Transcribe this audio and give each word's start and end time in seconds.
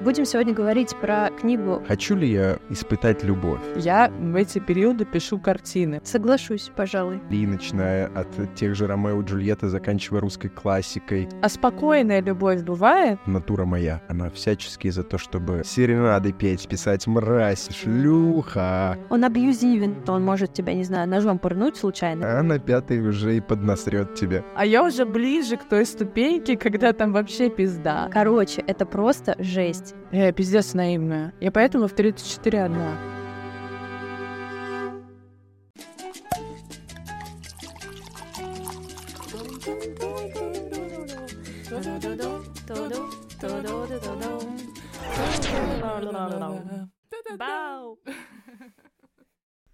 Будем 0.00 0.24
сегодня 0.24 0.52
говорить 0.52 0.94
про 0.96 1.30
книгу 1.30 1.82
Хочу 1.86 2.16
ли 2.16 2.30
я 2.30 2.58
испытать 2.68 3.22
любовь? 3.22 3.60
Я 3.76 4.10
в 4.10 4.34
эти 4.34 4.58
периоды 4.58 5.04
пишу 5.04 5.38
картины. 5.38 6.00
Соглашусь, 6.04 6.70
пожалуй. 6.74 7.20
И 7.30 7.46
начиная 7.46 8.08
от 8.08 8.28
тех 8.54 8.74
же 8.74 8.86
Ромео 8.86 9.20
и 9.22 9.24
Джульетты, 9.24 9.68
заканчивая 9.68 10.20
русской 10.20 10.48
классикой. 10.48 11.28
А 11.42 11.48
спокойная 11.48 12.20
любовь 12.20 12.62
бывает? 12.62 13.18
Натура 13.26 13.64
моя, 13.64 14.02
она 14.08 14.30
всячески 14.30 14.88
за 14.88 15.04
то, 15.04 15.16
чтобы 15.16 15.62
серенады 15.64 16.32
петь, 16.32 16.68
писать 16.68 17.06
мразь, 17.06 17.68
шлюха. 17.70 18.98
Он 19.10 19.24
абьюзивен, 19.24 20.02
то 20.02 20.12
он 20.12 20.24
может 20.24 20.52
тебя, 20.52 20.74
не 20.74 20.84
знаю, 20.84 21.08
ножом 21.08 21.38
пырнуть 21.38 21.76
случайно. 21.76 22.38
А 22.38 22.42
на 22.42 22.58
пятой 22.58 23.00
уже 23.00 23.36
и 23.36 23.40
поднасрет 23.40 24.14
тебе. 24.14 24.44
А 24.56 24.66
я 24.66 24.84
уже 24.84 25.04
ближе 25.06 25.56
к 25.56 25.64
той 25.64 25.86
ступеньке, 25.86 26.56
когда 26.56 26.92
там 26.92 27.12
вообще 27.12 27.48
пизда. 27.48 28.08
Короче, 28.12 28.62
это 28.66 28.86
просто 28.86 29.36
жесть. 29.38 29.83
Я 30.12 30.32
пиздец 30.32 30.74
наивная. 30.74 31.32
Я 31.40 31.50
поэтому 31.50 31.88
в 31.88 31.92
34 31.92 32.64
одна. 32.64 32.96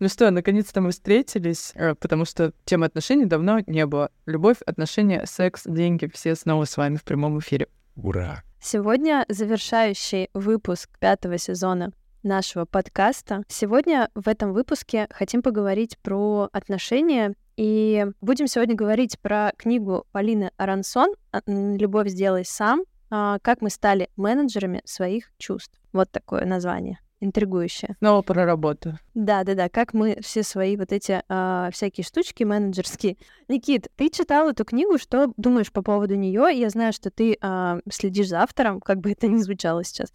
Ну 0.00 0.08
что, 0.08 0.30
наконец-то 0.30 0.80
мы 0.80 0.92
встретились, 0.92 1.72
э, 1.74 1.94
потому 1.94 2.24
что 2.24 2.54
темы 2.64 2.86
отношений 2.86 3.26
давно 3.26 3.60
не 3.66 3.84
было. 3.84 4.10
Любовь, 4.24 4.56
отношения, 4.64 5.26
секс, 5.26 5.64
деньги, 5.66 6.10
все 6.12 6.34
снова 6.34 6.64
с 6.64 6.78
вами 6.78 6.96
в 6.96 7.04
прямом 7.04 7.38
эфире. 7.38 7.68
Ура! 7.96 8.42
Сегодня 8.62 9.24
завершающий 9.30 10.28
выпуск 10.34 10.90
пятого 10.98 11.38
сезона 11.38 11.92
нашего 12.22 12.66
подкаста. 12.66 13.42
Сегодня 13.48 14.10
в 14.14 14.28
этом 14.28 14.52
выпуске 14.52 15.08
хотим 15.10 15.40
поговорить 15.40 15.96
про 16.02 16.50
отношения 16.52 17.34
и 17.56 18.06
будем 18.20 18.46
сегодня 18.46 18.74
говорить 18.74 19.18
про 19.18 19.52
книгу 19.56 20.04
Полины 20.12 20.50
Арансон 20.58 21.14
«Любовь 21.46 22.08
сделай 22.08 22.44
сам. 22.44 22.82
А, 23.10 23.38
как 23.40 23.62
мы 23.62 23.70
стали 23.70 24.10
менеджерами 24.16 24.82
своих 24.84 25.32
чувств». 25.38 25.80
Вот 25.94 26.10
такое 26.10 26.44
название 26.44 26.98
интригующее. 27.20 27.96
Снова 27.98 28.20
про 28.22 28.44
работу. 28.44 28.98
Да, 29.20 29.44
да, 29.44 29.54
да. 29.54 29.68
Как 29.68 29.92
мы 29.92 30.16
все 30.22 30.42
свои 30.42 30.78
вот 30.78 30.92
эти 30.92 31.22
э, 31.28 31.70
всякие 31.72 32.04
штучки 32.04 32.42
менеджерские. 32.42 33.18
Никит, 33.48 33.88
ты 33.96 34.08
читал 34.08 34.48
эту 34.48 34.64
книгу, 34.64 34.96
что 34.96 35.34
думаешь 35.36 35.70
по 35.70 35.82
поводу 35.82 36.14
нее? 36.14 36.48
Я 36.54 36.70
знаю, 36.70 36.94
что 36.94 37.10
ты 37.10 37.36
э, 37.38 37.80
следишь 37.92 38.28
за 38.28 38.40
автором, 38.40 38.80
как 38.80 39.00
бы 39.00 39.10
это 39.10 39.26
ни 39.28 39.36
звучало 39.36 39.84
сейчас. 39.84 40.10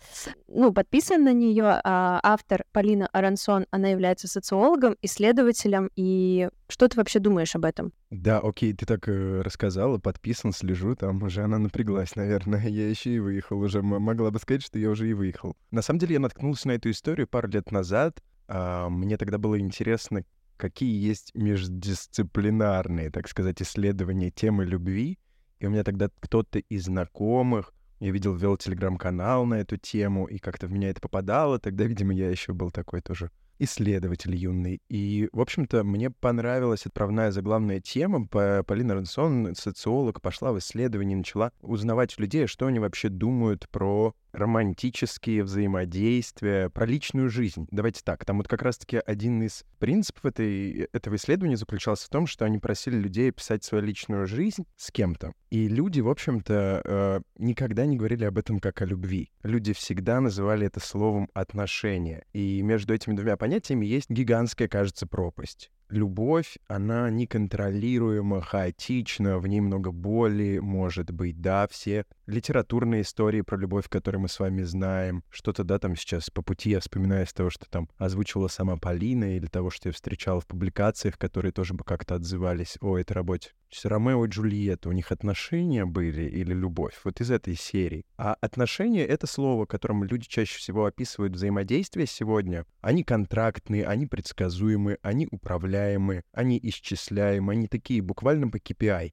Ну, 0.47 0.73
подписан 0.73 1.23
на 1.23 1.34
нее. 1.34 1.81
А 1.84 2.20
автор 2.23 2.66
Полина 2.72 3.08
Арансон, 3.14 3.67
она 3.70 3.89
является 3.89 4.28
социологом, 4.28 4.95
исследователем. 5.03 5.92
И 5.95 6.50
что 6.67 6.88
ты 6.88 6.97
вообще 6.97 7.19
думаешь 7.19 7.56
об 7.56 7.66
этом? 7.66 7.94
Да, 8.09 8.40
окей, 8.40 8.73
ты 8.73 8.88
так 8.88 9.08
э, 9.08 9.42
рассказала, 9.42 10.00
подписан, 10.00 10.52
слежу, 10.52 10.95
там 10.95 11.22
уже 11.22 11.44
она 11.44 11.59
напряглась, 11.59 12.16
наверное. 12.16 12.67
Я 12.67 12.90
еще 12.90 13.12
и 13.12 13.19
выехал 13.19 13.59
уже. 13.59 13.84
Могла 13.84 14.31
бы 14.31 14.40
сказать, 14.40 14.64
что 14.64 14.80
я 14.80 14.90
уже 14.90 15.08
и 15.08 15.14
выехал. 15.14 15.56
На 15.69 15.84
самом 15.84 16.00
деле 16.00 16.14
я 16.14 16.19
наткнулся 16.19 16.69
на 16.69 16.72
эту 16.72 16.90
историю 16.90 17.28
пару 17.28 17.50
лет 17.50 17.72
назад. 17.72 18.19
А, 18.47 18.89
мне 18.89 19.17
тогда 19.17 19.38
было 19.38 19.59
интересно, 19.59 20.23
какие 20.57 21.03
есть 21.03 21.33
междисциплинарные, 21.35 23.11
так 23.11 23.27
сказать, 23.27 23.61
исследования 23.61 24.31
темы 24.31 24.65
любви. 24.65 25.19
И 25.59 25.67
у 25.67 25.69
меня 25.69 25.83
тогда 25.83 26.09
кто-то 26.19 26.59
из 26.59 26.85
знакомых, 26.85 27.73
я 27.99 28.11
видел, 28.11 28.35
вел 28.35 28.57
телеграм-канал 28.57 29.45
на 29.45 29.55
эту 29.55 29.77
тему, 29.77 30.25
и 30.25 30.38
как-то 30.38 30.67
в 30.67 30.71
меня 30.71 30.89
это 30.89 31.01
попадало. 31.01 31.59
Тогда, 31.59 31.85
видимо, 31.85 32.13
я 32.13 32.29
еще 32.29 32.53
был 32.53 32.71
такой 32.71 33.01
тоже 33.01 33.31
исследователь 33.57 34.35
юный. 34.35 34.81
И, 34.89 35.29
в 35.31 35.39
общем-то, 35.39 35.85
мне 35.85 36.11
понравилась 36.11 36.85
отправная 36.85 37.31
заглавная 37.31 37.79
тема. 37.79 38.28
Полина 38.28 38.95
Рансон, 38.95 39.55
социолог, 39.55 40.22
пошла 40.22 40.51
в 40.51 40.59
исследование, 40.59 41.17
начала 41.17 41.51
узнавать 41.61 42.17
у 42.17 42.22
людей, 42.22 42.47
что 42.47 42.67
они 42.67 42.79
вообще 42.79 43.07
думают 43.07 43.69
про 43.69 44.13
романтические 44.35 45.44
взаимодействия, 45.44 46.69
про 46.69 46.85
личную 46.85 47.29
жизнь. 47.29 47.68
Давайте 47.72 48.01
так, 48.03 48.25
там 48.25 48.38
вот 48.38 48.47
как 48.47 48.62
раз-таки 48.62 48.97
один 48.97 49.41
из 49.41 49.63
принципов 49.79 50.25
этой, 50.25 50.90
этого 50.91 51.16
исследования 51.16 51.57
заключался 51.57 52.06
в 52.06 52.09
том, 52.09 52.28
что 52.28 52.46
они 52.46 52.59
просили 52.59 52.97
людей 52.97 53.29
описать 53.29 53.63
свою 53.63 53.84
личную 53.84 54.28
жизнь 54.28 54.66
с 54.75 54.91
кем-то. 54.91 55.34
И 55.50 55.68
люди, 55.68 56.01
в 56.01 56.09
общем-то, 56.09 56.81
э, 56.84 57.22
никогда 57.38 57.85
не 57.85 57.96
говорили 57.96 58.25
об 58.25 58.38
этом 58.38 58.59
как 58.59 58.81
о 58.81 58.85
любви. 58.85 59.31
Люди 59.44 59.73
всегда 59.73 60.19
называли 60.19 60.67
это 60.67 60.79
словом 60.79 61.29
«отношения». 61.34 62.25
И 62.34 62.62
между 62.62 62.94
этими 62.94 63.16
двумя 63.16 63.38
понятиями 63.38 63.85
есть 63.85 64.09
гигантская, 64.09 64.67
кажется, 64.67 65.07
пропасть 65.07 65.72
любовь, 65.90 66.57
она 66.68 67.09
неконтролируема, 67.09 68.41
хаотична, 68.41 69.40
в 69.40 69.47
ней 69.47 69.62
много 69.62 69.91
боли, 69.91 70.59
может 70.59 71.12
быть, 71.12 71.41
да, 71.41 71.68
все 71.68 72.06
литературные 72.25 73.01
истории 73.01 73.41
про 73.41 73.57
любовь, 73.57 73.88
которые 73.90 74.22
мы 74.22 74.28
с 74.28 74.40
вами 74.40 74.63
знаем, 74.63 75.23
что-то, 75.29 75.63
да, 75.63 75.79
там 75.79 75.96
сейчас 75.96 76.29
по 76.29 76.41
пути 76.41 76.72
я 76.72 76.79
вспоминаю 76.79 77.25
из 77.25 77.34
того, 77.34 77.50
что 77.50 77.69
там 77.69 77.90
озвучивала 77.97 78.47
сама 78.47 78.78
Полина, 78.78 79.35
или 79.35 79.47
того, 79.47 79.69
что 79.69 79.90
я 79.90 79.94
встречал 79.94 80.40
в 80.40 80.47
публикациях, 80.47 81.18
которые 81.18 81.51
тоже 81.51 81.73
бы 81.73 81.84
как-то 81.84 82.16
отзывались 82.16 82.78
о 82.81 82.97
этой 82.97 83.13
работе. 83.13 83.52
То 83.70 83.90
Ромео 83.90 84.26
и 84.26 84.30
Джульетта, 84.30 84.90
у 84.90 84.92
них 84.92 85.12
отношения 85.12 85.86
были 85.86 86.24
или 86.24 86.53
любовь? 86.53 87.00
Вот 87.03 87.20
из 87.20 87.31
этой 87.31 87.56
серии. 87.56 88.06
А 88.18 88.36
отношения— 88.36 89.06
это 89.06 89.28
слово, 89.28 89.66
которым 89.66 90.03
люди 90.03 90.28
чаще 90.28 90.58
всего 90.58 90.86
описывают 90.86 91.34
взаимодействие 91.34 92.08
сегодня. 92.08 92.66
Они 92.81 93.03
контрактные, 93.03 93.86
они 93.86 94.06
предсказуемые, 94.06 94.98
они 95.02 95.28
управляемые, 95.30 96.24
они 96.31 96.59
исчисляемые, 96.62 97.58
они 97.58 97.68
такие 97.68 98.02
буквально 98.02 98.50
по 98.50 98.58
KPI. 98.58 99.12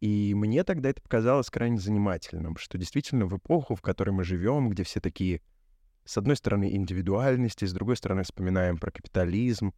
И 0.00 0.34
мне 0.34 0.64
тогда 0.64 0.90
это 0.90 1.00
показалось 1.00 1.48
крайне 1.48 1.78
занимательным, 1.78 2.56
что 2.56 2.76
действительно 2.76 3.26
в 3.26 3.36
эпоху, 3.36 3.74
в 3.74 3.80
которой 3.80 4.10
мы 4.10 4.24
живем, 4.24 4.68
где 4.68 4.82
все 4.82 5.00
такие, 5.00 5.40
с 6.04 6.18
одной 6.18 6.36
стороны, 6.36 6.74
индивидуальности, 6.74 7.64
с 7.64 7.72
другой 7.72 7.96
стороны, 7.96 8.24
вспоминаем 8.24 8.76
про 8.76 8.90
капитализм, 8.90 9.72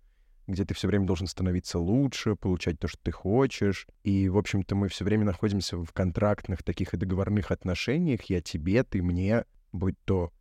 где 0.46 0.64
ты 0.64 0.74
все 0.74 0.88
время 0.88 1.06
должен 1.06 1.26
становиться 1.26 1.78
лучше, 1.78 2.36
получать 2.36 2.78
то, 2.78 2.88
что 2.88 2.98
ты 3.02 3.10
хочешь. 3.10 3.86
И, 4.04 4.28
в 4.28 4.38
общем-то, 4.38 4.74
мы 4.74 4.88
все 4.88 5.04
время 5.04 5.24
находимся 5.24 5.76
в 5.76 5.92
контрактных 5.92 6.62
таких 6.62 6.94
и 6.94 6.96
договорных 6.96 7.50
отношениях. 7.50 8.22
Я 8.24 8.40
тебе, 8.40 8.82
ты 8.82 9.02
мне, 9.02 9.44
будь 9.72 9.96
то 10.04 10.32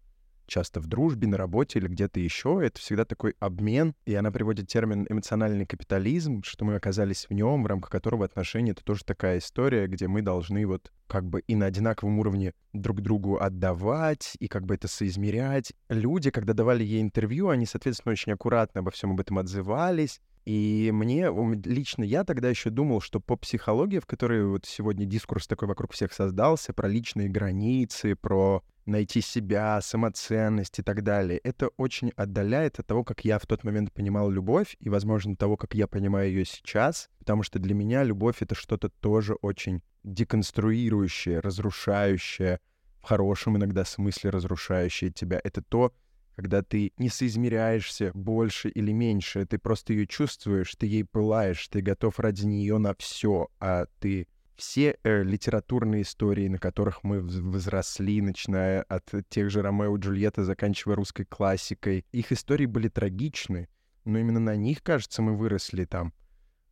часто 0.47 0.79
в 0.79 0.87
дружбе, 0.87 1.27
на 1.27 1.37
работе 1.37 1.79
или 1.79 1.87
где-то 1.87 2.19
еще. 2.19 2.59
Это 2.63 2.79
всегда 2.79 3.05
такой 3.05 3.35
обмен, 3.39 3.95
и 4.05 4.15
она 4.15 4.31
приводит 4.31 4.67
термин 4.67 5.05
эмоциональный 5.09 5.65
капитализм, 5.65 6.43
что 6.43 6.65
мы 6.65 6.75
оказались 6.75 7.27
в 7.29 7.33
нем, 7.33 7.63
в 7.63 7.67
рамках 7.67 7.91
которого 7.91 8.25
отношения— 8.25 8.71
это 8.73 8.83
тоже 8.83 9.03
такая 9.03 9.39
история, 9.39 9.87
где 9.87 10.07
мы 10.07 10.21
должны 10.21 10.65
вот 10.65 10.91
как 11.07 11.25
бы 11.25 11.41
и 11.41 11.55
на 11.55 11.67
одинаковом 11.67 12.19
уровне 12.19 12.53
друг 12.73 13.01
другу 13.01 13.37
отдавать, 13.37 14.35
и 14.39 14.47
как 14.47 14.65
бы 14.65 14.75
это 14.75 14.87
соизмерять. 14.87 15.73
Люди, 15.89 16.31
когда 16.31 16.53
давали 16.53 16.83
ей 16.83 17.01
интервью, 17.01 17.49
они, 17.49 17.65
соответственно, 17.65 18.13
очень 18.13 18.31
аккуратно 18.31 18.79
обо 18.79 18.91
всем 18.91 19.11
об 19.11 19.21
этом 19.21 19.37
отзывались, 19.37 20.19
и 20.45 20.91
мне, 20.93 21.29
лично 21.65 22.03
я 22.03 22.23
тогда 22.23 22.49
еще 22.49 22.69
думал, 22.69 23.01
что 23.01 23.19
по 23.19 23.35
психологии, 23.35 23.99
в 23.99 24.05
которой 24.05 24.45
вот 24.45 24.65
сегодня 24.65 25.05
дискурс 25.05 25.47
такой 25.47 25.67
вокруг 25.67 25.93
всех 25.93 26.13
создался, 26.13 26.71
про 26.71 26.87
личные 26.87 27.29
границы, 27.29 28.15
про 28.15 28.63
найти 28.85 29.21
себя, 29.21 29.81
самоценность 29.81 30.77
и 30.77 30.83
так 30.83 31.03
далее, 31.03 31.39
это 31.39 31.69
очень 31.77 32.11
отдаляет 32.15 32.79
от 32.79 32.85
того, 32.85 33.03
как 33.03 33.25
я 33.25 33.39
в 33.39 33.47
тот 33.47 33.63
момент 33.63 33.91
понимал 33.91 34.29
любовь, 34.29 34.77
и, 34.79 34.89
возможно, 34.89 35.35
того, 35.35 35.57
как 35.57 35.73
я 35.73 35.87
понимаю 35.87 36.29
ее 36.29 36.45
сейчас, 36.45 37.09
потому 37.17 37.41
что 37.41 37.57
для 37.57 37.73
меня 37.73 38.03
любовь— 38.03 38.37
это 38.41 38.53
что-то 38.53 38.89
тоже 38.89 39.33
очень 39.41 39.81
деконструирующее, 40.03 41.39
разрушающее, 41.39 42.59
в 43.01 43.07
хорошем 43.07 43.57
иногда 43.57 43.83
смысле 43.83 44.29
разрушающее 44.29 45.09
тебя. 45.09 45.41
Это 45.43 45.63
то, 45.63 45.91
когда 46.35 46.61
ты 46.61 46.91
не 46.97 47.09
соизмеряешься 47.09 48.11
больше 48.13 48.69
или 48.69 48.91
меньше, 48.91 49.45
ты 49.45 49.57
просто 49.57 49.93
ее 49.93 50.07
чувствуешь, 50.07 50.75
ты 50.75 50.85
ей 50.85 51.03
пылаешь, 51.03 51.67
ты 51.67 51.81
готов 51.81 52.19
ради 52.19 52.45
нее 52.45 52.77
на 52.77 52.93
все, 52.95 53.47
а 53.59 53.85
ты 53.99 54.27
все 54.55 54.97
э, 55.03 55.23
литературные 55.23 56.03
истории, 56.03 56.47
на 56.47 56.57
которых 56.57 57.03
мы 57.03 57.21
возросли, 57.21 58.21
начиная 58.21 58.83
от 58.83 59.11
тех 59.29 59.49
же 59.49 59.61
Ромео 59.61 59.97
и 59.97 59.99
Джульетты, 59.99 60.43
заканчивая 60.43 60.95
русской 60.95 61.25
классикой, 61.25 62.05
их 62.11 62.31
истории 62.31 62.65
были 62.65 62.87
трагичны, 62.87 63.67
но 64.05 64.19
именно 64.19 64.39
на 64.39 64.55
них, 64.55 64.81
кажется, 64.83 65.21
мы 65.21 65.35
выросли 65.35 65.85
там. 65.85 66.13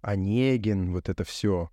Онегин, 0.02 0.92
вот 0.92 1.08
это 1.10 1.24
все 1.24 1.70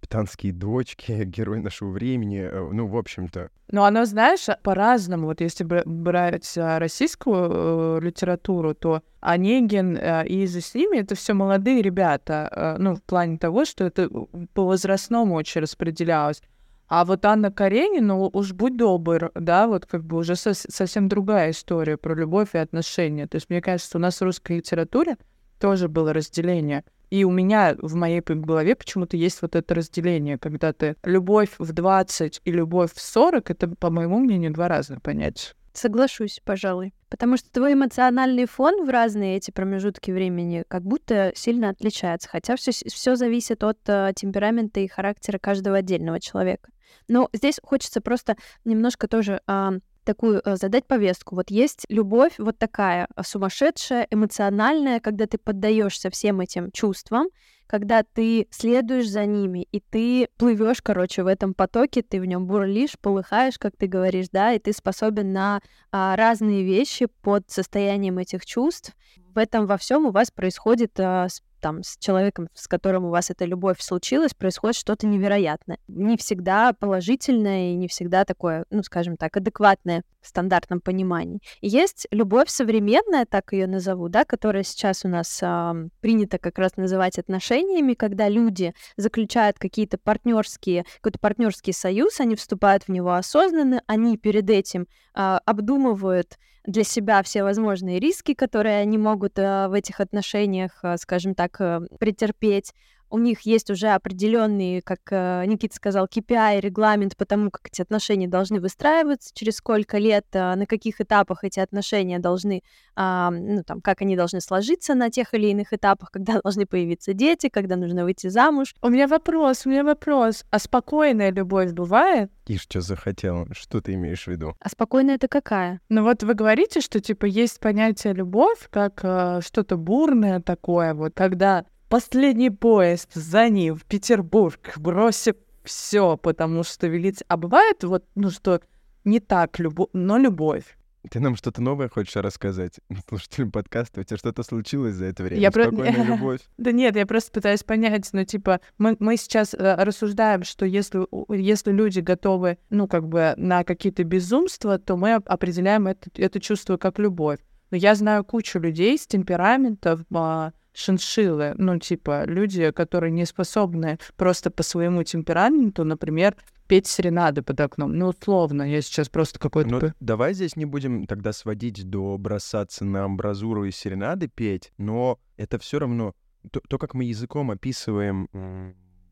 капитанские 0.00 0.52
дочки, 0.52 1.24
герой 1.24 1.60
нашего 1.60 1.90
времени, 1.90 2.40
э, 2.40 2.70
ну, 2.72 2.86
в 2.86 2.96
общем-то. 2.96 3.50
Ну, 3.70 3.82
оно, 3.82 4.04
знаешь, 4.04 4.46
по-разному. 4.62 5.26
Вот 5.26 5.40
если 5.40 5.64
брать 5.64 6.58
а, 6.58 6.78
российскую 6.78 7.98
э, 7.98 8.00
литературу, 8.02 8.74
то 8.74 9.02
Онегин 9.20 9.96
э, 9.96 10.26
и 10.26 10.46
ними 10.74 10.98
это 10.98 11.14
все 11.14 11.34
молодые 11.34 11.82
ребята, 11.82 12.48
э, 12.50 12.76
ну, 12.78 12.96
в 12.96 13.02
плане 13.02 13.38
того, 13.38 13.64
что 13.64 13.84
это 13.84 14.08
по 14.54 14.64
возрастному 14.64 15.34
очень 15.34 15.60
распределялось. 15.60 16.42
А 16.88 17.04
вот 17.04 17.24
Анна 17.24 17.52
Каренина, 17.52 18.16
уж 18.16 18.52
будь 18.52 18.76
добр, 18.76 19.30
да, 19.36 19.68
вот 19.68 19.86
как 19.86 20.02
бы 20.02 20.16
уже 20.16 20.34
со- 20.34 20.54
совсем 20.54 21.08
другая 21.08 21.52
история 21.52 21.96
про 21.96 22.14
любовь 22.14 22.54
и 22.54 22.58
отношения. 22.58 23.28
То 23.28 23.36
есть, 23.36 23.48
мне 23.48 23.60
кажется, 23.60 23.98
у 23.98 24.00
нас 24.00 24.20
в 24.20 24.24
русской 24.24 24.56
литературе 24.56 25.16
тоже 25.60 25.88
было 25.88 26.12
разделение. 26.12 26.82
И 27.10 27.24
у 27.24 27.30
меня 27.30 27.76
в 27.80 27.94
моей 27.94 28.20
голове 28.20 28.76
почему-то 28.76 29.16
есть 29.16 29.42
вот 29.42 29.56
это 29.56 29.74
разделение, 29.74 30.38
когда 30.38 30.72
ты 30.72 30.96
любовь 31.04 31.50
в 31.58 31.72
20 31.72 32.40
и 32.44 32.52
любовь 32.52 32.92
в 32.94 33.00
40, 33.00 33.50
это, 33.50 33.68
по 33.68 33.90
моему 33.90 34.20
мнению, 34.20 34.52
два 34.52 34.68
разных 34.68 35.02
понятия. 35.02 35.54
Соглашусь, 35.72 36.40
пожалуй. 36.44 36.92
Потому 37.08 37.36
что 37.36 37.50
твой 37.50 37.74
эмоциональный 37.74 38.46
фон 38.46 38.84
в 38.84 38.88
разные 38.88 39.36
эти 39.36 39.50
промежутки 39.50 40.10
времени 40.10 40.64
как 40.68 40.82
будто 40.82 41.32
сильно 41.34 41.70
отличается, 41.70 42.28
хотя 42.28 42.56
все, 42.56 42.72
все 42.72 43.16
зависит 43.16 43.62
от 43.64 43.78
uh, 43.86 44.12
темперамента 44.14 44.80
и 44.80 44.88
характера 44.88 45.38
каждого 45.38 45.78
отдельного 45.78 46.20
человека. 46.20 46.70
Но 47.08 47.28
здесь 47.32 47.58
хочется 47.62 48.00
просто 48.00 48.36
немножко 48.64 49.08
тоже 49.08 49.40
uh, 49.48 49.80
такую 50.10 50.40
uh, 50.40 50.56
задать 50.56 50.86
повестку. 50.86 51.36
Вот 51.36 51.50
есть 51.50 51.86
любовь 51.88 52.32
вот 52.38 52.58
такая 52.58 53.06
сумасшедшая, 53.22 54.08
эмоциональная, 54.10 54.98
когда 54.98 55.26
ты 55.26 55.38
поддаешься 55.38 56.10
всем 56.10 56.40
этим 56.40 56.72
чувствам, 56.72 57.28
когда 57.70 58.02
ты 58.02 58.48
следуешь 58.50 59.08
за 59.08 59.26
ними, 59.26 59.68
и 59.70 59.78
ты 59.78 60.28
плывешь, 60.36 60.82
короче, 60.82 61.22
в 61.22 61.28
этом 61.28 61.54
потоке, 61.54 62.02
ты 62.02 62.20
в 62.20 62.24
нем 62.24 62.46
бурлишь, 62.46 62.98
полыхаешь, 63.00 63.58
как 63.58 63.76
ты 63.76 63.86
говоришь, 63.86 64.26
да, 64.32 64.52
и 64.52 64.58
ты 64.58 64.72
способен 64.72 65.32
на 65.32 65.60
а, 65.92 66.16
разные 66.16 66.64
вещи 66.64 67.06
под 67.22 67.48
состоянием 67.48 68.18
этих 68.18 68.44
чувств. 68.44 68.92
В 69.32 69.38
этом 69.38 69.66
во 69.66 69.76
всем 69.76 70.06
у 70.06 70.10
вас 70.10 70.32
происходит 70.32 70.98
а, 70.98 71.28
там 71.60 71.82
с 71.82 71.96
человеком, 71.98 72.48
с 72.54 72.66
которым 72.66 73.04
у 73.04 73.10
вас 73.10 73.30
эта 73.30 73.44
любовь 73.44 73.80
случилась, 73.80 74.34
происходит 74.34 74.76
что-то 74.76 75.06
невероятное. 75.06 75.78
Не 75.88 76.16
всегда 76.16 76.72
положительное 76.72 77.72
и 77.72 77.76
не 77.76 77.88
всегда 77.88 78.24
такое, 78.24 78.64
ну, 78.70 78.82
скажем 78.82 79.16
так, 79.16 79.36
адекватное 79.36 80.02
в 80.20 80.26
стандартном 80.26 80.80
понимании. 80.80 81.40
Есть 81.60 82.06
любовь 82.10 82.48
современная, 82.48 83.24
так 83.24 83.52
ее 83.52 83.66
назову, 83.66 84.08
да, 84.08 84.24
которая 84.24 84.62
сейчас 84.62 85.04
у 85.04 85.08
нас 85.08 85.40
э, 85.42 85.88
принято 86.00 86.38
как 86.38 86.58
раз 86.58 86.76
называть 86.76 87.18
отношениями, 87.18 87.94
когда 87.94 88.28
люди 88.28 88.74
заключают 88.96 89.58
какие-то 89.58 89.98
партнерские, 89.98 90.84
какой-то 90.96 91.18
партнерский 91.18 91.72
союз, 91.72 92.20
они 92.20 92.36
вступают 92.36 92.84
в 92.84 92.88
него 92.88 93.14
осознанно, 93.14 93.82
они 93.86 94.16
перед 94.16 94.48
этим 94.50 94.86
э, 95.14 95.38
обдумывают 95.44 96.36
для 96.70 96.84
себя 96.84 97.22
все 97.22 97.42
возможные 97.42 97.98
риски, 97.98 98.34
которые 98.34 98.78
они 98.78 98.96
могут 98.98 99.38
э, 99.38 99.68
в 99.68 99.72
этих 99.72 100.00
отношениях, 100.00 100.78
э, 100.82 100.96
скажем 100.98 101.34
так, 101.34 101.60
э, 101.60 101.80
претерпеть 101.98 102.74
у 103.10 103.18
них 103.18 103.42
есть 103.42 103.70
уже 103.70 103.88
определенный, 103.88 104.80
как 104.82 105.00
э, 105.10 105.44
Никита 105.46 105.74
сказал, 105.74 106.06
KPI, 106.06 106.60
регламент 106.60 107.16
по 107.16 107.24
тому, 107.24 107.50
как 107.50 107.68
эти 107.68 107.82
отношения 107.82 108.28
должны 108.28 108.60
выстраиваться, 108.60 109.30
через 109.34 109.56
сколько 109.56 109.98
лет, 109.98 110.26
э, 110.32 110.54
на 110.54 110.66
каких 110.66 111.00
этапах 111.00 111.44
эти 111.44 111.60
отношения 111.60 112.18
должны, 112.18 112.62
ну, 112.96 113.62
там, 113.66 113.80
как 113.80 114.02
они 114.02 114.16
должны 114.16 114.40
сложиться 114.40 114.94
на 114.94 115.10
тех 115.10 115.32
или 115.34 115.48
иных 115.48 115.72
этапах, 115.72 116.10
когда 116.12 116.40
должны 116.40 116.66
появиться 116.66 117.12
дети, 117.12 117.48
когда 117.48 117.76
нужно 117.76 118.04
выйти 118.04 118.28
замуж. 118.28 118.74
У 118.82 118.88
меня 118.88 119.06
вопрос, 119.06 119.66
у 119.66 119.70
меня 119.70 119.84
вопрос. 119.84 120.44
А 120.50 120.58
спокойная 120.58 121.30
любовь 121.30 121.72
бывает? 121.72 122.30
И 122.46 122.56
что 122.56 122.80
захотел? 122.80 123.46
Что 123.52 123.80
ты 123.80 123.94
имеешь 123.94 124.24
в 124.24 124.28
виду? 124.28 124.54
А 124.60 124.68
спокойная 124.68 125.14
это 125.16 125.28
какая? 125.28 125.80
Ну 125.88 126.02
вот 126.02 126.22
вы 126.22 126.34
говорите, 126.34 126.80
что 126.80 127.00
типа 127.00 127.26
есть 127.26 127.60
понятие 127.60 128.12
любовь 128.12 128.68
как 128.70 129.00
э, 129.02 129.40
что-то 129.42 129.76
бурное 129.76 130.40
такое, 130.40 130.94
вот 130.94 131.12
когда 131.14 131.64
последний 131.90 132.50
поезд 132.50 133.12
за 133.14 133.48
ним 133.50 133.74
в 133.74 133.84
Петербург, 133.84 134.58
бросив 134.76 135.34
все, 135.64 136.16
потому 136.16 136.62
что 136.62 136.86
велить... 136.86 137.22
А 137.28 137.36
бывает 137.36 137.84
вот, 137.84 138.04
ну 138.14 138.30
что, 138.30 138.60
не 139.04 139.20
так, 139.20 139.58
любовь, 139.58 139.88
но 139.92 140.16
любовь. 140.16 140.76
Ты 141.10 141.18
нам 141.18 141.34
что-то 141.34 141.60
новое 141.62 141.88
хочешь 141.88 142.14
рассказать 142.16 142.78
слушателям 143.08 143.50
подкаста? 143.50 144.00
У 144.00 144.04
тебя 144.04 144.18
что-то 144.18 144.42
случилось 144.44 144.94
за 144.94 145.06
это 145.06 145.24
время? 145.24 145.42
Я 145.42 145.50
Спокойная 145.50 145.92
про... 145.92 146.04
любовь? 146.14 146.40
Да 146.58 146.70
нет, 146.70 146.94
я 146.94 147.06
просто 147.06 147.32
пытаюсь 147.32 147.64
понять, 147.64 148.08
ну, 148.12 148.24
типа, 148.24 148.60
мы, 148.78 148.96
мы 149.00 149.16
сейчас 149.16 149.52
э, 149.52 149.56
рассуждаем, 149.58 150.44
что 150.44 150.64
если, 150.64 151.04
если 151.34 151.72
люди 151.72 151.98
готовы, 151.98 152.58
ну, 152.70 152.86
как 152.86 153.08
бы 153.08 153.34
на 153.36 153.64
какие-то 153.64 154.04
безумства, 154.04 154.78
то 154.78 154.96
мы 154.96 155.14
определяем 155.14 155.88
это, 155.88 156.08
это 156.16 156.38
чувство 156.40 156.76
как 156.76 157.00
любовь. 157.00 157.40
Но 157.72 157.76
я 157.76 157.96
знаю 157.96 158.24
кучу 158.24 158.60
людей 158.60 158.96
с 158.96 159.06
темпераментом, 159.06 160.06
а, 160.12 160.52
шиншиллы, 160.72 161.54
ну, 161.56 161.78
типа, 161.78 162.24
люди, 162.24 162.70
которые 162.70 163.10
не 163.10 163.24
способны 163.24 163.98
просто 164.16 164.50
по 164.50 164.62
своему 164.62 165.02
темпераменту, 165.02 165.84
например, 165.84 166.36
петь 166.66 166.86
серенады 166.86 167.42
под 167.42 167.60
окном. 167.60 167.96
Ну, 167.96 168.08
условно, 168.08 168.62
я 168.62 168.80
сейчас 168.80 169.08
просто 169.08 169.38
какой-то... 169.38 169.70
Ну, 169.70 169.92
давай 170.00 170.34
здесь 170.34 170.56
не 170.56 170.66
будем 170.66 171.06
тогда 171.06 171.32
сводить 171.32 171.88
до 171.88 172.16
бросаться 172.16 172.84
на 172.84 173.04
амбразуру 173.04 173.64
и 173.64 173.72
серенады 173.72 174.28
петь, 174.28 174.72
но 174.78 175.18
это 175.36 175.58
все 175.58 175.80
равно 175.80 176.14
то, 176.50 176.60
то, 176.60 176.78
как 176.78 176.94
мы 176.94 177.04
языком 177.04 177.50
описываем 177.50 178.28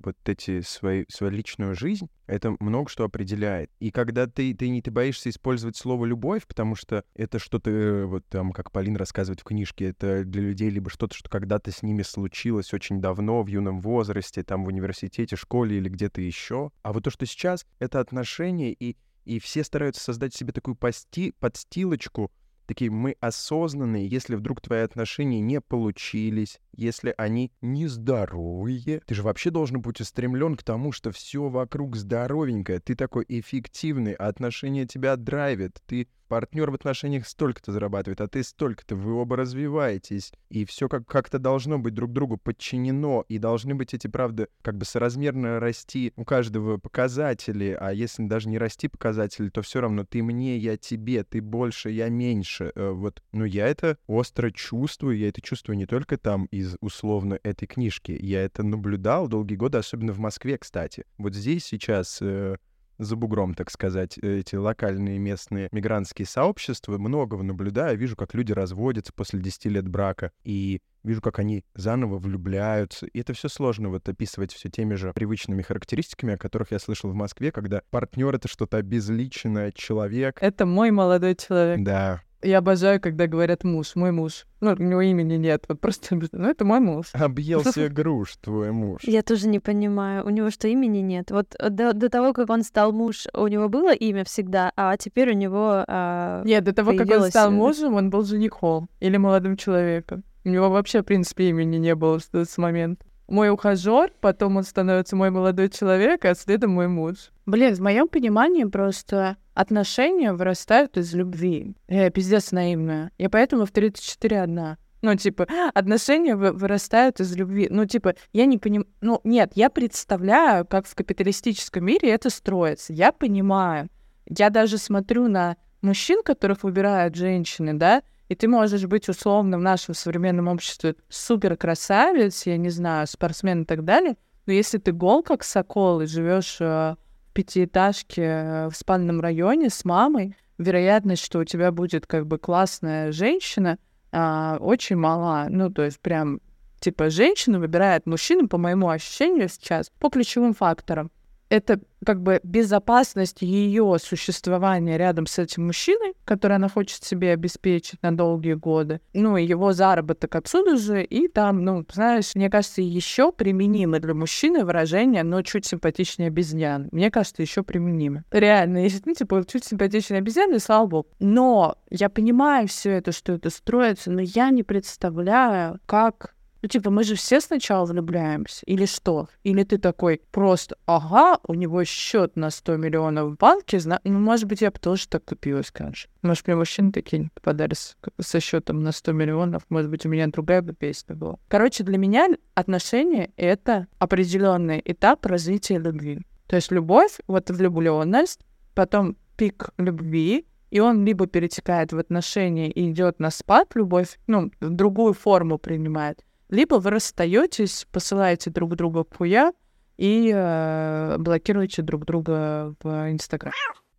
вот 0.01 0.17
эти 0.27 0.61
свои, 0.61 1.05
свою 1.09 1.33
личную 1.33 1.75
жизнь, 1.75 2.09
это 2.27 2.57
много 2.61 2.91
что 2.91 3.05
определяет. 3.05 3.71
И 3.81 3.91
когда 3.91 4.27
ты, 4.27 4.55
ты 4.55 4.69
не 4.69 4.83
ты 4.83 4.91
боишься 4.91 5.31
использовать 5.31 5.77
слово 5.77 6.05
«любовь», 6.05 6.47
потому 6.47 6.75
что 6.75 7.05
это 7.15 7.39
что-то, 7.39 7.71
э, 7.71 8.05
вот 8.05 8.25
там, 8.29 8.53
как 8.53 8.71
Полин 8.71 8.97
рассказывает 8.97 9.41
в 9.41 9.45
книжке, 9.45 9.87
это 9.87 10.25
для 10.25 10.43
людей 10.43 10.71
либо 10.71 10.91
что-то, 10.91 11.15
что 11.15 11.31
когда-то 11.31 11.71
с 11.71 11.83
ними 11.83 12.03
случилось 12.03 12.73
очень 12.75 13.01
давно, 13.01 13.43
в 13.43 13.47
юном 13.49 13.81
возрасте, 13.81 14.43
там, 14.43 14.65
в 14.65 14.69
университете, 14.69 15.37
школе 15.37 15.79
или 15.79 15.89
где-то 15.89 16.21
еще. 16.21 16.71
А 16.83 16.93
вот 16.93 17.05
то, 17.05 17.11
что 17.11 17.27
сейчас, 17.27 17.67
это 17.79 18.01
отношения, 18.01 18.73
и, 18.73 18.97
и 19.25 19.39
все 19.39 19.65
стараются 19.65 20.03
создать 20.03 20.35
себе 20.35 20.53
такую 20.53 20.75
пости, 20.75 21.33
подстилочку, 21.41 22.31
такие 22.69 22.91
мы 22.91 23.17
осознанные, 23.21 24.07
если 24.07 24.37
вдруг 24.37 24.61
твои 24.61 24.81
отношения 24.81 25.41
не 25.41 25.61
получились, 25.61 26.61
если 26.77 27.15
они 27.17 27.51
нездоровые, 27.63 29.01
ты 29.07 29.15
же 29.15 29.23
вообще 29.23 29.51
должен 29.51 29.81
быть 29.81 30.01
устремлен 30.01 30.55
к 30.55 30.63
тому, 30.63 30.93
что 30.93 31.11
все 31.11 31.49
вокруг 31.49 31.97
здоровенькое, 31.97 32.79
ты 32.79 32.95
такой 32.95 33.25
эффективный, 33.27 34.13
а 34.13 34.29
отношения 34.29 34.87
тебя 34.87 35.17
драйвят, 35.17 35.83
ты 35.87 36.09
партнер 36.29 36.71
в 36.71 36.75
отношениях 36.75 37.27
столько-то 37.27 37.73
зарабатывает, 37.73 38.21
а 38.21 38.29
ты 38.29 38.43
столько-то, 38.43 38.95
вы 38.95 39.15
оба 39.15 39.37
развиваетесь, 39.37 40.33
и 40.51 40.65
все 40.65 40.89
как- 40.89 41.07
как-то 41.07 41.39
должно 41.39 41.79
быть 41.79 41.95
друг 41.95 42.13
другу 42.13 42.37
подчинено, 42.37 43.25
и 43.29 43.39
должны 43.39 43.75
быть 43.75 43.95
эти, 43.95 44.07
правда, 44.07 44.49
как 44.63 44.77
бы 44.77 44.85
соразмерно 44.85 45.61
расти 45.61 46.13
у 46.17 46.25
каждого 46.25 46.77
показатели, 46.77 47.77
а 47.79 47.93
если 47.93 48.27
даже 48.27 48.49
не 48.49 48.59
расти 48.59 48.89
показатели, 48.89 49.49
то 49.49 49.63
все 49.63 49.81
равно 49.81 50.05
ты 50.05 50.23
мне, 50.23 50.57
я 50.59 50.77
тебе, 50.77 51.25
ты 51.25 51.41
больше, 51.41 51.91
я 51.91 52.09
меньше. 52.09 52.73
Э, 52.75 52.91
вот, 52.91 53.23
ну 53.33 53.45
я 53.45 53.67
это 53.67 53.99
остро 54.07 54.51
чувствую, 54.51 55.17
я 55.19 55.29
это 55.29 55.41
чувствую 55.41 55.77
не 55.77 55.87
только 55.87 56.17
там 56.19 56.47
из 56.47 56.77
условно 56.81 57.39
этой 57.43 57.67
книжки, 57.67 58.17
я 58.21 58.43
это 58.43 58.63
наблюдал 58.63 59.29
долгие 59.29 59.57
годы, 59.57 59.79
особенно 59.79 60.13
в 60.13 60.19
Москве, 60.19 60.59
кстати. 60.59 61.05
Вот 61.17 61.35
здесь 61.35 61.65
сейчас 61.65 62.19
э, 62.21 62.57
за 62.99 63.17
бугром, 63.17 63.55
так 63.55 63.71
сказать, 63.71 64.19
эти 64.19 64.57
локальные 64.57 65.19
местные 65.19 65.69
мигрантские 65.73 66.27
сообщества, 66.27 66.99
многого 66.99 67.43
наблюдаю, 67.43 67.97
вижу, 67.97 68.17
как 68.17 68.35
люди 68.35 68.53
разводятся 68.53 69.13
после 69.13 69.41
10 69.41 69.67
лет 69.67 69.89
брака, 69.89 70.33
и 70.45 70.81
вижу, 71.05 71.21
как 71.23 71.39
они 71.39 71.65
заново 71.75 72.19
влюбляются. 72.19 73.07
И 73.07 73.21
это 73.21 73.33
все 73.33 73.49
сложно 73.49 73.89
вот 73.89 74.09
описывать 74.09 74.53
все 74.53 74.69
теми 74.69 74.95
же 74.95 75.13
привычными 75.13 75.63
характеристиками, 75.63 76.35
о 76.35 76.39
которых 76.39 76.73
я 76.73 76.79
слышал 76.79 77.11
в 77.11 77.15
Москве, 77.15 77.53
когда 77.53 77.83
партнер 77.91 78.35
это 78.35 78.49
что-то 78.49 78.79
обезличенное, 78.79 79.73
человек. 79.73 80.39
Это 80.41 80.67
мой 80.67 80.91
молодой 80.91 81.35
человек. 81.35 81.83
Да, 81.83 82.23
я 82.43 82.59
обожаю, 82.59 83.01
когда 83.01 83.27
говорят 83.27 83.65
муж, 83.65 83.97
мой 83.97 84.13
муж. 84.13 84.47
Ну, 84.61 84.73
у 84.73 84.83
него 84.83 85.01
имени 85.01 85.35
нет. 85.35 85.65
Вот 85.69 85.81
просто, 85.81 86.15
ну, 86.33 86.49
это 86.49 86.65
мой 86.65 86.81
муж. 86.81 87.07
Объелся 87.13 87.89
груш, 87.91 88.37
твой 88.37 88.71
муж. 88.71 89.03
Я 89.05 89.23
тоже 89.23 89.49
не 89.49 89.59
понимаю. 89.59 90.25
У 90.27 90.31
него 90.31 90.51
что, 90.51 90.69
имени 90.69 90.99
нет? 90.99 91.31
Вот 91.31 91.55
э, 91.59 91.71
до, 91.71 91.93
до 91.93 92.09
того, 92.09 92.33
как 92.33 92.51
он 92.51 92.63
стал 92.63 92.93
муж, 92.93 93.27
у 93.35 93.47
него 93.47 93.69
было 93.69 93.93
имя 93.93 94.25
всегда, 94.25 94.73
а 94.77 94.97
теперь 94.97 95.31
у 95.31 95.35
него 95.35 95.85
а, 95.87 96.43
Нет, 96.45 96.65
до 96.65 96.73
того, 96.73 96.91
появилось... 96.91 97.11
как 97.11 97.23
он 97.25 97.31
стал 97.31 97.51
мужем, 97.51 97.95
он 97.95 98.11
был 98.11 98.25
женихом 98.25 98.89
или 99.01 99.17
молодым 99.17 99.57
человеком. 99.57 100.25
У 100.45 100.49
него 100.49 100.71
вообще, 100.71 101.03
в 101.03 101.05
принципе, 101.05 101.49
имени 101.49 101.77
не 101.77 101.95
было 101.95 102.19
с, 102.19 102.31
с 102.33 102.59
момента 102.59 103.05
мой 103.29 103.51
ухажер, 103.51 104.13
потом 104.21 104.57
он 104.57 104.65
становится 104.65 105.15
мой 105.15 105.31
молодой 105.31 105.69
человек, 105.69 106.25
а 106.25 106.35
следом 106.35 106.73
мой 106.73 106.89
муж. 106.89 107.31
Блин, 107.47 107.75
в 107.75 107.81
моем 107.81 108.09
понимании 108.09 108.65
просто 108.65 109.37
отношения 109.55 110.33
вырастают 110.33 110.97
из 110.97 111.15
любви. 111.15 111.75
Я 111.89 112.11
пиздец 112.11 112.53
наивная. 112.53 113.13
Я 113.19 113.31
поэтому 113.31 113.67
в 113.67 113.71
34 113.71 114.43
одна. 114.43 114.79
Ну, 115.01 115.15
типа, 115.15 115.47
отношения 115.75 116.35
вырастают 116.35 117.21
из 117.21 117.37
любви. 117.37 117.69
Ну, 117.71 117.85
типа, 117.85 118.15
я 118.33 118.47
не 118.47 118.59
понимаю... 118.59 118.89
Ну, 119.01 119.21
нет, 119.23 119.53
я 119.55 119.71
представляю, 119.71 120.67
как 120.67 120.87
в 120.87 120.95
капиталистическом 120.95 121.85
мире 121.85 122.11
это 122.11 122.31
строится. 122.31 122.93
Я 122.93 123.13
понимаю. 123.13 123.89
Я 124.27 124.51
даже 124.51 124.77
смотрю 124.77 125.29
на 125.29 125.57
мужчин, 125.83 126.23
которых 126.23 126.65
выбирают 126.65 127.15
женщины, 127.15 127.75
да, 127.75 128.03
и 128.29 128.35
ты 128.35 128.49
можешь 128.49 128.85
быть 128.87 129.09
условно 129.09 129.59
в 129.59 129.63
нашем 129.63 129.95
современном 129.95 130.49
обществе 130.49 130.97
супер 131.09 131.57
красавец, 131.57 132.47
я 132.47 132.57
не 132.57 132.71
знаю, 132.71 133.07
спортсмен 133.07 133.63
и 133.63 133.65
так 133.65 133.85
далее, 133.85 134.17
но 134.47 134.53
если 134.53 134.79
ты 134.79 134.93
гол 134.93 135.23
как 135.23 135.45
сокол 135.45 136.01
и 136.01 136.07
живешь 136.07 136.59
э, 136.61 136.65
в 136.65 137.33
пятиэтажке 137.33 138.69
в 138.71 138.73
спальном 138.75 139.21
районе 139.21 139.71
с 139.71 139.85
мамой, 139.85 140.37
вероятность, 140.59 141.25
что 141.25 141.41
у 141.41 141.45
тебя 141.45 141.71
будет 141.73 142.07
как 142.07 142.27
бы 142.27 142.39
классная 142.39 143.13
женщина, 143.13 143.79
а, 144.11 144.57
очень 144.61 144.97
мала. 144.97 145.47
Ну, 145.49 145.71
то 145.71 145.85
есть 145.85 146.01
прям 146.01 146.41
типа 146.81 147.11
женщина 147.11 147.59
выбирает 147.59 148.07
мужчину, 148.07 148.49
по 148.49 148.59
моему 148.59 148.89
ощущению 148.89 149.49
сейчас, 149.49 149.91
по 149.99 150.11
ключевым 150.11 150.55
факторам 150.55 151.11
это 151.49 151.81
как 152.05 152.23
бы 152.23 152.41
безопасность 152.43 153.43
ее 153.43 153.97
существования 154.01 154.97
рядом 154.97 155.27
с 155.27 155.39
этим 155.39 155.67
мужчиной, 155.67 156.15
который 156.25 156.57
она 156.57 156.69
хочет 156.69 157.03
себе 157.03 157.33
обеспечить 157.33 158.01
на 158.03 158.17
долгие 158.17 158.55
годы, 158.55 159.01
ну, 159.15 159.37
и 159.37 159.45
его 159.45 159.73
заработок 159.73 160.37
отсюда 160.37 160.77
же, 160.77 161.03
и 161.03 161.29
там, 161.29 161.65
ну, 161.65 161.85
знаешь, 161.93 162.35
мне 162.35 162.51
кажется, 162.51 162.83
еще 162.83 163.33
применимо 163.33 163.99
для 163.99 164.15
мужчины 164.15 164.65
выражение, 164.65 165.23
но 165.23 165.43
чуть 165.43 165.67
симпатичнее 165.67 166.29
обезьян. 166.29 166.89
Мне 166.93 167.11
кажется, 167.11 167.43
еще 167.43 167.63
применимо. 167.63 168.25
Реально, 168.31 168.79
если, 168.79 169.03
ну, 169.05 169.15
типа, 169.15 169.45
чуть 169.47 169.65
симпатичнее 169.65 170.19
обезьяны, 170.19 170.61
слава 170.61 170.87
богу. 170.87 171.09
Но 171.19 171.77
я 171.91 172.09
понимаю 172.09 172.69
все 172.69 172.91
это, 172.93 173.13
что 173.13 173.33
это 173.33 173.51
строится, 173.51 174.11
но 174.11 174.21
я 174.21 174.51
не 174.51 174.63
представляю, 174.63 175.81
как 175.87 176.35
ну, 176.63 176.69
типа, 176.69 176.91
мы 176.91 177.05
же 177.05 177.15
все 177.15 177.41
сначала 177.41 177.87
влюбляемся. 177.87 178.65
Или 178.67 178.87
что? 178.87 179.29
Или 179.45 179.63
ты 179.63 179.79
такой 179.79 180.21
просто, 180.31 180.77
ага, 180.87 181.39
у 181.47 181.55
него 181.55 181.85
счет 181.85 182.37
на 182.37 182.51
100 182.51 182.77
миллионов 182.77 183.33
в 183.33 183.37
банке, 183.37 183.79
зна... 183.79 184.01
ну, 184.05 184.19
может 184.19 184.47
быть, 184.47 184.61
я 184.61 184.71
бы 184.71 184.79
тоже 184.79 185.09
так 185.09 185.25
купилась, 185.25 185.71
конечно. 185.71 186.11
Может, 186.23 186.47
мне 186.47 186.57
мужчины 186.57 186.93
такие 186.93 187.31
попадали 187.35 187.75
с, 187.75 187.97
со 188.21 188.41
счетом 188.41 188.83
на 188.83 188.93
100 188.93 189.13
миллионов, 189.13 189.63
может 189.69 189.91
быть, 189.91 190.05
у 190.05 190.09
меня 190.09 190.27
другая 190.27 190.63
бы 190.63 190.73
песня 190.73 191.15
была. 191.15 191.37
Короче, 191.49 191.85
для 191.85 191.99
меня 191.99 192.29
отношения— 192.55 193.31
это 193.37 193.87
определенный 193.99 194.83
этап 194.85 195.25
развития 195.27 195.79
любви. 195.79 196.21
То 196.49 196.57
есть 196.57 196.73
любовь, 196.73 197.19
вот 197.29 197.51
влюбленность, 197.51 198.41
потом 198.75 199.17
пик 199.37 199.71
любви, 199.77 200.47
и 200.71 200.81
он 200.81 201.05
либо 201.05 201.27
перетекает 201.27 201.93
в 201.93 201.99
отношения 201.99 202.71
и 202.71 202.91
идет 202.91 203.21
на 203.21 203.31
спад, 203.31 203.75
любовь, 203.75 204.19
ну, 204.27 204.51
другую 204.61 205.15
форму 205.15 205.59
принимает, 205.59 206.25
либо 206.49 206.77
вы 206.77 206.91
расстаетесь, 206.91 207.87
посылаете 207.93 208.51
друг 208.51 208.77
друга 208.77 209.05
хуя 209.17 209.53
и 209.97 210.33
э, 210.35 211.17
блокируете 211.19 211.83
друг 211.83 212.05
друга 212.07 212.75
в 212.83 213.11
Инстаграм. 213.11 213.53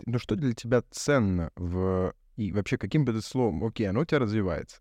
Ну 0.05 0.17
что 0.17 0.35
для 0.35 0.53
тебя 0.53 0.81
ценно 0.89 1.51
в... 1.55 2.13
И 2.37 2.51
вообще 2.53 2.77
каким 2.77 3.05
бы 3.05 3.13
ты 3.13 3.21
словом... 3.21 3.63
Окей, 3.65 3.89
оно 3.89 4.01
у 4.01 4.05
тебя 4.05 4.19
развивается. 4.19 4.77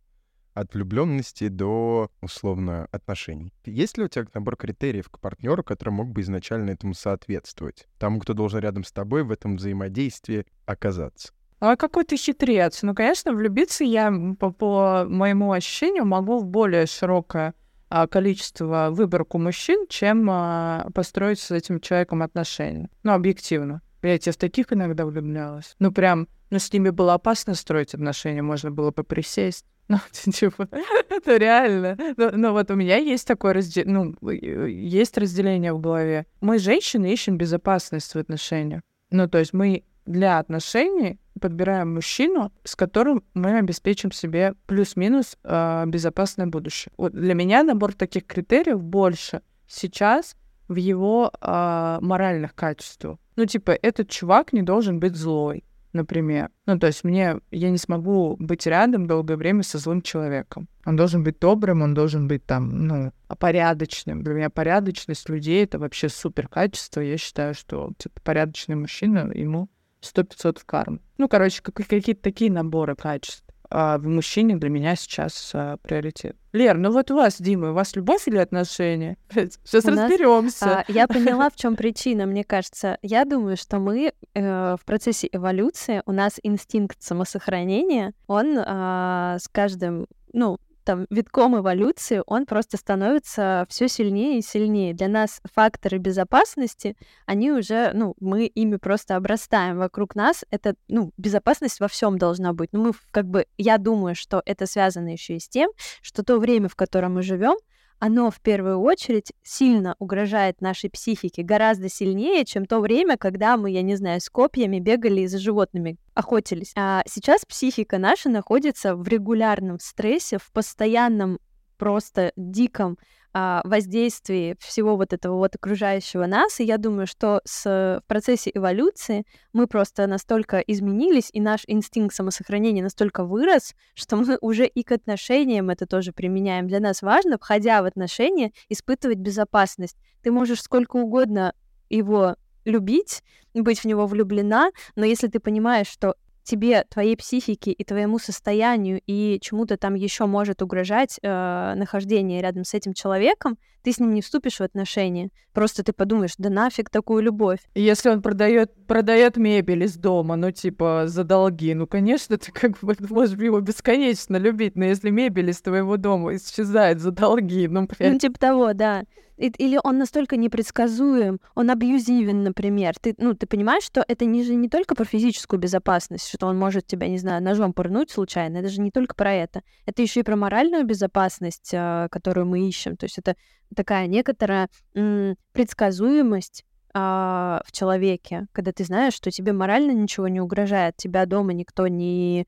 От 0.55 0.75
влюбленности 0.75 1.49
до, 1.49 2.11
условно, 2.21 2.89
отношений. 2.91 3.53
Есть 3.65 3.99
ли 3.99 4.05
у 4.05 4.09
тебя 4.09 4.27
набор 4.33 4.57
критериев 4.57 5.09
к 5.09 5.19
партнеру, 5.21 5.63
который 5.63 5.91
мог 5.91 6.11
бы 6.11 6.21
изначально 6.21 6.71
этому 6.71 6.95
соответствовать? 6.95 7.87
Тому, 7.99 8.21
кто 8.21 8.33
должен 8.33 8.61
рядом 8.61 8.85
с 8.85 8.93
тобой 8.93 9.25
в 9.25 9.31
этом 9.31 9.57
взаимодействии 9.57 10.47
оказаться? 10.67 11.33
А 11.61 11.77
какой 11.77 12.05
ты 12.05 12.17
хитрец. 12.17 12.83
Ну, 12.83 12.95
конечно, 12.95 13.33
влюбиться 13.33 13.85
я, 13.85 14.13
по, 14.39 14.53
по 14.53 15.07
моему 15.09 15.53
ощущению, 15.53 16.05
могу 16.05 16.39
в 16.39 16.47
более 16.47 16.87
широкое 16.87 17.55
а, 17.91 18.07
количество 18.07 18.89
выборку 18.91 19.39
мужчин, 19.39 19.87
чем 19.89 20.29
а, 20.31 20.89
построить 20.95 21.41
с 21.41 21.51
этим 21.51 21.81
человеком 21.81 22.23
отношения. 22.23 22.91
Ну, 23.03 23.13
объективно. 23.13 23.83
Я 24.03 24.19
в 24.19 24.37
таких 24.37 24.73
иногда 24.73 25.05
влюблялась. 25.05 25.75
Ну, 25.81 25.91
прям, 25.91 26.29
ну, 26.51 26.59
с 26.59 26.73
ними 26.73 26.91
было 26.91 27.15
опасно 27.15 27.55
строить 27.55 27.95
отношения, 27.95 28.43
можно 28.43 28.71
было 28.71 28.91
бы 28.91 29.05
присесть. 29.05 29.65
Ну, 29.91 29.99
типа, 30.31 30.69
это 31.09 31.39
реально. 31.39 31.97
Но, 32.19 32.31
но 32.33 32.53
вот 32.53 32.71
у 32.71 32.75
меня 32.75 32.99
есть 32.99 33.27
такое 33.27 33.55
разделение, 33.55 34.15
ну, 34.21 34.31
есть 34.31 35.17
разделение 35.17 35.73
в 35.73 35.81
голове. 35.81 36.27
Мы, 36.43 36.59
женщины, 36.59 37.11
ищем 37.11 37.39
безопасность 37.39 38.15
в 38.15 38.19
отношениях. 38.19 38.83
Ну, 39.11 39.27
то 39.31 39.39
есть 39.39 39.55
мы 39.55 39.85
для 40.05 40.39
отношений 40.39 41.19
подбираем 41.39 41.95
мужчину, 41.95 42.53
с 42.65 42.77
которым 42.77 43.23
мы 43.35 43.59
обеспечим 43.59 44.13
себе 44.13 44.55
плюс-минус 44.67 45.37
э, 45.45 45.85
безопасное 45.87 46.47
будущее. 46.47 46.93
Вот 46.97 47.13
для 47.13 47.35
меня 47.35 47.63
набор 47.63 47.95
таких 47.95 48.27
критериев 48.27 48.83
больше 48.83 49.43
сейчас 49.67 50.37
в 50.69 50.77
его 50.77 51.33
э, 51.41 51.99
моральных 52.01 52.55
качествах. 52.55 53.19
Ну, 53.37 53.47
типа, 53.47 53.71
этот 53.71 54.11
чувак 54.11 54.53
не 54.53 54.63
должен 54.63 55.01
быть 55.01 55.17
злой, 55.17 55.65
например. 55.93 56.51
Ну, 56.67 56.79
то 56.79 56.87
есть 56.89 57.05
мне, 57.05 57.41
я 57.51 57.71
не 57.71 57.79
смогу 57.79 58.37
быть 58.39 58.67
рядом 58.67 59.07
долгое 59.07 59.37
время 59.37 59.63
со 59.63 59.79
злым 59.79 60.03
человеком. 60.03 60.69
Он 60.85 60.97
должен 60.97 61.23
быть 61.23 61.39
добрым, 61.39 61.83
он 61.83 61.95
должен 61.95 62.29
быть 62.29 62.45
там, 62.45 62.87
ну, 62.87 63.13
порядочным. 63.39 64.23
Для 64.23 64.35
меня 64.35 64.51
порядочность 64.51 65.29
людей— 65.29 65.65
это 65.65 65.79
вообще 65.79 66.09
супер 66.09 66.49
качество. 66.49 67.01
Я 67.01 67.17
считаю, 67.17 67.55
что, 67.55 67.93
типа, 67.97 68.21
порядочный 68.23 68.77
мужчина, 68.77 69.31
ему 69.33 69.69
100-500 70.03 70.61
в 70.61 70.65
карму. 70.65 70.99
Ну, 71.19 71.29
короче, 71.29 71.63
какие-то 71.63 72.23
такие 72.23 72.51
наборы 72.51 72.95
качеств. 72.97 73.45
А 73.71 73.99
в 73.99 74.07
мужчине 74.07 74.57
для 74.57 74.71
меня 74.71 74.97
сейчас 74.97 75.51
а, 75.55 75.77
приоритет. 75.79 76.37
Лер, 76.53 76.79
ну 76.79 76.91
вот 76.91 77.11
у 77.11 77.17
вас, 77.17 77.39
Дима, 77.39 77.71
у 77.71 77.75
вас 77.75 77.95
любовь 77.97 78.27
или 78.27 78.39
отношения? 78.39 79.19
Сейчас 79.31 79.85
разберемся. 79.85 80.79
А, 80.79 80.85
я 80.89 81.07
поняла, 81.09 81.51
в 81.51 81.57
чем 81.57 81.77
причина, 81.77 82.25
мне 82.25 82.45
кажется. 82.45 82.99
Я 83.03 83.27
думаю, 83.27 83.59
что 83.59 83.79
мы 83.79 84.15
э, 84.35 84.77
в 84.81 84.85
процессе 84.87 85.29
эволюции, 85.31 86.03
у 86.07 86.13
нас 86.13 86.41
инстинкт 86.43 87.03
самосохранения, 87.03 88.15
он 88.27 88.57
э, 88.59 89.37
с 89.39 89.49
каждым, 89.49 90.07
ну, 90.33 90.59
там 90.89 91.07
витком 91.11 91.59
эволюции, 91.59 92.23
он 92.27 92.47
просто 92.47 92.79
становится 92.79 93.67
все 93.69 93.89
сильнее 93.89 94.39
и 94.39 94.43
сильнее. 94.43 94.95
Для 94.95 95.09
нас 95.09 95.43
факторы 95.55 95.99
безопасности, 95.99 96.97
они 97.27 97.53
уже, 97.53 97.91
ну, 97.93 98.15
мы 98.21 98.47
ими 98.47 98.77
просто 98.77 99.15
обрастаем 99.15 99.77
вокруг 99.77 100.15
нас. 100.15 100.47
Это, 100.51 100.77
ну, 100.89 101.13
безопасность 101.19 101.81
во 101.81 101.89
всем 101.89 102.17
должна 102.17 102.55
быть. 102.55 102.71
Ну, 102.73 102.85
мы, 102.85 102.93
как 103.11 103.27
бы, 103.27 103.45
я 103.59 103.77
думаю, 103.77 104.15
что 104.15 104.41
это 104.47 104.65
связано 104.65 105.09
еще 105.09 105.37
и 105.37 105.41
с 105.41 105.49
тем, 105.51 105.71
что 106.01 106.23
то 106.23 106.39
время, 106.39 106.71
в 106.71 106.75
котором 106.75 107.17
мы 107.17 107.23
живем, 107.23 107.59
оно 107.99 108.31
в 108.31 108.41
первую 108.41 108.81
очередь 108.81 109.33
сильно 109.43 109.97
угрожает 109.99 110.61
нашей 110.61 110.91
психике, 110.91 111.43
гораздо 111.43 111.89
сильнее, 111.89 112.45
чем 112.45 112.67
то 112.67 112.81
время, 112.81 113.17
когда 113.17 113.57
мы, 113.57 113.71
я 113.71 113.83
не 113.83 113.97
знаю, 113.97 114.21
с 114.21 114.29
копьями 114.29 114.79
бегали 114.79 115.23
и 115.23 115.27
за 115.27 115.39
животными 115.39 115.97
охотились. 116.15 116.73
А 116.77 117.03
сейчас 117.07 117.45
психика 117.45 117.99
наша 117.99 118.29
находится 118.29 118.95
в 118.95 119.07
регулярном 119.09 119.79
стрессе, 119.81 120.39
в 120.39 120.51
постоянном 120.53 121.39
просто 121.79 122.33
диком 122.37 122.99
а, 123.33 123.61
воздействии 123.65 124.57
всего 124.59 124.97
вот 124.97 125.13
этого 125.13 125.37
вот 125.37 125.55
окружающего 125.55 126.27
нас. 126.27 126.61
И 126.61 126.65
я 126.65 126.79
думаю, 126.79 127.07
что 127.07 127.41
с, 127.45 127.65
в 127.65 128.09
процессе 128.09 128.51
эволюции 128.53 129.25
мы 129.53 129.67
просто 129.67 130.07
настолько 130.07 130.59
изменились, 130.59 131.31
и 131.33 131.41
наш 131.41 131.63
инстинкт 131.67 132.15
самосохранения 132.15 132.83
настолько 132.83 133.25
вырос, 133.25 133.75
что 133.95 134.17
мы 134.17 134.39
уже 134.41 134.67
и 134.67 134.83
к 134.83 134.93
отношениям 134.93 135.71
это 135.71 135.87
тоже 135.87 136.13
применяем. 136.13 136.67
Для 136.67 136.81
нас 136.81 137.03
важно, 137.03 137.39
входя 137.39 137.83
в 137.83 137.85
отношения, 137.85 138.53
испытывать 138.69 139.19
безопасность. 139.19 139.97
Ты 140.23 140.33
можешь 140.33 140.63
сколько 140.63 140.97
угодно 140.97 141.55
его 141.91 142.37
любить, 142.65 143.23
быть 143.55 143.81
в 143.81 143.85
него 143.85 144.07
влюблена, 144.07 144.71
но 144.97 145.05
если 145.05 145.29
ты 145.29 145.41
понимаешь, 145.41 145.89
что 145.89 146.15
тебе, 146.49 146.85
твоей 146.85 147.17
психике 147.17 147.71
и 147.71 147.85
твоему 147.85 148.19
состоянию 148.19 149.01
и 149.07 149.39
чему-то 149.41 149.77
там 149.77 149.95
еще 149.95 150.27
может 150.27 150.63
угрожать 150.63 151.19
э, 151.23 151.75
нахождение 151.77 152.41
рядом 152.41 152.65
с 152.65 152.75
этим 152.75 152.95
человеком, 152.95 153.59
ты 153.89 153.93
с 153.95 154.01
ним 154.01 154.13
не 154.13 154.21
вступишь 154.21 154.59
в 154.59 154.61
отношения. 154.61 155.31
Просто 155.55 155.83
ты 155.83 155.95
подумаешь, 155.95 156.35
да 156.37 156.51
нафиг 156.51 156.91
такую 156.91 157.23
любовь. 157.23 157.61
Если 157.75 158.11
он 158.11 158.21
продает 158.21 158.71
продает 158.87 159.39
мебель 159.39 159.85
из 159.85 159.97
дома, 159.97 160.37
ну 160.37 160.51
типа 160.51 161.05
за 161.07 161.25
долги, 161.25 161.73
ну 161.73 161.87
конечно 161.87 162.37
ты 162.39 162.53
как 162.53 162.79
бы 162.81 162.95
можешь 163.09 163.39
его 163.39 163.61
бесконечно 163.61 164.37
любить, 164.37 164.77
но 164.77 164.85
если 164.85 165.09
мебель 165.09 165.49
из 165.49 165.63
твоего 165.63 165.97
дома 165.97 166.37
исчезает 166.37 167.01
за 167.01 167.13
долги, 167.13 167.67
ну 167.67 167.87
блин. 167.87 168.13
Ну 168.13 168.19
типа 168.19 168.39
того, 168.39 168.75
да. 168.75 169.05
Или 169.39 169.79
он 169.83 169.99
настолько 169.99 170.37
непредсказуем, 170.37 171.41
он 171.55 171.71
абьюзивен, 171.71 172.43
например. 172.43 172.95
Ты, 173.01 173.15
ну, 173.19 173.35
ты 173.35 173.47
понимаешь, 173.47 173.85
что 173.85 174.05
это 174.07 174.25
не, 174.25 174.43
же 174.43 174.57
не 174.57 174.69
только 174.69 174.97
про 174.97 175.05
физическую 175.05 175.61
безопасность, 175.61 176.29
что 176.29 176.49
он 176.49 176.59
может 176.59 176.87
тебя, 176.89 177.07
не 177.07 177.19
знаю, 177.19 177.41
ножом 177.41 177.73
пырнуть 177.73 178.11
случайно. 178.11 178.59
Это 178.59 178.69
же 178.69 178.81
не 178.81 178.91
только 178.91 179.15
про 179.15 179.33
это. 179.33 179.63
Это 179.87 180.03
еще 180.03 180.21
и 180.21 180.23
про 180.25 180.35
моральную 180.35 180.85
безопасность, 180.85 181.71
а, 181.73 182.09
которую 182.09 182.47
мы 182.47 182.69
ищем. 182.69 182.97
То 182.97 183.05
есть 183.05 183.19
это 183.19 183.37
такая 183.75 184.07
некоторая 184.07 184.69
предсказуемость 184.93 186.65
а, 186.95 187.63
в 187.67 187.73
человеке, 187.73 188.47
когда 188.53 188.73
ты 188.73 188.85
знаешь, 188.85 189.15
что 189.15 189.31
тебе 189.31 189.53
морально 189.53 189.93
ничего 189.93 190.29
не 190.29 190.41
угрожает, 190.41 190.97
тебя 190.97 191.27
дома 191.27 191.53
никто 191.53 191.87
не, 191.87 192.47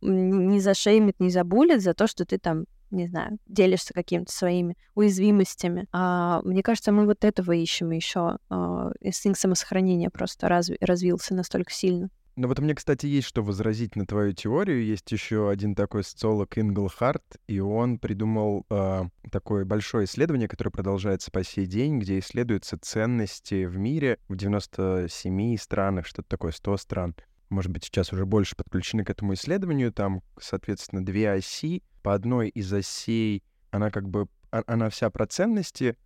не 0.00 0.60
зашеймит, 0.60 1.18
не 1.18 1.30
забулит 1.30 1.82
за 1.82 1.94
то, 1.94 2.06
что 2.06 2.24
ты 2.24 2.38
там 2.38 2.64
не 2.90 3.06
знаю, 3.06 3.38
делишься 3.46 3.94
какими-то 3.94 4.32
своими 4.32 4.76
уязвимостями. 4.94 5.86
А, 5.92 6.40
мне 6.42 6.62
кажется, 6.62 6.92
мы 6.92 7.06
вот 7.06 7.24
этого 7.24 7.52
ищем 7.52 7.90
еще. 7.90 8.38
А, 8.48 8.90
инстинкт 9.00 9.38
самосохранения 9.38 10.10
просто 10.10 10.48
разв... 10.48 10.74
развился 10.80 11.34
настолько 11.34 11.72
сильно. 11.72 12.10
Ну 12.36 12.48
вот 12.48 12.58
мне, 12.60 12.74
кстати, 12.74 13.06
есть 13.06 13.26
что 13.26 13.42
возразить 13.42 13.96
на 13.96 14.06
твою 14.06 14.32
теорию. 14.32 14.84
Есть 14.84 15.10
еще 15.12 15.50
один 15.50 15.74
такой 15.74 16.04
социолог 16.04 16.56
Инглхарт, 16.58 17.22
и 17.48 17.60
он 17.60 17.98
придумал 17.98 18.66
э, 18.70 19.02
такое 19.30 19.64
большое 19.64 20.04
исследование, 20.04 20.48
которое 20.48 20.70
продолжается 20.70 21.30
по 21.30 21.42
сей 21.44 21.66
день, 21.66 21.98
где 21.98 22.18
исследуются 22.18 22.78
ценности 22.78 23.64
в 23.64 23.76
мире 23.76 24.18
в 24.28 24.36
97 24.36 25.56
странах, 25.56 26.06
что-то 26.06 26.28
такое, 26.28 26.52
100 26.52 26.76
стран. 26.76 27.14
Может 27.50 27.72
быть, 27.72 27.84
сейчас 27.84 28.12
уже 28.12 28.24
больше 28.26 28.54
подключены 28.54 29.04
к 29.04 29.10
этому 29.10 29.34
исследованию. 29.34 29.92
Там, 29.92 30.22
соответственно, 30.40 31.04
две 31.04 31.32
оси. 31.32 31.82
По 32.02 32.14
одной 32.14 32.48
из 32.48 32.72
осей 32.72 33.42
она 33.72 33.90
как 33.90 34.08
бы 34.08 34.28
а, 34.52 34.62
она 34.66 34.90
вся 34.90 35.10
про 35.10 35.26
ценности, 35.26 35.96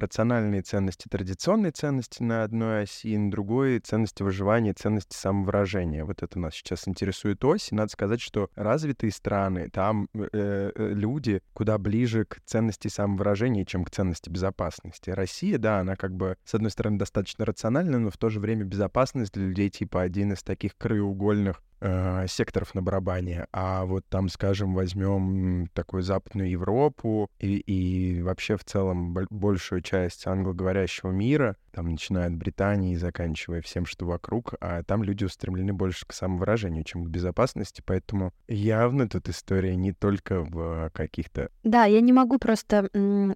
рациональные 0.00 0.62
ценности, 0.62 1.08
традиционные 1.08 1.72
ценности 1.72 2.22
на 2.22 2.42
одной 2.44 2.82
оси, 2.82 3.16
на 3.16 3.30
другой 3.30 3.78
ценности 3.80 4.22
выживания, 4.22 4.72
ценности 4.72 5.16
самовыражения. 5.16 6.04
Вот 6.04 6.22
это 6.22 6.38
нас 6.38 6.54
сейчас 6.54 6.86
интересует 6.88 7.44
ось. 7.44 7.72
И 7.72 7.74
надо 7.74 7.90
сказать, 7.90 8.20
что 8.20 8.50
развитые 8.54 9.12
страны, 9.12 9.68
там 9.70 10.08
э, 10.14 10.28
э, 10.32 10.92
люди 10.94 11.42
куда 11.52 11.78
ближе 11.78 12.24
к 12.24 12.40
ценности 12.44 12.88
самовыражения, 12.88 13.64
чем 13.64 13.84
к 13.84 13.90
ценности 13.90 14.30
безопасности. 14.30 15.10
Россия, 15.10 15.58
да, 15.58 15.80
она 15.80 15.96
как 15.96 16.14
бы, 16.14 16.36
с 16.44 16.54
одной 16.54 16.70
стороны, 16.70 16.98
достаточно 16.98 17.44
рациональна, 17.44 17.98
но 17.98 18.10
в 18.10 18.16
то 18.16 18.28
же 18.28 18.40
время 18.40 18.64
безопасность 18.64 19.32
для 19.32 19.46
людей 19.46 19.70
типа 19.70 20.02
один 20.02 20.32
из 20.32 20.42
таких 20.42 20.76
краеугольных 20.76 21.62
э, 21.80 22.26
секторов 22.28 22.74
на 22.74 22.82
барабане. 22.82 23.46
А 23.52 23.84
вот 23.84 24.04
там, 24.08 24.28
скажем, 24.28 24.74
возьмем 24.74 25.68
такую 25.74 26.02
Западную 26.02 26.50
Европу 26.50 27.28
и, 27.38 27.56
и 27.56 28.22
вообще 28.22 28.56
в 28.56 28.64
целом 28.64 29.12
большую 29.40 29.80
часть 29.80 30.26
англоговорящего 30.26 31.10
мира, 31.10 31.56
там, 31.72 31.90
начиная 31.90 32.26
от 32.26 32.34
Британии 32.34 32.92
и 32.92 32.96
заканчивая 32.96 33.60
всем, 33.62 33.86
что 33.86 34.06
вокруг, 34.06 34.54
а 34.60 34.82
там 34.82 35.02
люди 35.02 35.24
устремлены 35.24 35.72
больше 35.72 36.06
к 36.06 36.12
самовыражению, 36.12 36.84
чем 36.84 37.04
к 37.04 37.08
безопасности, 37.08 37.82
поэтому 37.84 38.32
явно 38.48 39.08
тут 39.08 39.28
история 39.28 39.76
не 39.76 39.92
только 39.92 40.42
в 40.42 40.90
каких-то... 40.92 41.50
Да, 41.64 41.84
я 41.84 42.00
не 42.00 42.12
могу 42.12 42.38
просто 42.38 42.88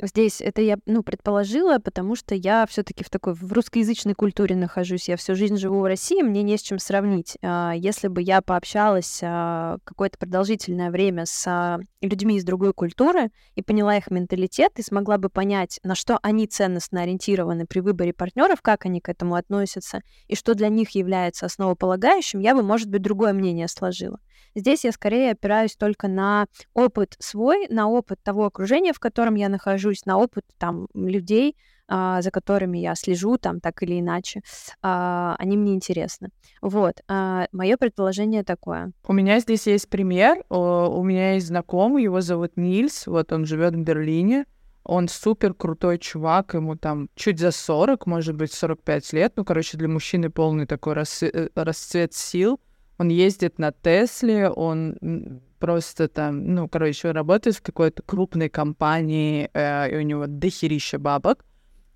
здесь, 0.03 0.41
это 0.41 0.63
я, 0.63 0.79
ну, 0.87 1.03
предположила, 1.03 1.79
потому 1.79 2.17
что 2.17 2.35
я 2.35 2.67
все 2.67 2.83
таки 2.83 3.05
в 3.05 3.11
такой, 3.11 3.35
в 3.35 3.53
русскоязычной 3.53 4.15
культуре 4.15 4.57
нахожусь, 4.57 5.09
я 5.09 5.17
всю 5.17 5.35
жизнь 5.35 5.57
живу 5.57 5.81
в 5.81 5.85
России, 5.85 6.23
мне 6.23 6.43
не 6.43 6.57
с 6.57 6.63
чем 6.63 6.79
сравнить. 6.79 7.37
А, 7.43 7.73
если 7.73 8.09
бы 8.09 8.23
я 8.23 8.43
пообщалась 8.43 9.21
а, 9.23 9.79
какое-то 9.85 10.19
продолжительное 10.19 10.91
время 10.91 11.27
с 11.27 11.45
а, 11.47 11.79
людьми 12.01 12.37
из 12.37 12.45
другой 12.45 12.73
культуры 12.73 13.31
и 13.55 13.63
поняла 13.63 13.97
их 13.97 14.11
менталитет, 14.11 14.79
и 14.79 14.83
смогла 14.83 15.19
бы 15.19 15.29
понять, 15.29 15.81
на 15.83 15.95
что 15.95 16.19
они 16.23 16.47
ценностно 16.47 17.03
ориентированы 17.03 17.67
при 17.67 17.81
выборе 17.81 18.13
партнеров, 18.25 18.63
как 18.63 18.87
они 18.87 19.01
к 19.01 19.11
этому 19.11 19.35
относятся, 19.35 20.01
и 20.29 20.35
что 20.35 20.55
для 20.55 20.69
них 20.69 20.91
является 20.91 21.45
основополагающим, 21.45 22.41
я 22.41 22.55
бы, 22.55 22.63
может 22.63 22.89
быть, 22.89 23.03
другое 23.03 23.35
мнение 23.35 23.69
сложила. 23.69 24.19
Здесь 24.55 24.85
я 24.85 24.93
скорее 24.93 25.33
опираюсь 25.33 25.77
только 25.77 26.09
на 26.09 26.47
опыт 26.73 27.17
свой, 27.19 27.67
на 27.69 27.89
опыт 27.89 28.19
того 28.23 28.47
окружения, 28.47 28.95
в 28.95 28.99
котором 28.99 29.35
я 29.35 29.51
нахожусь, 29.51 30.07
на 30.07 30.17
опыт 30.17 30.45
там 30.59 30.87
людей, 30.95 31.55
а, 31.87 32.23
за 32.23 32.31
которыми 32.31 32.79
я 32.79 32.95
слежу 32.95 33.37
там 33.37 33.61
так 33.61 33.83
или 33.83 34.01
иначе, 34.01 34.41
а, 34.81 35.37
они 35.39 35.59
мне 35.59 35.75
интересны. 35.75 36.31
Вот, 36.63 36.95
а, 37.09 37.47
мое 37.53 37.77
предположение 37.77 38.43
такое. 38.43 38.93
У 39.07 39.13
меня 39.13 39.39
здесь 39.41 39.67
есть 39.67 39.91
пример. 39.91 40.45
У 40.49 41.03
меня 41.03 41.35
есть 41.35 41.49
знакомый, 41.49 42.05
его 42.05 42.23
зовут 42.23 42.53
Нильс, 42.57 43.07
вот 43.07 43.33
он 43.33 43.45
живет 43.45 43.75
в 43.75 43.83
Берлине, 43.83 44.47
он 44.85 45.09
супер 45.09 45.55
крутой 45.55 45.99
чувак, 45.99 46.55
ему 46.55 46.77
там 46.77 47.09
чуть 47.15 47.41
за 47.41 47.51
40, 47.51 48.07
может 48.07 48.37
быть, 48.37 48.53
45 48.53 49.13
лет. 49.15 49.33
Ну, 49.37 49.45
короче, 49.45 49.79
для 49.79 49.89
мужчины 49.89 50.31
полный 50.31 50.67
такой 50.67 50.95
э, 50.95 51.49
расцвет 51.55 52.15
сил. 52.15 52.61
Он 52.99 53.09
ездит 53.09 53.59
на 53.59 53.73
Тесле, 53.73 54.51
он 54.51 55.41
просто 55.59 56.09
там, 56.09 56.55
ну, 56.55 56.69
короче, 56.69 57.11
работает 57.11 57.57
в 57.57 57.63
какой-то 57.63 58.03
крупной 58.03 58.51
компании, 58.51 59.51
э, 59.55 59.91
и 59.91 59.97
у 59.97 60.03
него 60.03 60.27
дохерища 60.27 60.99
бабок. 60.99 61.45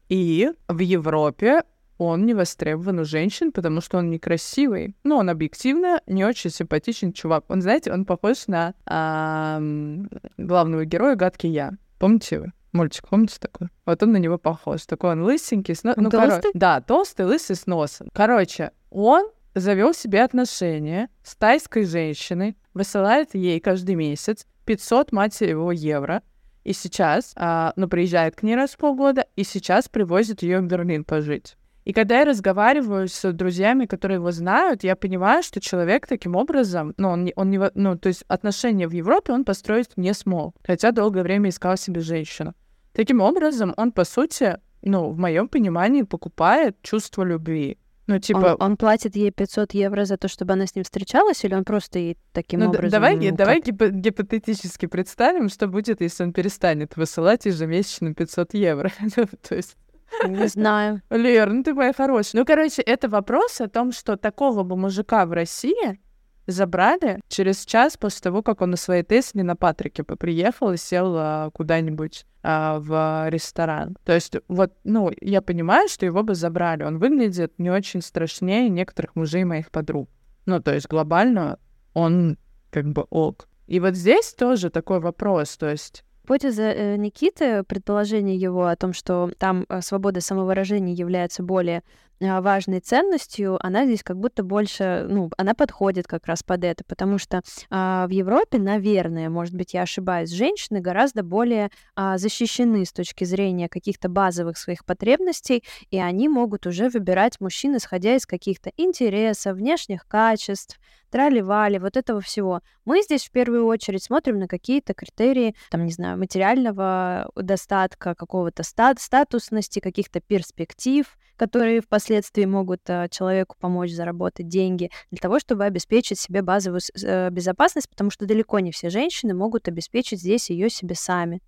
И 0.09 0.50
в 0.66 0.78
Европе 0.78 1.62
он 1.99 2.25
не 2.25 2.33
востребован 2.33 3.00
у 3.00 3.04
женщин, 3.04 3.52
потому 3.52 3.83
что 3.83 3.99
он 3.99 4.09
некрасивый. 4.09 4.97
Ну, 5.04 5.16
он 5.16 5.28
объективно 5.28 6.00
не 6.07 6.25
очень 6.25 6.50
симпатичный 6.50 7.12
чувак. 7.12 7.45
Он, 7.49 7.61
знаете, 7.61 7.92
он 7.92 8.07
похож 8.07 8.47
на 8.47 8.73
э, 8.87 10.07
главного 10.38 10.85
героя 10.87 11.16
«Гадкий 11.16 11.51
я». 11.51 11.72
Помните 11.98 12.40
вы? 12.40 12.53
Мультик, 12.72 13.09
помните 13.09 13.37
такой? 13.40 13.68
Вот 13.87 14.02
он 14.02 14.12
на 14.12 14.18
него 14.18 14.38
похож. 14.38 14.85
Такой 14.87 15.12
он 15.12 15.22
лысенький. 15.22 15.74
С... 15.74 15.85
Он 15.85 15.94
ну, 15.96 16.11
толстый? 16.11 16.40
Коро... 16.40 16.52
Да, 16.54 16.81
толстый, 16.81 17.26
лысый 17.26 17.57
с 17.57 17.66
носом. 17.66 18.09
Короче, 18.12 18.72
он 18.90 19.28
завел 19.54 19.94
себе 19.94 20.22
отношения 20.22 21.09
с 21.22 21.35
тайской 21.37 21.85
женщиной, 21.85 22.57
высылает 22.74 23.35
ей 23.35 23.61
каждый 23.61 23.94
месяц 23.94 24.46
500, 24.66 25.12
мать 25.12 25.40
его, 25.40 25.72
евро. 25.72 26.22
И 26.64 26.74
сейчас, 26.74 27.33
а, 27.37 27.72
ну, 27.76 27.88
приезжает 27.88 28.37
к 28.37 28.42
ней 28.42 28.54
раз 28.54 28.72
в 28.72 28.76
полгода, 28.76 29.26
и 29.37 29.44
сейчас 29.44 29.88
привозит 29.88 30.42
ее 30.42 30.61
в 30.61 30.64
Берлин 30.64 31.04
пожить. 31.04 31.57
И 31.88 31.94
когда 31.94 32.18
я 32.18 32.27
разговариваю 32.27 33.09
с 33.09 33.33
друзьями, 33.33 33.87
которые 33.87 34.16
его 34.16 34.31
знают, 34.31 34.85
я 34.85 34.94
понимаю, 34.94 35.42
что 35.42 35.59
человек 35.59 36.07
таким 36.07 36.37
образом, 36.37 36.92
ну, 36.98 37.09
он, 37.09 37.24
не, 37.24 37.33
он 37.35 37.48
не, 37.48 37.59
ну, 37.74 37.96
то 37.96 38.09
есть 38.09 38.24
отношения 38.29 38.87
в 38.87 38.92
Европе 38.92 39.33
он 39.33 39.42
построить 39.42 39.96
не 39.96 40.12
смог, 40.12 40.55
хотя 40.62 40.92
долгое 40.92 41.22
время 41.22 41.48
искал 41.48 41.79
себе 41.79 42.03
женщину. 42.03 42.53
Таким 42.92 43.22
образом, 43.22 43.72
он, 43.79 43.92
по 43.92 44.05
сути, 44.05 44.59
ну, 44.83 45.09
в 45.09 45.16
моем 45.16 45.48
понимании, 45.48 46.03
покупает 46.03 46.77
чувство 46.83 47.22
любви. 47.22 47.79
Ну, 48.07 48.18
типа... 48.18 48.57
Он, 48.61 48.72
он 48.72 48.77
платит 48.77 49.16
ей 49.16 49.31
500 49.31 49.72
евро 49.72 50.05
за 50.05 50.18
то, 50.18 50.29
чтобы 50.29 50.53
она 50.53 50.66
с 50.66 50.74
ним 50.74 50.85
встречалась, 50.85 51.42
или 51.42 51.55
он 51.55 51.64
просто 51.64 51.98
ей 51.98 52.18
таким 52.35 52.61
ну, 52.61 52.68
образом... 52.68 52.90
Давай, 52.90 53.16
ну, 53.16 53.35
давай 53.35 53.62
гип- 53.62 53.92
гипотетически 53.92 54.85
представим, 54.85 55.48
что 55.48 55.68
будет, 55.68 56.03
если 56.03 56.24
он 56.24 56.35
перестанет 56.35 56.98
высылать 56.98 57.46
ежемесячно 57.46 58.12
500 58.12 58.53
евро. 58.53 58.92
Ну, 59.16 59.27
то 59.48 59.55
есть 59.55 59.79
не 60.25 60.47
знаю. 60.49 61.03
Лер, 61.11 61.53
ну 61.53 61.62
ты 61.62 61.75
моя 61.75 61.92
хорошая. 61.92 62.40
Ну, 62.40 62.47
короче, 62.47 62.83
это 62.83 63.09
вопрос 63.09 63.61
о 63.61 63.68
том, 63.68 63.92
что 63.92 64.16
такого 64.16 64.62
бы 64.62 64.77
мужика 64.77 65.27
в 65.27 65.33
России 65.33 66.01
забрали 66.47 67.21
через 67.29 67.64
час 67.64 67.97
после 67.97 68.23
того, 68.23 68.42
как 68.42 68.62
он 68.62 68.71
на 68.71 68.77
своей 68.77 69.03
Тесле 69.03 69.42
на 69.42 69.55
Патрике 69.55 70.03
приехал 70.03 70.73
и 70.73 70.79
сел 70.79 71.14
а, 71.16 71.51
куда-нибудь 71.51 72.25
а, 72.42 72.79
в 72.81 73.29
ресторан. 73.29 73.97
То 74.05 74.14
есть 74.14 74.37
вот, 74.49 74.73
ну, 74.85 75.11
я 75.21 75.42
понимаю, 75.42 75.88
что 75.88 76.07
его 76.07 76.23
бы 76.23 76.35
забрали. 76.35 76.85
Он 76.85 76.99
выглядит 76.99 77.59
не 77.59 77.71
очень 77.71 78.01
страшнее 78.01 78.68
некоторых 78.71 79.14
мужей 79.14 79.44
моих 79.44 79.71
подруг. 79.71 80.09
Ну, 80.47 80.61
то 80.61 80.75
есть 80.75 80.88
глобально 80.88 81.59
он 81.92 82.38
как 82.71 82.87
бы 82.87 83.03
ок. 83.11 83.47
И 83.66 83.81
вот 83.81 83.94
здесь 83.94 84.33
тоже 84.33 84.71
такой 84.71 85.01
вопрос, 85.01 85.59
то 85.59 85.71
есть 85.71 86.05
Гипотеза 86.29 86.75
э, 86.75 86.97
Никиты, 86.97 87.62
предположение 87.62 88.37
его 88.37 88.67
о 88.67 88.77
том, 88.77 88.93
что 88.93 89.31
там 89.38 89.64
э, 89.71 89.81
свобода 89.81 90.21
самовыражения 90.21 90.93
является 90.93 91.43
более 91.43 91.83
а, 92.21 92.41
важной 92.41 92.81
ценностью, 92.81 93.59
она 93.64 93.87
здесь 93.87 94.03
как 94.03 94.19
будто 94.19 94.43
больше, 94.43 95.07
ну, 95.09 95.31
она 95.38 95.55
подходит 95.55 96.07
как 96.07 96.27
раз 96.27 96.43
под 96.43 96.64
это, 96.64 96.83
потому 96.85 97.17
что 97.17 97.43
а, 97.71 98.07
в 98.07 98.11
Европе, 98.11 98.59
наверное, 98.59 99.31
может 99.31 99.55
быть, 99.55 99.73
я 99.73 99.83
ошибаюсь, 99.83 100.31
женщины 100.31 100.81
гораздо 100.81 101.23
более 101.23 101.71
а, 101.95 102.19
защищены 102.19 102.85
с 102.85 102.93
точки 102.93 103.25
зрения 103.25 103.69
каких-то 103.69 104.09
базовых 104.09 104.59
своих 104.59 104.85
потребностей, 104.85 105.62
и 105.91 105.99
они 105.99 106.29
могут 106.29 106.67
уже 106.67 106.88
выбирать 106.88 107.41
мужчин, 107.41 107.77
исходя 107.77 108.17
из 108.17 108.27
каких-то 108.27 108.71
интересов, 108.77 109.57
внешних 109.57 110.07
качеств, 110.07 110.79
трали-вали, 111.11 111.79
вот 111.79 111.97
этого 111.97 112.21
всего. 112.21 112.61
Мы 112.85 113.03
здесь 113.03 113.27
в 113.27 113.31
первую 113.31 113.66
очередь 113.66 114.03
смотрим 114.03 114.38
на 114.38 114.49
какие-то 114.49 114.94
критерии, 114.94 115.55
там, 115.71 115.85
не 115.85 115.92
знаю, 115.92 116.18
материального 116.18 117.31
достатка, 117.35 118.14
какого-то 118.14 118.62
стат 118.62 119.01
статусности, 119.01 119.81
каких-то 119.81 120.21
перспектив, 120.21 121.07
которые 121.37 121.81
впоследствии 121.81 122.44
могут 122.44 122.81
э, 122.88 123.09
человеку 123.11 123.57
помочь 123.59 123.92
заработать 123.92 124.49
деньги 124.49 124.90
для 125.11 125.18
того, 125.21 125.38
чтобы 125.38 125.64
обеспечить 125.64 126.18
себе 126.18 126.42
базовую 126.42 126.81
э, 127.03 127.31
безопасность, 127.31 127.88
потому 127.88 128.11
что 128.11 128.27
далеко 128.27 128.59
не 128.59 128.73
все 128.73 128.90
женщины 128.90 129.35
могут 129.35 129.68
обеспечить 129.68 130.21
здесь 130.21 130.51
ее 130.51 130.68
себе 130.68 130.94
сами. 130.97 131.40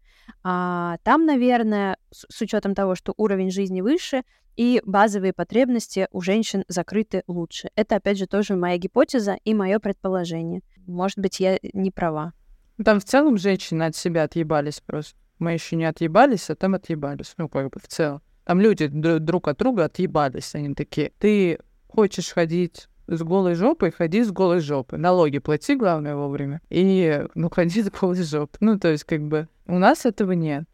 А 0.42 0.96
там, 1.02 1.26
наверное, 1.26 1.96
с, 2.10 2.26
с 2.28 2.40
учетом 2.40 2.74
того, 2.74 2.94
что 2.94 3.14
уровень 3.16 3.50
жизни 3.50 3.80
выше, 3.80 4.22
и 4.56 4.82
базовые 4.84 5.32
потребности 5.32 6.06
у 6.12 6.20
женщин 6.20 6.64
закрыты 6.68 7.22
лучше. 7.26 7.70
Это, 7.76 7.96
опять 7.96 8.18
же, 8.18 8.26
тоже 8.26 8.56
моя 8.56 8.76
гипотеза 8.76 9.38
и 9.44 9.54
мое 9.54 9.78
предположение. 9.78 10.60
Может 10.86 11.18
быть, 11.18 11.40
я 11.40 11.58
не 11.72 11.90
права. 11.90 12.34
Там 12.84 13.00
в 13.00 13.04
целом 13.04 13.38
женщины 13.38 13.84
от 13.84 13.96
себя 13.96 14.24
отъебались 14.24 14.80
просто. 14.80 15.18
Мы 15.38 15.52
еще 15.52 15.76
не 15.76 15.86
отъебались, 15.86 16.50
а 16.50 16.56
там 16.56 16.74
отъебались. 16.74 17.32
Ну, 17.38 17.48
как 17.48 17.70
бы 17.70 17.80
в 17.80 17.88
целом. 17.88 18.20
Там 18.44 18.60
люди 18.60 18.86
друг 18.88 19.48
от 19.48 19.56
друга 19.56 19.86
отъебались. 19.86 20.54
Они 20.54 20.74
такие, 20.74 21.12
ты 21.18 21.58
хочешь 21.88 22.30
ходить 22.30 22.88
с 23.10 23.22
голой 23.22 23.54
жопой, 23.54 23.90
ходи 23.90 24.22
с 24.22 24.30
голой 24.30 24.60
жопой. 24.60 24.98
Налоги 24.98 25.38
плати, 25.38 25.74
главное, 25.74 26.16
вовремя. 26.16 26.60
И, 26.70 27.24
ну, 27.34 27.50
ходи 27.50 27.82
с 27.82 27.90
голой 27.90 28.22
жопой. 28.22 28.56
Ну, 28.60 28.78
то 28.78 28.88
есть, 28.88 29.04
как 29.04 29.22
бы, 29.22 29.48
у 29.66 29.78
нас 29.78 30.06
этого 30.06 30.32
нет. 30.32 30.64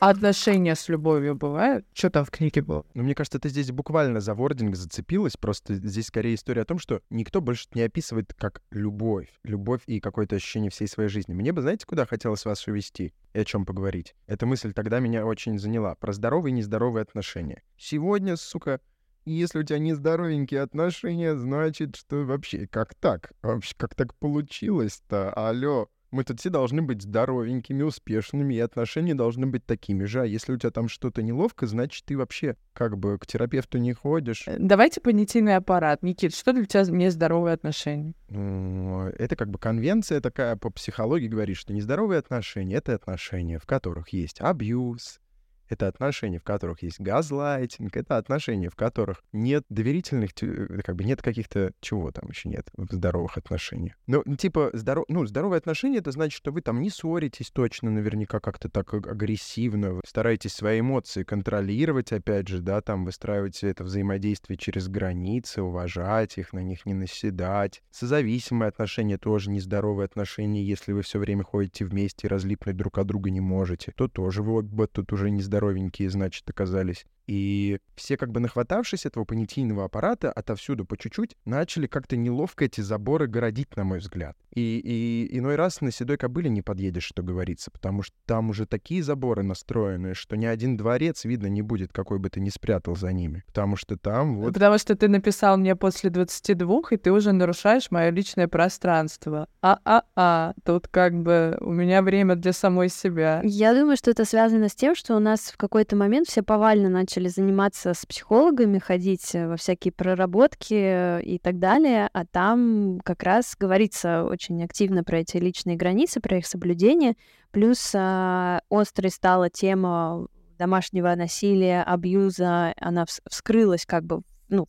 Отношения 0.00 0.74
с 0.74 0.88
любовью 0.88 1.34
бывают? 1.34 1.86
Что 1.94 2.10
там 2.10 2.24
в 2.24 2.30
книге 2.30 2.62
было? 2.62 2.84
Ну, 2.92 3.02
мне 3.02 3.14
кажется, 3.14 3.38
ты 3.38 3.48
здесь 3.48 3.70
буквально 3.70 4.20
за 4.20 4.34
вординг 4.34 4.76
зацепилась. 4.76 5.36
Просто 5.36 5.74
здесь 5.74 6.08
скорее 6.08 6.34
история 6.34 6.62
о 6.62 6.66
том, 6.66 6.78
что 6.78 7.00
никто 7.08 7.40
больше 7.40 7.66
не 7.74 7.82
описывает 7.82 8.34
как 8.34 8.62
любовь. 8.70 9.28
Любовь 9.42 9.80
и 9.86 10.00
какое-то 10.00 10.36
ощущение 10.36 10.70
всей 10.70 10.86
своей 10.86 11.08
жизни. 11.08 11.32
Мне 11.32 11.52
бы, 11.52 11.62
знаете, 11.62 11.86
куда 11.86 12.04
хотелось 12.04 12.44
вас 12.44 12.66
увести 12.66 13.14
и 13.32 13.38
о 13.38 13.44
чем 13.44 13.64
поговорить? 13.64 14.14
Эта 14.26 14.44
мысль 14.44 14.74
тогда 14.74 15.00
меня 15.00 15.24
очень 15.24 15.58
заняла. 15.58 15.94
Про 15.94 16.12
здоровые 16.12 16.52
и 16.52 16.56
нездоровые 16.56 17.02
отношения. 17.02 17.62
Сегодня, 17.78 18.36
сука, 18.36 18.80
если 19.24 19.58
у 19.58 19.62
тебя 19.62 19.78
нездоровенькие 19.78 20.60
отношения, 20.60 21.34
значит, 21.36 21.96
что 21.96 22.24
вообще 22.24 22.66
как 22.66 22.94
так? 22.94 23.32
Вообще 23.42 23.74
как 23.76 23.94
так 23.94 24.14
получилось-то? 24.14 25.32
Алло. 25.32 25.88
Мы 26.10 26.24
тут 26.24 26.40
все 26.40 26.50
должны 26.50 26.82
быть 26.82 27.02
здоровенькими, 27.02 27.82
успешными, 27.82 28.54
и 28.54 28.60
отношения 28.60 29.14
должны 29.14 29.46
быть 29.46 29.66
такими 29.66 30.04
же. 30.04 30.22
А 30.22 30.24
если 30.24 30.52
у 30.52 30.56
тебя 30.56 30.70
там 30.70 30.88
что-то 30.88 31.22
неловко, 31.22 31.66
значит, 31.66 32.04
ты 32.04 32.16
вообще 32.16 32.56
как 32.72 32.96
бы 32.96 33.18
к 33.18 33.26
терапевту 33.26 33.78
не 33.78 33.92
ходишь. 33.92 34.44
Э, 34.46 34.56
давайте 34.58 35.00
понятийный 35.00 35.56
аппарат. 35.56 36.02
Никит, 36.02 36.34
что 36.34 36.52
для 36.52 36.64
тебя 36.64 36.84
нездоровые 36.84 37.54
отношения? 37.54 38.14
Это 38.28 39.36
как 39.36 39.50
бы 39.50 39.58
конвенция 39.58 40.20
такая 40.20 40.56
по 40.56 40.70
психологии 40.70 41.28
говорит, 41.28 41.56
что 41.56 41.72
нездоровые 41.72 42.18
отношения— 42.18 42.74
это 42.76 42.94
отношения, 42.94 43.58
в 43.58 43.66
которых 43.66 44.10
есть 44.10 44.40
абьюз, 44.40 45.20
это 45.68 45.88
отношения, 45.88 46.38
в 46.38 46.44
которых 46.44 46.82
есть 46.82 47.00
газлайтинг, 47.00 47.96
это 47.96 48.16
отношения, 48.16 48.70
в 48.70 48.76
которых 48.76 49.22
нет 49.32 49.64
доверительных, 49.68 50.30
э, 50.42 50.82
как 50.84 50.96
бы 50.96 51.04
нет 51.04 51.22
каких-то, 51.22 51.72
чего 51.80 52.10
там 52.10 52.28
еще 52.30 52.48
нет 52.48 52.68
в 52.76 52.92
здоровых 52.92 53.36
отношениях. 53.36 53.94
Ну, 54.06 54.22
типа, 54.36 54.70
здоров, 54.72 55.04
ну, 55.08 55.26
здоровые 55.26 55.58
отношения, 55.58 55.98
это 55.98 56.10
значит, 56.10 56.36
что 56.36 56.52
вы 56.52 56.60
там 56.60 56.80
не 56.80 56.90
ссоритесь 56.90 57.50
точно 57.50 57.90
наверняка 57.90 58.40
как-то 58.40 58.68
так 58.68 58.92
агрессивно, 58.94 59.94
вы 59.94 60.00
стараетесь 60.06 60.52
свои 60.52 60.80
эмоции 60.80 61.24
контролировать, 61.24 62.12
опять 62.12 62.48
же, 62.48 62.60
да, 62.60 62.80
там 62.80 63.04
выстраиваете 63.04 63.68
это 63.68 63.84
взаимодействие 63.84 64.56
через 64.56 64.88
границы, 64.88 65.62
уважать 65.62 66.38
их, 66.38 66.52
на 66.52 66.60
них 66.60 66.86
не 66.86 66.94
наседать. 66.94 67.82
Созависимые 67.90 68.68
отношения 68.68 69.18
тоже 69.18 69.50
нездоровые 69.50 70.06
отношения, 70.06 70.62
если 70.62 70.92
вы 70.92 71.02
все 71.02 71.18
время 71.18 71.44
ходите 71.44 71.84
вместе 71.84 72.26
и 72.26 72.30
разлипнуть 72.30 72.76
друг 72.76 72.98
от 72.98 73.06
друга 73.06 73.30
не 73.30 73.40
можете, 73.40 73.92
то 73.92 74.08
тоже 74.08 74.42
вы 74.42 74.58
оба 74.58 74.86
тут 74.86 75.12
уже 75.12 75.30
нездоровые 75.30 75.55
здоровенькие, 75.56 76.10
значит, 76.10 76.48
оказались. 76.50 77.06
И 77.26 77.78
все, 77.96 78.16
как 78.16 78.30
бы 78.30 78.40
нахватавшись 78.40 79.06
этого 79.06 79.24
понятийного 79.24 79.84
аппарата, 79.84 80.30
отовсюду 80.30 80.84
по 80.84 80.96
чуть-чуть, 80.96 81.36
начали 81.44 81.86
как-то 81.86 82.16
неловко 82.16 82.64
эти 82.64 82.80
заборы 82.80 83.26
городить, 83.26 83.76
на 83.76 83.84
мой 83.84 83.98
взгляд. 83.98 84.36
И, 84.54 84.80
и 84.82 85.38
иной 85.38 85.56
раз 85.56 85.80
на 85.80 85.90
седой 85.90 86.16
кобыле 86.16 86.48
не 86.48 86.62
подъедешь, 86.62 87.04
что 87.04 87.22
говорится, 87.22 87.70
потому 87.70 88.02
что 88.02 88.14
там 88.26 88.50
уже 88.50 88.64
такие 88.66 89.02
заборы 89.02 89.42
настроены, 89.42 90.14
что 90.14 90.36
ни 90.36 90.46
один 90.46 90.76
дворец 90.76 91.24
видно 91.24 91.48
не 91.48 91.62
будет, 91.62 91.92
какой 91.92 92.18
бы 92.18 92.30
ты 92.30 92.40
ни 92.40 92.48
спрятал 92.48 92.96
за 92.96 93.12
ними. 93.12 93.42
Потому 93.46 93.76
что 93.76 93.96
там 93.96 94.38
вот... 94.38 94.54
Потому 94.54 94.78
что 94.78 94.94
ты 94.96 95.08
написал 95.08 95.58
мне 95.58 95.76
после 95.76 96.10
22, 96.10 96.80
и 96.90 96.96
ты 96.96 97.12
уже 97.12 97.32
нарушаешь 97.32 97.90
мое 97.90 98.10
личное 98.10 98.48
пространство. 98.48 99.48
А-а-а, 99.62 100.54
тут 100.64 100.88
как 100.88 101.14
бы 101.20 101.58
у 101.60 101.72
меня 101.72 102.02
время 102.02 102.36
для 102.36 102.52
самой 102.52 102.88
себя. 102.88 103.40
Я 103.44 103.74
думаю, 103.74 103.96
что 103.96 104.10
это 104.10 104.24
связано 104.24 104.68
с 104.68 104.74
тем, 104.74 104.94
что 104.94 105.16
у 105.16 105.20
нас 105.20 105.40
в 105.40 105.56
какой-то 105.56 105.96
момент 105.96 106.28
все 106.28 106.42
повально 106.42 106.88
начали 106.88 107.15
начали 107.16 107.28
заниматься 107.28 107.94
с 107.94 108.04
психологами, 108.04 108.78
ходить 108.78 109.34
э, 109.34 109.48
во 109.48 109.56
всякие 109.56 109.92
проработки 109.92 110.74
э, 110.74 111.22
и 111.22 111.38
так 111.38 111.58
далее, 111.58 112.10
а 112.12 112.26
там 112.26 113.00
как 113.02 113.22
раз 113.22 113.56
говорится 113.58 114.24
очень 114.24 114.62
активно 114.62 115.02
про 115.02 115.20
эти 115.20 115.38
личные 115.38 115.76
границы, 115.76 116.20
про 116.20 116.38
их 116.38 116.46
соблюдение, 116.46 117.14
плюс 117.52 117.92
а, 117.94 118.60
острой 118.68 119.10
стала 119.10 119.48
тема 119.48 120.26
домашнего 120.58 121.14
насилия, 121.14 121.82
абьюза, 121.82 122.74
она 122.78 123.06
вскрылась 123.06 123.86
как 123.86 124.04
бы 124.04 124.20
ну, 124.48 124.66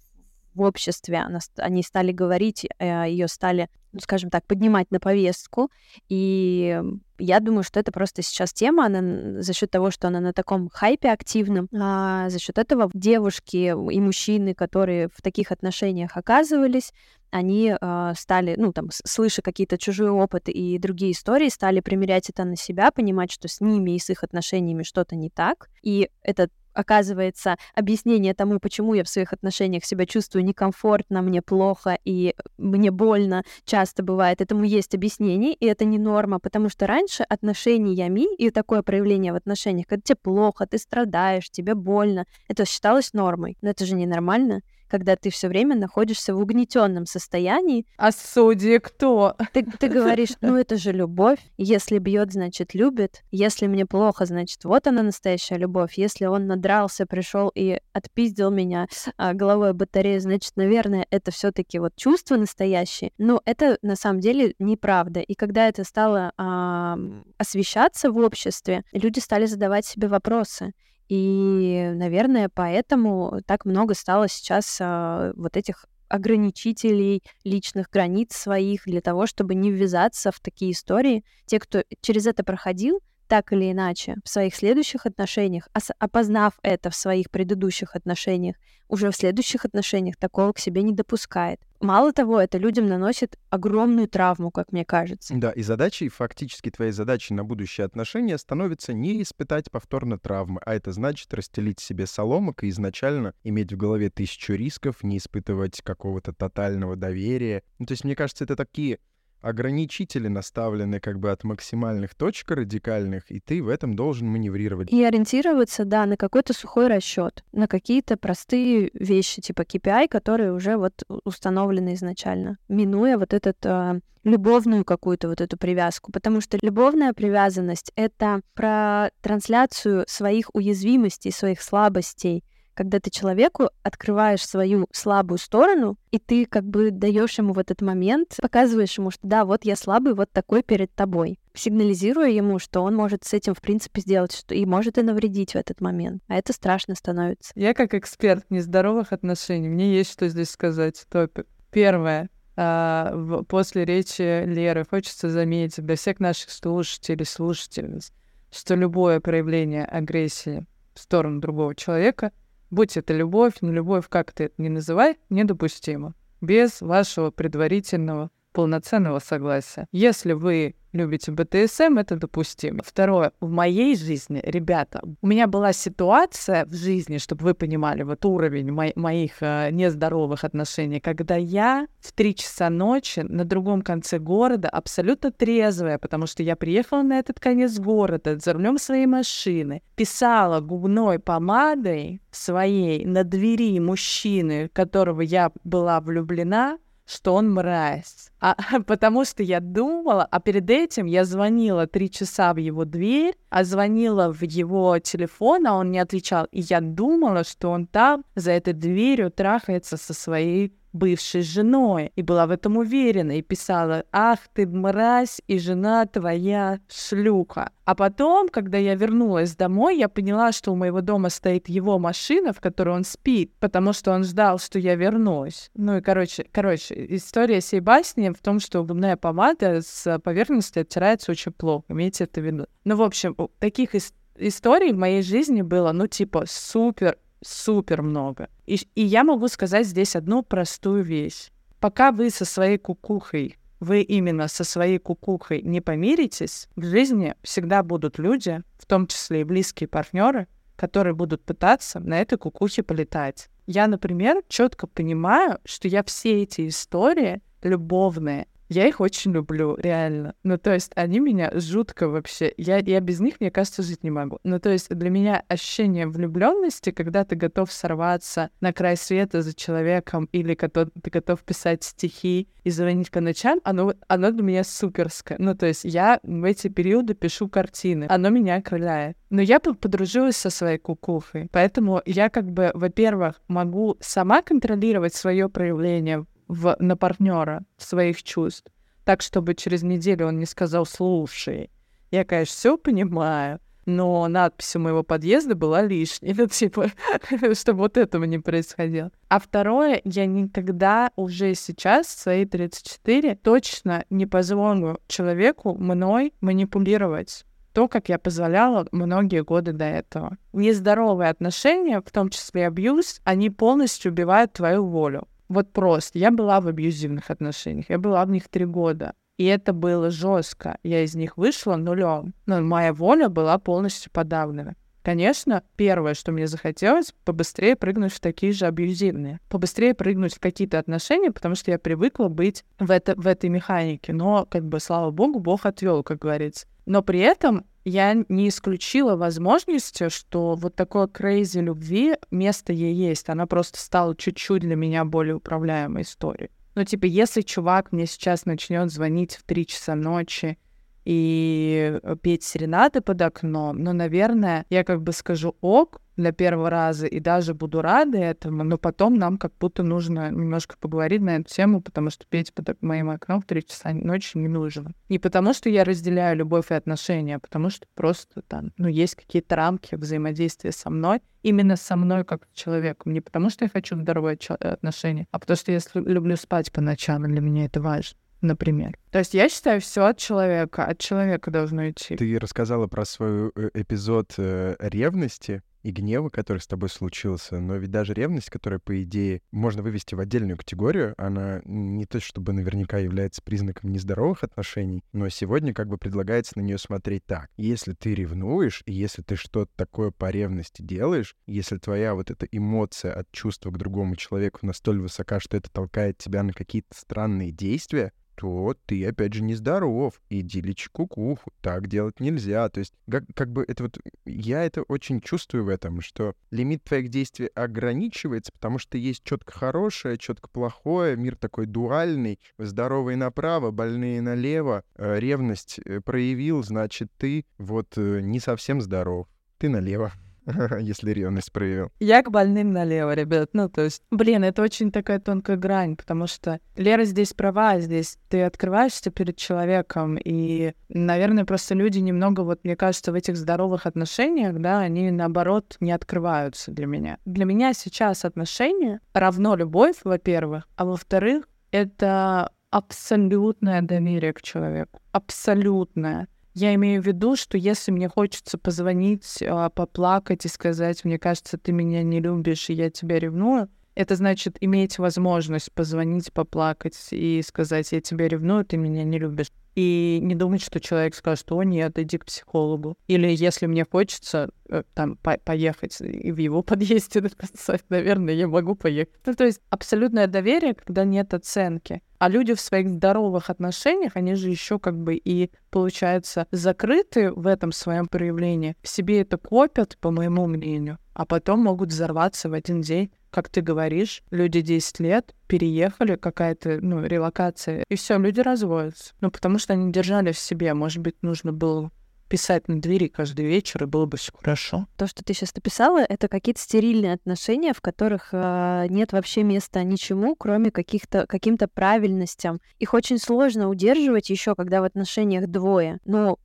в 0.57 0.61
обществе, 0.61 1.17
она, 1.17 1.39
они 1.57 1.83
стали 1.83 2.11
говорить, 2.11 2.65
э, 2.79 3.09
ее 3.09 3.27
стали, 3.27 3.69
ну, 3.93 3.99
скажем 4.01 4.29
так, 4.29 4.45
поднимать 4.45 4.91
на 4.91 4.99
повестку, 4.99 5.69
и 6.09 6.81
я 7.19 7.39
думаю, 7.39 7.63
что 7.63 7.79
это 7.79 7.91
просто 7.91 8.21
сейчас 8.21 8.53
тема, 8.53 8.85
она 8.85 9.41
за 9.41 9.53
счет 9.53 9.71
того, 9.71 9.91
что 9.91 10.07
она 10.07 10.19
на 10.19 10.33
таком 10.33 10.69
хайпе 10.69 11.09
активном, 11.09 11.67
а 11.73 12.29
за 12.29 12.39
счет 12.39 12.57
этого 12.57 12.89
девушки 12.93 13.67
и 13.67 13.99
мужчины, 14.01 14.53
которые 14.53 15.09
в 15.09 15.21
таких 15.21 15.51
отношениях 15.51 16.11
оказывались, 16.15 16.91
они 17.29 17.75
э, 17.79 18.13
стали, 18.17 18.55
ну, 18.57 18.71
там, 18.71 18.87
слыша 18.91 19.41
какие-то 19.41 19.77
чужие 19.77 20.11
опыты 20.11 20.51
и 20.51 20.77
другие 20.79 21.11
истории, 21.11 21.49
стали 21.49 21.81
примерять 21.81 22.29
это 22.29 22.45
на 22.45 22.55
себя, 22.55 22.91
понимать, 22.91 23.31
что 23.31 23.47
с 23.47 23.61
ними 23.61 23.95
и 23.95 23.99
с 23.99 24.09
их 24.09 24.23
отношениями 24.23 24.83
что-то 24.83 25.15
не 25.15 25.29
так. 25.29 25.69
И 25.83 26.09
это 26.21 26.49
оказывается, 26.77 27.57
объяснение 27.75 28.33
тому, 28.33 28.59
почему 28.59 28.93
я 28.93 29.03
в 29.03 29.09
своих 29.09 29.33
отношениях 29.33 29.85
себя 29.85 30.05
чувствую 30.05 30.45
некомфортно, 30.45 31.21
мне 31.21 31.41
плохо 31.41 31.97
и 32.05 32.35
мне 32.57 32.91
больно, 32.91 33.43
часто 33.65 34.03
бывает. 34.03 34.41
Этому 34.41 34.63
есть 34.63 34.95
объяснение, 34.95 35.53
и 35.53 35.65
это 35.65 35.85
не 35.85 35.97
норма, 35.97 36.39
потому 36.39 36.69
что 36.69 36.87
раньше 36.87 37.23
отношениями 37.23 38.35
и 38.35 38.49
такое 38.49 38.81
проявление 38.81 39.33
в 39.33 39.35
отношениях, 39.35 39.87
когда 39.87 40.01
тебе 40.03 40.17
плохо, 40.21 40.65
ты 40.65 40.77
страдаешь, 40.77 41.49
тебе 41.49 41.75
больно, 41.75 42.25
это 42.47 42.65
считалось 42.65 43.13
нормой. 43.13 43.57
Но 43.61 43.69
это 43.69 43.85
же 43.85 43.95
ненормально 43.95 44.61
когда 44.87 45.15
ты 45.15 45.29
все 45.29 45.47
время 45.47 45.75
находишься 45.75 46.33
в 46.33 46.39
угнетенном 46.39 47.05
состоянии. 47.05 47.85
А 47.97 48.11
судьи 48.11 48.79
кто? 48.79 49.35
Ты, 49.53 49.63
ты 49.63 49.87
говоришь, 49.87 50.31
ну 50.41 50.55
это 50.55 50.77
же 50.77 50.91
любовь. 50.91 51.39
Если 51.57 51.99
бьет, 51.99 52.33
значит 52.33 52.73
любит. 52.73 53.23
Если 53.31 53.67
мне 53.67 53.85
плохо, 53.85 54.25
значит 54.25 54.63
вот 54.65 54.87
она 54.87 55.03
настоящая 55.03 55.57
любовь. 55.57 55.93
Если 55.97 56.25
он 56.25 56.47
надрался, 56.47 57.05
пришел 57.05 57.51
и 57.53 57.79
отпиздил 57.93 58.51
меня 58.51 58.87
а, 59.17 59.33
головой 59.33 59.73
батареи, 59.73 60.17
значит, 60.19 60.53
наверное, 60.55 61.05
это 61.09 61.31
все-таки 61.31 61.79
вот 61.79 61.95
чувство 61.95 62.35
настоящее. 62.37 63.11
Но 63.17 63.41
это 63.45 63.77
на 63.81 63.95
самом 63.95 64.19
деле 64.19 64.55
неправда. 64.59 65.19
И 65.19 65.33
когда 65.35 65.67
это 65.67 65.83
стало 65.83 66.33
а, 66.37 66.97
освещаться 67.37 68.11
в 68.11 68.17
обществе, 68.17 68.83
люди 68.91 69.19
стали 69.19 69.45
задавать 69.45 69.85
себе 69.85 70.07
вопросы. 70.07 70.73
И, 71.09 71.91
наверное, 71.95 72.49
поэтому 72.53 73.41
так 73.45 73.65
много 73.65 73.93
стало 73.93 74.27
сейчас 74.27 74.77
а, 74.81 75.31
вот 75.35 75.55
этих 75.55 75.85
ограничителей 76.09 77.23
личных 77.43 77.89
границ 77.89 78.33
своих 78.35 78.83
для 78.85 79.01
того, 79.01 79.25
чтобы 79.25 79.55
не 79.55 79.71
ввязаться 79.71 80.31
в 80.31 80.39
такие 80.39 80.71
истории. 80.71 81.23
Те, 81.45 81.59
кто 81.59 81.83
через 82.01 82.27
это 82.27 82.43
проходил, 82.43 83.01
так 83.27 83.53
или 83.53 83.71
иначе 83.71 84.15
в 84.23 84.29
своих 84.29 84.55
следующих 84.55 85.05
отношениях, 85.05 85.67
опознав 85.99 86.53
это 86.61 86.89
в 86.89 86.95
своих 86.95 87.29
предыдущих 87.29 87.95
отношениях, 87.95 88.55
уже 88.89 89.11
в 89.11 89.15
следующих 89.15 89.65
отношениях 89.65 90.15
такого 90.15 90.53
к 90.53 90.59
себе 90.59 90.81
не 90.81 90.93
допускает. 90.93 91.59
Мало 91.79 92.11
того, 92.11 92.39
это 92.39 92.57
людям 92.57 92.87
наносит 92.87 93.37
огромную 93.49 94.07
травму, 94.07 94.49
как 94.49 94.71
мне 94.71 94.83
кажется. 94.83 95.33
Да, 95.35 95.51
и 95.51 95.61
задачей, 95.61 96.09
фактически 96.09 96.71
твоей 96.71 96.91
задачей 96.91 97.33
на 97.33 97.43
будущее 97.43 97.85
отношения 97.85 98.37
становится 98.37 98.93
не 98.93 99.21
испытать 99.21 99.69
повторно 99.69 100.17
травмы, 100.17 100.59
а 100.65 100.73
это 100.73 100.91
значит 100.91 101.31
расстелить 101.33 101.79
себе 101.79 102.07
соломок 102.07 102.63
и 102.63 102.69
изначально 102.69 103.33
иметь 103.43 103.73
в 103.73 103.77
голове 103.77 104.09
тысячу 104.09 104.53
рисков, 104.53 105.03
не 105.03 105.17
испытывать 105.17 105.81
какого-то 105.81 106.33
тотального 106.33 106.95
доверия. 106.95 107.61
Ну, 107.77 107.85
то 107.85 107.91
есть, 107.91 108.03
мне 108.03 108.15
кажется, 108.15 108.45
это 108.45 108.55
такие 108.55 108.99
ограничители 109.41 110.27
наставлены 110.27 110.99
как 110.99 111.19
бы 111.19 111.31
от 111.31 111.43
максимальных 111.43 112.15
точек 112.15 112.51
радикальных, 112.51 113.29
и 113.31 113.39
ты 113.39 113.61
в 113.61 113.69
этом 113.69 113.95
должен 113.95 114.27
маневрировать. 114.27 114.91
И 114.91 115.03
ориентироваться, 115.03 115.85
да, 115.85 116.05
на 116.05 116.17
какой-то 116.17 116.53
сухой 116.53 116.87
расчет, 116.87 117.43
на 117.51 117.67
какие-то 117.67 118.17
простые 118.17 118.89
вещи, 118.93 119.41
типа 119.41 119.61
KPI, 119.61 120.07
которые 120.07 120.53
уже 120.53 120.77
вот 120.77 121.03
установлены 121.23 121.93
изначально, 121.93 122.57
минуя 122.67 123.17
вот 123.17 123.33
этот 123.33 123.57
э, 123.65 123.99
любовную 124.23 124.83
какую-то 124.83 125.29
вот 125.29 125.41
эту 125.41 125.57
привязку, 125.57 126.11
потому 126.11 126.41
что 126.41 126.57
любовная 126.61 127.13
привязанность— 127.13 127.91
это 127.95 128.41
про 128.53 129.09
трансляцию 129.21 130.05
своих 130.07 130.49
уязвимостей, 130.53 131.31
своих 131.31 131.61
слабостей, 131.61 132.43
когда 132.77 132.99
ты 132.99 133.09
человеку 133.09 133.71
открываешь 133.81 134.47
свою 134.47 134.87
слабую 134.91 135.39
сторону, 135.39 135.97
и 136.11 136.19
ты 136.19 136.45
как 136.45 136.63
бы 136.63 136.91
даешь 136.91 137.39
ему 137.39 137.53
в 137.53 137.59
этот 137.59 137.81
момент, 137.81 138.35
показываешь 138.39 138.95
ему, 138.99 139.09
что 139.09 139.27
да, 139.27 139.45
вот 139.45 139.65
я 139.65 139.75
слабый, 139.75 140.13
вот 140.13 140.31
такой 140.31 140.61
перед 140.61 140.93
тобой, 140.93 141.39
сигнализируя 141.55 142.29
ему, 142.29 142.59
что 142.59 142.81
он 142.81 142.95
может 142.95 143.23
с 143.23 143.33
этим, 143.33 143.55
в 143.55 143.61
принципе, 143.61 144.01
сделать, 144.01 144.31
что 144.31 144.53
и 144.53 144.63
может 144.65 144.99
и 144.99 145.01
навредить 145.01 145.53
в 145.53 145.55
этот 145.55 145.81
момент. 145.81 146.21
А 146.27 146.35
это 146.35 146.53
страшно 146.53 146.93
становится. 146.93 147.51
Я 147.55 147.73
как 147.73 147.95
эксперт 147.95 148.45
нездоровых 148.51 149.11
отношений, 149.11 149.69
мне 149.69 149.95
есть 149.95 150.11
что 150.11 150.29
здесь 150.29 150.51
сказать. 150.51 151.03
Топик. 151.09 151.47
Первое. 151.71 152.29
Uh, 152.55 153.43
после 153.45 153.85
речи 153.85 154.43
Леры 154.45 154.83
хочется 154.87 155.29
заметить 155.29 155.83
для 155.83 155.95
всех 155.95 156.19
наших 156.19 156.49
слушателей, 156.49 157.25
слушательниц, 157.25 158.11
что 158.51 158.73
любое 158.73 159.19
проявление 159.19 159.85
агрессии 159.85 160.65
в 160.95 160.99
сторону 160.99 161.39
другого 161.39 161.75
человека— 161.75 162.31
будь 162.69 162.97
это 162.97 163.13
любовь, 163.13 163.61
не 163.61 163.71
любовь, 163.71 164.07
как 164.09 164.31
ты 164.31 164.45
это 164.45 164.55
не 164.57 164.69
называй, 164.69 165.17
недопустимо. 165.29 166.13
Без 166.41 166.81
вашего 166.81 167.31
предварительного 167.31 168.29
полноценного 168.57 169.19
согласия. 169.19 169.85
Если 169.91 170.33
вы 170.33 170.73
любите 170.93 171.31
БТСМ, 171.31 171.99
это 171.99 172.15
допустимо. 172.15 172.81
Второе. 172.83 173.31
В 173.39 173.51
моей 173.51 173.95
жизни, 173.95 174.41
ребята, 174.43 174.99
у 175.21 175.27
меня 175.27 175.45
была 175.45 175.73
ситуация 175.73 176.65
в 176.65 176.73
жизни, 176.73 177.19
чтобы 177.19 177.43
вы 177.43 177.53
понимали, 177.53 178.01
вот 178.01 178.25
уровень 178.25 178.71
мо- 178.71 178.93
моих 178.95 179.33
э, 179.41 179.69
нездоровых 179.71 180.43
отношений, 180.43 180.99
когда 180.99 181.35
я 181.35 181.85
в 181.99 182.11
три 182.13 182.33
часа 182.33 182.71
ночи 182.71 183.19
на 183.19 183.45
другом 183.45 183.83
конце 183.83 184.17
города 184.17 184.69
абсолютно 184.69 185.31
трезвая, 185.31 185.99
потому 185.99 186.25
что 186.25 186.41
я 186.41 186.55
приехала 186.55 187.03
на 187.03 187.19
этот 187.19 187.39
конец 187.39 187.77
города 187.77 188.39
за 188.39 188.53
рулем 188.53 188.79
своей 188.79 189.05
машины, 189.05 189.83
писала 189.95 190.61
губной 190.61 191.19
помадой 191.19 192.21
своей 192.31 193.05
на 193.05 193.23
двери 193.23 193.79
мужчины, 193.79 194.69
которого 194.73 195.21
я 195.21 195.51
была 195.63 195.99
влюблена, 196.01 196.79
что 197.07 197.33
он 197.35 197.51
мразь. 197.51 198.29
А, 198.39 198.55
потому 198.85 199.25
что 199.25 199.41
я 199.41 199.59
думала, 199.59 200.27
а 200.29 200.39
перед 200.39 200.69
этим 200.69 201.05
я 201.05 201.23
звонила 201.23 201.87
три 201.87 202.11
часа 202.11 202.53
в 202.53 202.57
его 202.57 202.85
дверь, 202.85 203.35
а 203.49 203.63
звонила 203.63 204.31
в 204.31 204.43
его 204.43 204.99
телефон, 204.99 205.65
а 205.67 205.75
он 205.75 205.91
не 205.91 205.99
отвечал. 205.99 206.45
И 206.51 206.61
я 206.61 206.81
думала, 206.81 207.43
что 207.43 207.69
он 207.69 207.87
там 207.87 208.23
за 208.35 208.51
этой 208.51 208.73
дверью 208.73 209.31
трахается 209.31 209.97
со 209.97 210.13
своей 210.13 210.76
бывшей 210.93 211.41
женой, 211.41 212.11
и 212.15 212.21
была 212.21 212.47
в 212.47 212.51
этом 212.51 212.77
уверена, 212.77 213.37
и 213.37 213.41
писала, 213.41 214.03
ах 214.11 214.39
ты 214.53 214.65
мразь, 214.67 215.41
и 215.47 215.59
жена 215.59 216.05
твоя 216.05 216.79
шлюха. 216.89 217.71
А 217.85 217.95
потом, 217.95 218.49
когда 218.49 218.77
я 218.77 218.95
вернулась 218.95 219.55
домой, 219.55 219.97
я 219.97 220.09
поняла, 220.09 220.51
что 220.51 220.71
у 220.71 220.75
моего 220.75 221.01
дома 221.01 221.29
стоит 221.29 221.69
его 221.69 221.99
машина, 221.99 222.51
в 222.51 222.59
которой 222.59 222.95
он 222.95 223.03
спит, 223.03 223.53
потому 223.59 223.93
что 223.93 224.11
он 224.11 224.23
ждал, 224.23 224.59
что 224.59 224.79
я 224.79 224.95
вернусь. 224.95 225.69
Ну 225.75 225.97
и, 225.97 226.01
короче, 226.01 226.45
короче, 226.51 227.15
история 227.15 227.61
сей 227.61 227.79
басни 227.79 228.29
в 228.29 228.41
том, 228.41 228.59
что 228.59 228.83
губная 228.83 229.15
помада 229.15 229.81
с 229.81 230.19
поверхности 230.19 230.79
оттирается 230.79 231.31
очень 231.31 231.53
плохо, 231.53 231.85
имейте 231.89 232.25
это 232.25 232.41
в 232.41 232.45
виду. 232.45 232.65
Ну, 232.83 232.95
в 232.97 233.01
общем, 233.01 233.35
таких 233.59 233.95
ис- 233.95 234.13
историй 234.35 234.91
в 234.91 234.97
моей 234.97 235.21
жизни 235.21 235.61
было, 235.61 235.91
ну, 235.91 236.07
типа, 236.07 236.43
супер 236.47 237.17
супер 237.41 238.01
много. 238.01 238.49
И, 238.65 238.79
и 238.95 239.01
я 239.03 239.23
могу 239.23 239.47
сказать 239.47 239.87
здесь 239.87 240.15
одну 240.15 240.43
простую 240.43 241.03
вещь. 241.03 241.49
Пока 241.79 242.11
вы 242.11 242.29
со 242.29 242.45
своей 242.45 242.77
кукухой, 242.77 243.57
вы 243.79 244.01
именно 244.01 244.47
со 244.47 244.63
своей 244.63 244.97
кукухой 244.97 245.61
не 245.61 245.81
помиритесь, 245.81 246.67
в 246.75 246.83
жизни 246.83 247.35
всегда 247.43 247.83
будут 247.83 248.17
люди, 248.17 248.61
в 248.77 248.85
том 248.85 249.07
числе 249.07 249.41
и 249.41 249.43
близкие 249.43 249.87
партнеры, 249.87 250.47
которые 250.75 251.13
будут 251.13 251.43
пытаться 251.43 251.99
на 251.99 252.19
этой 252.19 252.37
кукухе 252.37 252.83
полетать. 252.83 253.49
Я, 253.65 253.87
например, 253.87 254.43
четко 254.47 254.87
понимаю, 254.87 255.59
что 255.65 255.87
я 255.87 256.03
все 256.03 256.43
эти 256.43 256.67
истории 256.67 257.41
любовные, 257.61 258.47
я 258.69 258.87
их 258.87 258.99
очень 258.99 259.31
люблю, 259.31 259.75
реально. 259.77 260.33
Ну, 260.43 260.57
то 260.57 260.73
есть 260.73 260.91
они 260.95 261.19
меня 261.19 261.51
жутко 261.53 262.09
вообще... 262.09 262.53
Я, 262.57 262.77
я 262.77 262.99
без 262.99 263.19
них, 263.19 263.39
мне 263.39 263.51
кажется, 263.51 263.83
жить 263.83 264.03
не 264.03 264.11
могу. 264.11 264.39
Ну, 264.43 264.59
то 264.59 264.69
есть 264.69 264.89
для 264.89 265.09
меня 265.09 265.43
ощущение 265.47 266.07
влюбленности, 266.07 266.91
когда 266.91 267.23
ты 267.23 267.35
готов 267.35 267.71
сорваться 267.71 268.49
на 268.59 268.73
край 268.73 268.97
света 268.97 269.41
за 269.41 269.53
человеком 269.53 270.27
или 270.31 270.53
готов, 270.53 270.89
ты 271.01 271.09
готов 271.09 271.41
писать 271.43 271.83
стихи 271.83 272.49
и 272.63 272.69
звонить 272.69 273.11
по 273.11 273.21
ночам, 273.21 273.61
оно, 273.63 273.93
оно 274.07 274.31
для 274.31 274.43
меня 274.43 274.63
суперское. 274.63 275.37
Ну, 275.39 275.55
то 275.55 275.65
есть 275.65 275.85
я 275.85 276.19
в 276.23 276.43
эти 276.43 276.67
периоды 276.67 277.13
пишу 277.13 277.47
картины. 277.47 278.07
Оно 278.09 278.29
меня 278.29 278.55
окрыляет. 278.55 279.17
Но 279.29 279.41
я 279.41 279.59
подружилась 279.59 280.37
со 280.37 280.49
своей 280.49 280.77
кукухой. 280.77 281.47
Поэтому 281.51 282.01
я 282.05 282.29
как 282.29 282.51
бы, 282.51 282.71
во-первых, 282.73 283.41
могу 283.47 283.97
сама 284.01 284.41
контролировать 284.41 285.13
свое 285.13 285.49
проявление 285.49 286.25
в, 286.47 286.75
на 286.79 286.97
партнера 286.97 287.63
своих 287.77 288.23
чувств, 288.23 288.71
так, 289.03 289.21
чтобы 289.21 289.55
через 289.55 289.83
неделю 289.83 290.27
он 290.27 290.39
не 290.39 290.45
сказал 290.45 290.85
«слушай». 290.85 291.69
Я, 292.11 292.23
конечно, 292.23 292.53
все 292.53 292.77
понимаю, 292.77 293.59
но 293.85 294.27
надпись 294.27 294.75
у 294.75 294.79
моего 294.79 295.01
подъезда 295.03 295.55
была 295.55 295.81
лишней, 295.81 296.33
ну, 296.37 296.47
типа, 296.47 296.91
чтобы 297.53 297.79
вот 297.79 297.97
этого 297.97 298.25
не 298.25 298.37
происходило. 298.39 299.11
А 299.29 299.39
второе, 299.39 300.01
я 300.03 300.25
никогда 300.25 301.11
уже 301.15 301.55
сейчас, 301.55 302.07
в 302.07 302.19
свои 302.19 302.45
34, 302.45 303.35
точно 303.35 304.05
не 304.09 304.25
позволю 304.25 304.99
человеку 305.07 305.73
мной 305.75 306.33
манипулировать 306.41 307.45
то, 307.77 307.87
как 307.87 308.09
я 308.09 308.17
позволяла 308.17 308.87
многие 308.91 309.43
годы 309.43 309.71
до 309.71 309.85
этого. 309.85 310.37
Нездоровые 310.51 311.29
отношения, 311.29 312.01
в 312.01 312.09
том 312.11 312.31
числе 312.31 312.65
абьюз, 312.65 313.21
они 313.23 313.51
полностью 313.51 314.11
убивают 314.11 314.53
твою 314.53 314.83
волю. 314.83 315.27
Вот 315.49 315.71
просто. 315.71 316.19
Я 316.19 316.31
была 316.31 316.59
в 316.61 316.67
абьюзивных 316.67 317.29
отношениях. 317.29 317.89
Я 317.89 317.97
была 317.97 318.25
в 318.25 318.29
них 318.29 318.47
три 318.49 318.65
года. 318.65 319.13
И 319.37 319.45
это 319.45 319.71
было 319.71 320.09
жестко. 320.09 320.77
Я 320.83 321.03
из 321.03 321.15
них 321.15 321.37
вышла 321.37 321.75
нулем. 321.75 322.33
Но 322.45 322.61
моя 322.61 322.93
воля 322.93 323.29
была 323.29 323.57
полностью 323.59 324.11
подавлена. 324.11 324.75
Конечно, 325.07 325.63
первое, 325.77 326.15
что 326.15 326.33
мне 326.33 326.47
захотелось, 326.47 327.13
побыстрее 327.23 327.77
прыгнуть 327.77 328.11
в 328.11 328.19
такие 328.19 328.51
же 328.51 328.65
абьюзивные. 328.65 329.39
Побыстрее 329.47 329.93
прыгнуть 329.93 330.35
в 330.35 330.41
какие-то 330.41 330.79
отношения, 330.79 331.31
потому 331.31 331.55
что 331.55 331.71
я 331.71 331.79
привыкла 331.79 332.27
быть 332.27 332.65
в, 332.77 332.91
это, 332.91 333.15
в 333.15 333.25
этой 333.25 333.49
механике. 333.49 334.11
Но, 334.11 334.45
как 334.45 334.65
бы, 334.65 334.81
слава 334.81 335.11
богу, 335.11 335.39
Бог 335.39 335.65
отвел, 335.65 336.03
как 336.03 336.19
говорится. 336.19 336.67
Но 336.85 337.03
при 337.03 337.19
этом 337.19 337.65
я 337.87 338.13
не 338.27 338.49
исключила 338.49 339.15
возможности, 339.15 340.09
что 340.09 340.55
вот 340.55 340.75
такой 340.75 341.07
крейзи 341.07 341.59
любви, 341.59 342.15
место 342.31 342.73
ей 342.73 342.93
есть. 342.93 343.29
Она 343.29 343.47
просто 343.47 343.79
стала 343.79 344.15
чуть-чуть 344.15 344.61
для 344.61 344.75
меня 344.75 345.05
более 345.05 345.35
управляемой 345.35 346.01
историей. 346.01 346.51
Ну, 346.75 346.83
типа, 346.83 347.05
если 347.05 347.41
чувак 347.41 347.93
мне 347.93 348.05
сейчас 348.05 348.45
начнет 348.45 348.91
звонить 348.91 349.35
в 349.35 349.43
3 349.43 349.65
часа 349.65 349.95
ночи 349.95 350.57
и 351.05 351.99
петь 352.21 352.43
серенады 352.43 352.99
под 352.99 353.21
окном, 353.21 353.77
ну, 353.77 353.93
наверное, 353.93 354.65
я 354.69 354.83
как 354.83 355.01
бы 355.01 355.13
скажу 355.13 355.55
ок, 355.61 356.01
для 356.17 356.31
первого 356.31 356.69
раза 356.69 357.07
и 357.07 357.19
даже 357.19 357.53
буду 357.53 357.81
рада 357.81 358.17
этому, 358.17 358.63
но 358.63 358.77
потом 358.77 359.15
нам 359.15 359.37
как 359.37 359.53
будто 359.59 359.83
нужно 359.83 360.31
немножко 360.31 360.75
поговорить 360.79 361.21
на 361.21 361.37
эту 361.37 361.53
тему, 361.53 361.81
потому 361.81 362.09
что 362.09 362.25
петь 362.27 362.53
под 362.53 362.81
моим 362.81 363.09
окном 363.09 363.41
в 363.41 363.45
три 363.45 363.63
часа 363.63 363.93
ночи 363.93 364.37
не 364.37 364.47
нужно. 364.47 364.91
Не 365.09 365.19
потому, 365.19 365.53
что 365.53 365.69
я 365.69 365.83
разделяю 365.83 366.37
любовь 366.37 366.71
и 366.71 366.73
отношения, 366.73 367.35
а 367.35 367.39
потому 367.39 367.69
что 367.69 367.85
просто 367.95 368.41
там, 368.41 368.71
ну, 368.77 368.87
есть 368.87 369.15
какие-то 369.15 369.55
рамки 369.55 369.95
взаимодействия 369.95 370.71
со 370.71 370.89
мной, 370.89 371.21
именно 371.43 371.75
со 371.75 371.95
мной 371.95 372.25
как 372.25 372.47
человеком. 372.53 373.13
Не 373.13 373.21
потому, 373.21 373.49
что 373.49 373.65
я 373.65 373.69
хочу 373.69 373.95
здоровые 373.95 374.37
отношения, 374.59 375.27
а 375.31 375.39
потому 375.39 375.55
что 375.55 375.71
я 375.71 375.79
люблю 375.93 376.35
спать 376.35 376.71
по 376.71 376.81
ночам, 376.81 377.25
и 377.25 377.29
для 377.29 377.41
меня 377.41 377.65
это 377.65 377.79
важно 377.81 378.17
например. 378.41 378.97
То 379.11 379.19
есть 379.19 379.33
я 379.33 379.49
считаю, 379.49 379.81
все 379.81 380.05
от 380.05 380.19
человека, 380.19 380.85
от 380.85 380.99
человека 380.99 381.49
должно 381.49 381.89
идти. 381.89 382.15
Ты 382.15 382.37
рассказала 382.37 382.85
про 382.87 383.03
свой 383.03 383.51
э, 383.55 383.69
эпизод 383.73 384.33
э, 384.37 384.75
ревности 384.79 385.63
и 385.87 385.91
гнева, 385.91 386.27
который 386.27 386.57
с 386.57 386.67
тобой 386.67 386.89
случился, 386.89 387.61
но 387.61 387.77
ведь 387.77 387.91
даже 387.91 388.13
ревность, 388.13 388.49
которая, 388.49 388.79
по 388.79 389.01
идее, 389.01 389.41
можно 389.51 389.81
вывести 389.81 390.15
в 390.15 390.19
отдельную 390.19 390.57
категорию, 390.57 391.13
она 391.17 391.61
не 391.63 392.05
то 392.05 392.19
чтобы 392.19 392.51
наверняка 392.51 392.97
является 392.97 393.41
признаком 393.41 393.93
нездоровых 393.93 394.43
отношений, 394.43 395.01
но 395.13 395.29
сегодня 395.29 395.73
как 395.73 395.87
бы 395.87 395.97
предлагается 395.97 396.53
на 396.57 396.61
нее 396.61 396.77
смотреть 396.77 397.25
так. 397.25 397.49
Если 397.55 397.93
ты 397.93 398.13
ревнуешь, 398.13 398.83
если 398.85 399.21
ты 399.21 399.37
что-то 399.37 399.71
такое 399.77 400.11
по 400.11 400.29
ревности 400.29 400.81
делаешь, 400.81 401.37
если 401.45 401.77
твоя 401.77 402.15
вот 402.15 402.31
эта 402.31 402.45
эмоция 402.51 403.13
от 403.13 403.31
чувства 403.31 403.71
к 403.71 403.77
другому 403.77 404.17
человеку 404.17 404.65
настолько 404.65 405.03
высока, 405.03 405.39
что 405.39 405.55
это 405.55 405.71
толкает 405.71 406.17
тебя 406.17 406.43
на 406.43 406.51
какие-то 406.51 406.93
странные 406.93 407.53
действия, 407.53 408.11
то 408.37 408.75
ты, 408.85 409.03
опять 409.05 409.33
же, 409.33 409.41
нездоров. 409.43 410.21
Иди 410.29 410.61
лечи 410.61 410.89
кукуху. 410.91 411.51
Так 411.61 411.87
делать 411.87 412.19
нельзя. 412.19 412.69
То 412.69 412.79
есть, 412.79 412.93
как, 413.09 413.23
как 413.33 413.51
бы 413.51 413.65
это 413.67 413.83
вот... 413.83 413.97
Я 414.25 414.63
это 414.63 414.83
очень 414.83 415.21
чувствую 415.21 415.65
в 415.65 415.69
этом, 415.69 416.01
что 416.01 416.35
лимит 416.51 416.83
твоих 416.83 417.09
действий 417.09 417.47
ограничивается, 417.55 418.51
потому 418.51 418.77
что 418.77 418.97
есть 418.97 419.23
четко 419.23 419.51
хорошее, 419.51 420.17
четко 420.17 420.49
плохое, 420.49 421.17
мир 421.17 421.35
такой 421.35 421.65
дуальный, 421.65 422.39
здоровые 422.59 423.17
направо, 423.17 423.71
больные 423.71 424.21
налево. 424.21 424.83
Э, 424.95 425.19
ревность 425.19 425.79
э, 425.83 425.99
проявил, 426.01 426.63
значит, 426.63 427.11
ты 427.17 427.43
вот 427.57 427.97
э, 427.97 428.21
не 428.21 428.39
совсем 428.39 428.81
здоров. 428.81 429.27
Ты 429.57 429.69
налево. 429.69 430.11
если 430.79 431.11
ревность 431.11 431.51
проявил. 431.51 431.91
Я 431.99 432.23
к 432.23 432.31
больным 432.31 432.71
налево, 432.71 433.13
ребят. 433.13 433.49
Ну, 433.53 433.69
то 433.69 433.81
есть, 433.81 434.01
блин, 434.11 434.43
это 434.43 434.61
очень 434.61 434.91
такая 434.91 435.19
тонкая 435.19 435.57
грань, 435.57 435.95
потому 435.95 436.27
что 436.27 436.59
Лера 436.75 437.03
здесь 437.03 437.33
права, 437.33 437.79
здесь 437.79 438.17
ты 438.29 438.43
открываешься 438.43 439.11
перед 439.11 439.37
человеком, 439.37 440.17
и, 440.17 440.73
наверное, 440.89 441.45
просто 441.45 441.75
люди 441.75 441.99
немного, 441.99 442.41
вот, 442.41 442.63
мне 442.63 442.75
кажется, 442.75 443.11
в 443.11 443.15
этих 443.15 443.35
здоровых 443.37 443.85
отношениях, 443.85 444.59
да, 444.59 444.79
они, 444.79 445.11
наоборот, 445.11 445.77
не 445.79 445.91
открываются 445.91 446.71
для 446.71 446.85
меня. 446.85 447.17
Для 447.25 447.45
меня 447.45 447.73
сейчас 447.73 448.25
отношения 448.25 449.01
равно 449.13 449.55
любовь, 449.55 449.97
во-первых, 450.03 450.67
а 450.75 450.85
во-вторых, 450.85 451.47
это 451.71 452.51
абсолютное 452.69 453.81
доверие 453.81 454.33
к 454.33 454.41
человеку. 454.41 455.01
Абсолютное. 455.11 456.27
Я 456.59 456.73
имею 456.73 457.03
в 457.03 457.05
виду, 457.05 457.35
что 457.35 457.55
если 457.55 457.91
мне 457.91 458.09
хочется 458.09 458.57
позвонить, 458.57 459.43
а, 459.43 459.69
поплакать 459.69 460.43
и 460.43 460.47
сказать, 460.47 461.05
мне 461.05 461.19
кажется, 461.19 461.59
ты 461.59 461.71
меня 461.71 462.01
не 462.01 462.19
любишь, 462.19 462.71
и 462.71 462.73
я 462.73 462.89
тебя 462.89 463.19
ревную, 463.19 463.69
Это 463.93 464.15
значит 464.15 464.57
иметь 464.59 464.97
возможность 464.97 465.71
позвонить, 465.71 466.33
поплакать 466.33 466.97
и 467.11 467.43
сказать, 467.43 467.91
я 467.91 468.01
тебя 468.01 468.27
ревную, 468.27 468.65
ты 468.65 468.77
меня 468.77 469.03
не 469.03 469.19
любишь 469.19 469.51
и 469.77 470.17
не 470.23 470.33
думать, 470.33 470.63
что 470.63 470.79
человек 470.79 471.13
скажет, 471.13 471.51
о, 471.51 471.61
нет, 471.61 471.99
иди 471.99 472.17
к 472.17 472.25
психологу. 472.25 472.97
Или 473.05 473.27
если 473.27 473.67
мне 473.67 473.85
хочется 473.85 474.49
э, 474.69 474.81
там 474.95 475.17
по 475.17 475.37
поехать 475.37 476.01
и 476.01 476.31
в 476.31 476.37
его 476.37 476.63
подъезде 476.63 477.21
написать, 477.21 477.83
наверное, 477.89 478.33
я 478.33 478.47
могу 478.47 478.73
поехать. 478.73 479.13
Ну, 479.27 479.35
то 479.35 479.45
есть 479.45 479.61
абсолютное 479.69 480.25
доверие, 480.25 480.73
когда 480.73 481.03
нет 481.03 481.35
оценки. 481.35 482.01
А 482.17 482.27
люди 482.27 482.55
в 482.55 482.59
своих 482.59 482.89
здоровых 482.89 483.51
отношениях, 483.51 484.13
они 484.15 484.33
же 484.33 484.49
еще 484.49 484.79
как 484.79 484.97
бы 484.97 485.15
и, 485.15 485.51
получается, 485.69 486.47
закрыты 486.49 487.31
в 487.31 487.45
этом 487.45 487.71
своем 487.71 488.07
проявлении. 488.07 488.75
В 488.81 488.87
себе 488.87 489.21
это 489.21 489.37
копят, 489.37 489.99
по 490.01 490.09
моему 490.09 490.47
мнению, 490.47 490.97
а 491.13 491.27
потом 491.27 491.59
могут 491.59 491.89
взорваться 491.89 492.49
в 492.49 492.53
один 492.53 492.81
день 492.81 493.11
как 493.29 493.49
ты 493.49 493.61
говоришь, 493.61 494.23
люди 494.31 494.61
10 494.61 494.99
лет 494.99 495.35
переехали, 495.47 496.15
какая-то, 496.15 496.79
ну, 496.81 497.05
релокация, 497.05 497.83
и 497.89 497.95
все, 497.95 498.17
люди 498.17 498.39
разводятся. 498.39 499.13
Ну, 499.21 499.31
потому 499.31 499.59
что 499.59 499.73
они 499.73 499.91
держали 499.91 500.31
в 500.31 500.39
себе. 500.39 500.73
Может 500.73 500.99
быть, 500.99 501.15
нужно 501.21 501.53
было 501.53 501.91
писать 502.27 502.67
на 502.67 502.79
двери 502.79 503.07
каждый 503.07 503.45
вечер, 503.45 503.83
и 503.83 503.87
было 503.87 504.05
бы 504.05 504.17
все 504.17 504.31
хорошо. 504.33 504.87
То, 504.97 505.07
что 505.07 505.23
ты 505.23 505.33
сейчас 505.33 505.55
написала, 505.55 505.99
это 505.99 506.27
какие-то 506.27 506.61
стерильные 506.61 507.13
отношения, 507.13 507.73
в 507.73 507.81
которых 507.81 508.29
э, 508.31 508.87
нет 508.89 509.13
вообще 509.13 509.43
места 509.43 509.83
ничему, 509.83 510.35
кроме 510.35 510.71
каких-то 510.71 511.25
каким-то 511.25 511.67
правильностям. 511.67 512.59
Их 512.79 512.93
очень 512.93 513.17
сложно 513.17 513.69
удерживать 513.69 514.29
еще, 514.29 514.55
когда 514.55 514.81
в 514.81 514.83
отношениях 514.83 515.47
двое. 515.47 515.99
Но 516.05 516.37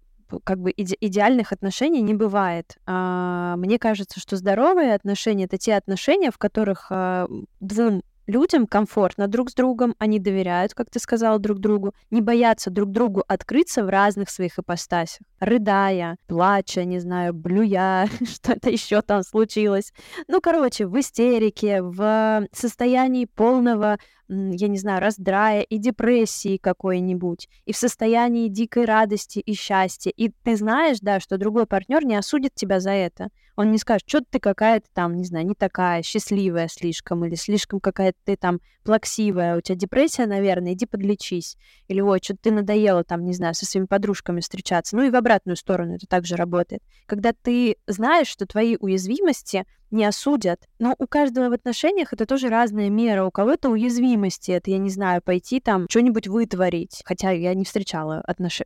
как 0.45 0.59
бы 0.59 0.73
иде 0.77 0.97
идеальных 1.01 1.53
отношений 1.53 2.03
не 2.03 2.15
бывает. 2.15 2.77
А, 2.87 3.57
мне 3.57 3.79
кажется, 3.79 4.21
что 4.21 4.37
здоровые 4.37 4.95
отношения 4.95 5.45
это 5.45 5.59
те 5.59 5.75
отношения, 5.75 6.31
в 6.31 6.39
которых 6.39 6.87
а, 6.91 7.29
двум 7.61 8.03
людям 8.27 8.67
комфортно 8.67 9.29
друг 9.29 9.51
с 9.51 9.55
другом, 9.55 9.95
они 9.99 10.19
доверяют, 10.19 10.75
как 10.75 10.91
ты 10.91 10.99
сказала, 10.99 11.39
друг 11.39 11.59
другу, 11.59 11.95
не 12.11 12.21
боятся 12.21 12.71
друг 12.71 12.91
другу 12.91 13.25
открыться 13.27 13.85
в 13.85 13.89
разных 13.89 14.31
своих 14.31 14.59
ипостасях, 14.59 15.27
рыдая, 15.41 16.17
плача, 16.27 16.85
не 16.85 16.99
знаю, 17.01 17.35
блюя, 17.35 18.09
что-то 18.25 18.71
еще 18.71 19.03
там 19.03 19.23
случилось. 19.23 19.93
Ну, 20.29 20.41
короче, 20.41 20.87
в 20.87 20.99
истерике, 20.99 21.83
в 21.83 22.47
состоянии 22.53 23.25
полного 23.27 23.99
я 24.33 24.69
не 24.69 24.79
знаю, 24.79 25.01
раздрая 25.01 25.61
и 25.63 25.79
депрессии 25.79 26.57
какой-нибудь, 26.57 27.49
и 27.67 27.73
в 27.73 27.77
состоянии 27.77 28.49
дикой 28.49 28.87
радости 28.87 29.39
и 29.39 29.55
счастья. 29.55 30.11
И 30.11 30.31
ты 30.43 30.57
знаешь, 30.57 30.99
да, 31.01 31.21
что 31.21 31.39
другой 31.39 31.67
партнер 31.67 32.05
не 32.05 32.17
осудит 32.17 32.55
тебя 32.55 32.81
за 32.81 32.93
это. 32.93 33.29
Он 33.57 33.71
не 33.71 33.79
скажет, 33.79 34.05
что 34.09 34.23
ты 34.23 34.41
какая-то 34.41 34.87
там, 34.95 35.17
не 35.17 35.25
знаю, 35.25 35.47
не 35.47 35.55
такая 35.55 36.03
счастливая 36.03 36.69
слишком, 36.69 37.25
или 37.25 37.35
слишком 37.35 37.81
какая-то 37.81 38.19
ты 38.25 38.37
там 38.37 38.61
плаксивая, 38.85 39.59
у 39.59 39.61
тебя 39.61 39.77
депрессия, 39.77 40.27
наверное, 40.27 40.73
иди 40.73 40.87
подлечись. 40.87 41.57
Или, 41.89 42.01
ой, 42.01 42.21
что 42.23 42.35
ты 42.35 42.51
надоела 42.51 43.05
там, 43.05 43.25
не 43.25 43.35
знаю, 43.35 43.55
со 43.55 43.67
своими 43.67 43.87
подружками 43.87 44.41
встречаться. 44.41 44.97
Ну 44.97 45.03
и 45.03 45.11
в 45.11 45.17
обратную 45.17 45.57
сторону 45.57 45.97
это 45.97 46.07
также 46.07 46.37
работает. 46.37 46.83
Когда 47.07 47.33
ты 47.33 47.77
знаешь, 47.87 48.29
что 48.29 48.47
твои 48.47 48.77
уязвимости 48.81 49.67
не 49.93 50.05
осудят. 50.05 50.69
Но 50.79 50.95
у 50.99 51.07
каждого 51.07 51.51
в 51.51 51.53
отношениях 51.53 52.13
это 52.13 52.27
тоже 52.27 52.49
разная 52.49 52.91
мера. 52.91 53.25
У 53.25 53.31
кого-то 53.31 53.71
уязвимости, 53.71 54.51
это, 54.51 54.71
я 54.71 54.79
не 54.79 54.91
знаю, 54.91 55.23
пойти 55.23 55.61
там 55.61 55.87
что-нибудь 55.89 56.27
вытворить. 56.27 57.03
Хотя 57.05 57.31
я 57.31 57.55
не 57.55 57.65
встречала 57.65 58.21
отнош... 58.21 58.63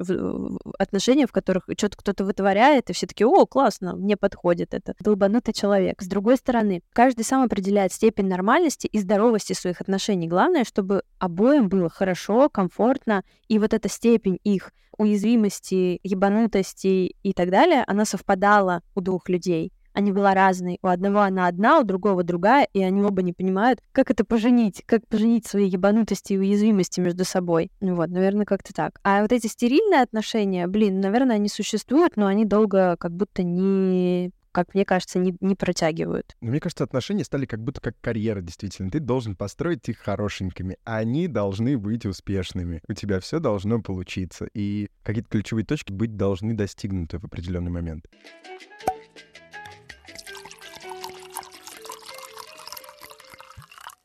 отношения, 0.78 1.26
в 1.26 1.32
которых 1.32 1.64
что-то 1.76 1.96
кто-то 1.96 2.24
вытворяет, 2.24 2.90
и 2.90 2.92
все 2.92 3.06
таки 3.06 3.24
о, 3.24 3.46
классно, 3.46 3.96
мне 3.96 4.16
подходит 4.16 4.72
это. 4.72 4.94
Долбанутый 5.00 5.52
человек. 5.52 6.00
С 6.00 6.06
другой 6.06 6.36
стороны, 6.36 6.82
каждый 6.92 7.24
сам 7.24 7.42
определяет 7.42 7.92
степень 7.92 8.28
нормальности 8.28 8.86
и 8.86 8.98
здоровости 8.98 9.52
своих 9.52 9.80
отношений. 9.80 10.28
Главное, 10.28 10.64
чтобы 10.64 11.02
обоим 11.18 11.68
было 11.68 11.88
хорошо, 11.88 12.48
комфортно, 12.48 13.22
и 13.48 13.58
вот 13.58 13.74
эта 13.74 13.88
степень 13.88 14.38
их 14.44 14.72
уязвимости, 14.98 16.00
ебанутости 16.02 17.14
и 17.22 17.32
так 17.32 17.50
далее, 17.50 17.84
она 17.86 18.04
совпадала 18.04 18.82
у 18.94 19.00
двух 19.00 19.28
людей 19.28 19.72
они 19.96 20.12
была 20.12 20.34
разной. 20.34 20.78
У 20.82 20.88
одного 20.88 21.20
она 21.20 21.46
одна, 21.46 21.80
у 21.80 21.82
другого 21.82 22.22
другая, 22.22 22.68
и 22.74 22.82
они 22.82 23.02
оба 23.02 23.22
не 23.22 23.32
понимают, 23.32 23.80
как 23.92 24.10
это 24.10 24.24
поженить, 24.24 24.82
как 24.84 25.06
поженить 25.08 25.46
свои 25.46 25.66
ебанутости 25.66 26.34
и 26.34 26.38
уязвимости 26.38 27.00
между 27.00 27.24
собой. 27.24 27.70
Ну 27.80 27.94
вот, 27.94 28.10
наверное, 28.10 28.44
как-то 28.44 28.74
так. 28.74 29.00
А 29.02 29.22
вот 29.22 29.32
эти 29.32 29.46
стерильные 29.46 30.02
отношения, 30.02 30.66
блин, 30.66 31.00
наверное, 31.00 31.36
они 31.36 31.48
существуют, 31.48 32.16
но 32.16 32.26
они 32.26 32.44
долго 32.44 32.96
как 32.98 33.12
будто 33.12 33.42
не 33.42 34.30
как 34.52 34.72
мне 34.72 34.86
кажется, 34.86 35.18
не, 35.18 35.36
не 35.42 35.54
протягивают. 35.54 36.34
Но 36.40 36.48
мне 36.48 36.60
кажется, 36.60 36.82
отношения 36.82 37.24
стали 37.24 37.44
как 37.44 37.62
будто 37.62 37.78
как 37.82 37.94
карьера, 38.00 38.40
действительно. 38.40 38.90
Ты 38.90 39.00
должен 39.00 39.36
построить 39.36 39.86
их 39.90 39.98
хорошенькими, 39.98 40.78
а 40.86 40.96
они 40.96 41.28
должны 41.28 41.76
быть 41.76 42.06
успешными. 42.06 42.80
У 42.88 42.94
тебя 42.94 43.20
все 43.20 43.38
должно 43.38 43.82
получиться, 43.82 44.48
и 44.54 44.88
какие-то 45.02 45.28
ключевые 45.28 45.66
точки 45.66 45.92
быть 45.92 46.16
должны 46.16 46.54
достигнуты 46.54 47.18
в 47.18 47.24
определенный 47.24 47.70
момент. 47.70 48.06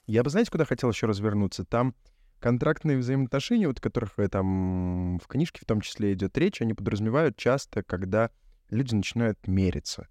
Я 0.08 0.24
бы, 0.24 0.30
знаете, 0.30 0.52
куда 0.52 0.66
хотел 0.66 0.90
еще 0.90 1.08
развернуться? 1.08 1.64
Там 1.64 1.96
контрактные 2.40 2.98
взаимоотношения, 2.98 3.68
вот 3.68 3.80
которых 3.80 4.18
э, 4.18 4.28
там 4.28 5.20
в 5.20 5.28
книжке 5.28 5.60
в 5.62 5.66
том 5.66 5.82
числе 5.82 6.14
идет 6.14 6.38
речь, 6.38 6.62
они 6.62 6.74
подразумевают 6.74 7.38
часто, 7.38 7.84
когда 7.84 8.32
люди 8.70 8.96
начинают 8.96 9.48
мериться. 9.48 10.08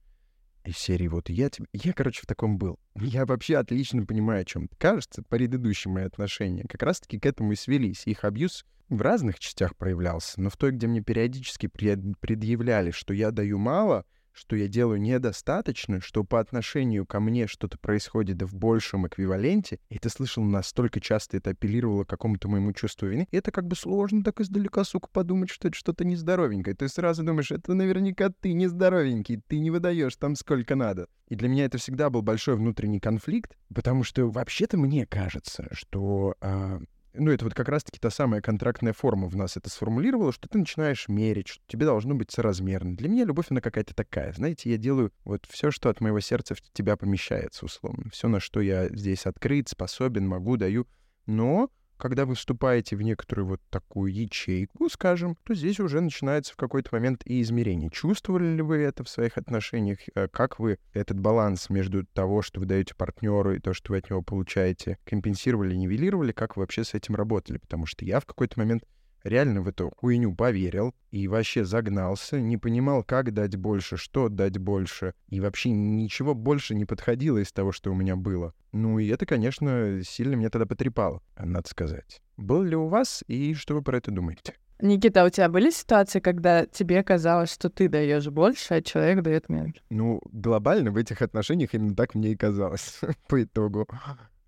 Из 0.64 0.76
серии 0.76 1.08
вот 1.08 1.28
я 1.28 1.50
тебе... 1.50 1.66
Я, 1.72 1.92
короче, 1.92 2.22
в 2.22 2.26
таком 2.26 2.58
был. 2.58 2.78
Я 2.94 3.26
вообще 3.26 3.56
отлично 3.56 4.04
понимаю, 4.04 4.42
о 4.42 4.44
чем 4.44 4.68
Кажется, 4.78 5.22
предыдущие 5.22 5.92
мои 5.92 6.04
отношения 6.04 6.64
как 6.68 6.82
раз-таки 6.82 7.18
к 7.18 7.26
этому 7.26 7.52
и 7.52 7.56
свелись. 7.56 8.06
Их 8.06 8.24
абьюз 8.24 8.66
в 8.88 9.00
разных 9.00 9.38
частях 9.38 9.74
проявлялся, 9.76 10.40
но 10.40 10.50
в 10.50 10.56
той, 10.56 10.72
где 10.72 10.86
мне 10.86 11.00
периодически 11.00 11.66
предъявляли, 11.66 12.90
что 12.90 13.14
я 13.14 13.30
даю 13.30 13.58
мало— 13.58 14.04
что 14.32 14.56
я 14.56 14.68
делаю 14.68 15.00
недостаточно, 15.00 16.00
что 16.00 16.24
по 16.24 16.40
отношению 16.40 17.06
ко 17.06 17.20
мне 17.20 17.46
что-то 17.46 17.78
происходит 17.78 18.42
в 18.42 18.54
большем 18.54 19.06
эквиваленте, 19.06 19.78
и 19.88 19.98
ты 19.98 20.08
слышал 20.08 20.42
настолько 20.44 21.00
часто, 21.00 21.36
это 21.36 21.50
апеллировало 21.50 22.04
к 22.04 22.08
какому-то 22.08 22.48
моему 22.48 22.72
чувству 22.72 23.08
вины, 23.08 23.26
и 23.30 23.36
это 23.36 23.52
как 23.52 23.66
бы 23.66 23.76
сложно 23.76 24.22
так 24.22 24.40
издалека, 24.40 24.84
сука, 24.84 25.08
подумать, 25.12 25.50
что 25.50 25.68
это 25.68 25.76
что-то 25.76 26.04
нездоровенькое. 26.04 26.76
Ты 26.76 26.88
сразу 26.88 27.22
думаешь, 27.22 27.50
это 27.50 27.74
наверняка 27.74 28.30
ты 28.30 28.52
нездоровенький, 28.52 29.40
ты 29.46 29.58
не 29.58 29.70
выдаешь 29.70 30.16
там 30.16 30.34
сколько 30.36 30.74
надо. 30.74 31.06
И 31.28 31.36
для 31.36 31.48
меня 31.48 31.64
это 31.64 31.78
всегда 31.78 32.10
был 32.10 32.22
большой 32.22 32.56
внутренний 32.56 33.00
конфликт, 33.00 33.56
потому 33.72 34.02
что 34.02 34.28
вообще-то 34.28 34.76
мне 34.76 35.06
кажется, 35.06 35.68
что 35.72 36.34
э, 36.40 36.80
ну, 37.14 37.30
это 37.30 37.44
вот 37.44 37.54
как 37.54 37.68
раз-таки 37.68 37.98
та 37.98 38.10
самая 38.10 38.40
контрактная 38.40 38.92
форма 38.92 39.28
в 39.28 39.36
нас 39.36 39.56
это 39.56 39.68
сформулировала, 39.68 40.32
что 40.32 40.48
ты 40.48 40.58
начинаешь 40.58 41.08
мерить, 41.08 41.48
что 41.48 41.62
тебе 41.66 41.86
должно 41.86 42.14
быть 42.14 42.30
соразмерно. 42.30 42.96
Для 42.96 43.08
меня 43.08 43.24
любовь, 43.24 43.46
она 43.50 43.60
какая-то 43.60 43.94
такая. 43.94 44.32
Знаете, 44.32 44.70
я 44.70 44.76
делаю 44.76 45.12
вот 45.24 45.46
все, 45.48 45.70
что 45.70 45.88
от 45.88 46.00
моего 46.00 46.20
сердца 46.20 46.54
в 46.54 46.60
тебя 46.72 46.96
помещается, 46.96 47.64
условно. 47.64 48.10
Все, 48.12 48.28
на 48.28 48.40
что 48.40 48.60
я 48.60 48.88
здесь 48.88 49.26
открыт, 49.26 49.68
способен, 49.68 50.28
могу, 50.28 50.56
даю. 50.56 50.86
Но 51.26 51.70
когда 52.00 52.24
вы 52.26 52.34
вступаете 52.34 52.96
в 52.96 53.02
некоторую 53.02 53.46
вот 53.46 53.60
такую 53.70 54.12
ячейку, 54.12 54.88
скажем, 54.88 55.36
то 55.44 55.54
здесь 55.54 55.78
уже 55.78 56.00
начинается 56.00 56.54
в 56.54 56.56
какой-то 56.56 56.90
момент 56.92 57.22
и 57.24 57.40
измерение. 57.42 57.90
Чувствовали 57.90 58.56
ли 58.56 58.62
вы 58.62 58.78
это 58.78 59.04
в 59.04 59.08
своих 59.08 59.38
отношениях? 59.38 59.98
Э, 60.14 60.26
как 60.28 60.58
вы 60.58 60.78
этот 60.92 61.20
баланс 61.20 61.70
между 61.70 62.04
того, 62.06 62.42
что 62.42 62.60
вы 62.60 62.66
даете 62.66 62.94
партнеру, 62.94 63.54
и 63.54 63.60
то, 63.60 63.74
что 63.74 63.92
вы 63.92 63.98
от 63.98 64.10
него 64.10 64.22
получаете, 64.22 64.98
компенсировали, 65.04 65.74
нивелировали? 65.76 66.32
Как 66.32 66.56
вы 66.56 66.62
вообще 66.62 66.84
с 66.84 66.94
этим 66.94 67.14
работали? 67.14 67.58
Потому 67.58 67.86
что 67.86 68.04
я 68.04 68.20
в 68.20 68.26
какой-то 68.26 68.58
момент 68.58 68.82
реально 69.24 69.62
в 69.62 69.68
эту 69.68 69.92
хуйню 69.96 70.34
поверил 70.34 70.94
и 71.10 71.28
вообще 71.28 71.64
загнался, 71.64 72.40
не 72.40 72.56
понимал, 72.56 73.02
как 73.02 73.32
дать 73.32 73.56
больше, 73.56 73.96
что 73.96 74.28
дать 74.28 74.58
больше, 74.58 75.14
и 75.28 75.40
вообще 75.40 75.70
ничего 75.70 76.34
больше 76.34 76.74
не 76.74 76.84
подходило 76.84 77.38
из 77.38 77.52
того, 77.52 77.72
что 77.72 77.90
у 77.90 77.94
меня 77.94 78.16
было. 78.16 78.54
Ну 78.72 78.98
и 78.98 79.08
это, 79.08 79.26
конечно, 79.26 80.00
сильно 80.04 80.34
меня 80.34 80.50
тогда 80.50 80.66
потрепало, 80.66 81.22
надо 81.38 81.68
сказать. 81.68 82.20
Был 82.36 82.62
ли 82.62 82.76
у 82.76 82.86
вас, 82.86 83.22
и 83.26 83.54
что 83.54 83.74
вы 83.74 83.82
про 83.82 83.98
это 83.98 84.10
думаете? 84.10 84.54
Никита, 84.82 85.22
а 85.22 85.26
у 85.26 85.28
тебя 85.28 85.48
были 85.48 85.70
ситуации, 85.70 86.20
когда 86.20 86.64
тебе 86.64 87.02
казалось, 87.02 87.52
что 87.52 87.68
ты 87.68 87.88
даешь 87.88 88.28
больше, 88.28 88.74
а 88.74 88.82
человек 88.82 89.22
дает 89.22 89.48
меньше? 89.48 89.82
Ну, 89.90 90.22
глобально 90.32 90.90
в 90.90 90.96
этих 90.96 91.20
отношениях 91.20 91.74
именно 91.74 91.94
так 91.94 92.14
мне 92.14 92.32
и 92.32 92.36
казалось 92.36 93.00
по 93.28 93.42
итогу. 93.42 93.86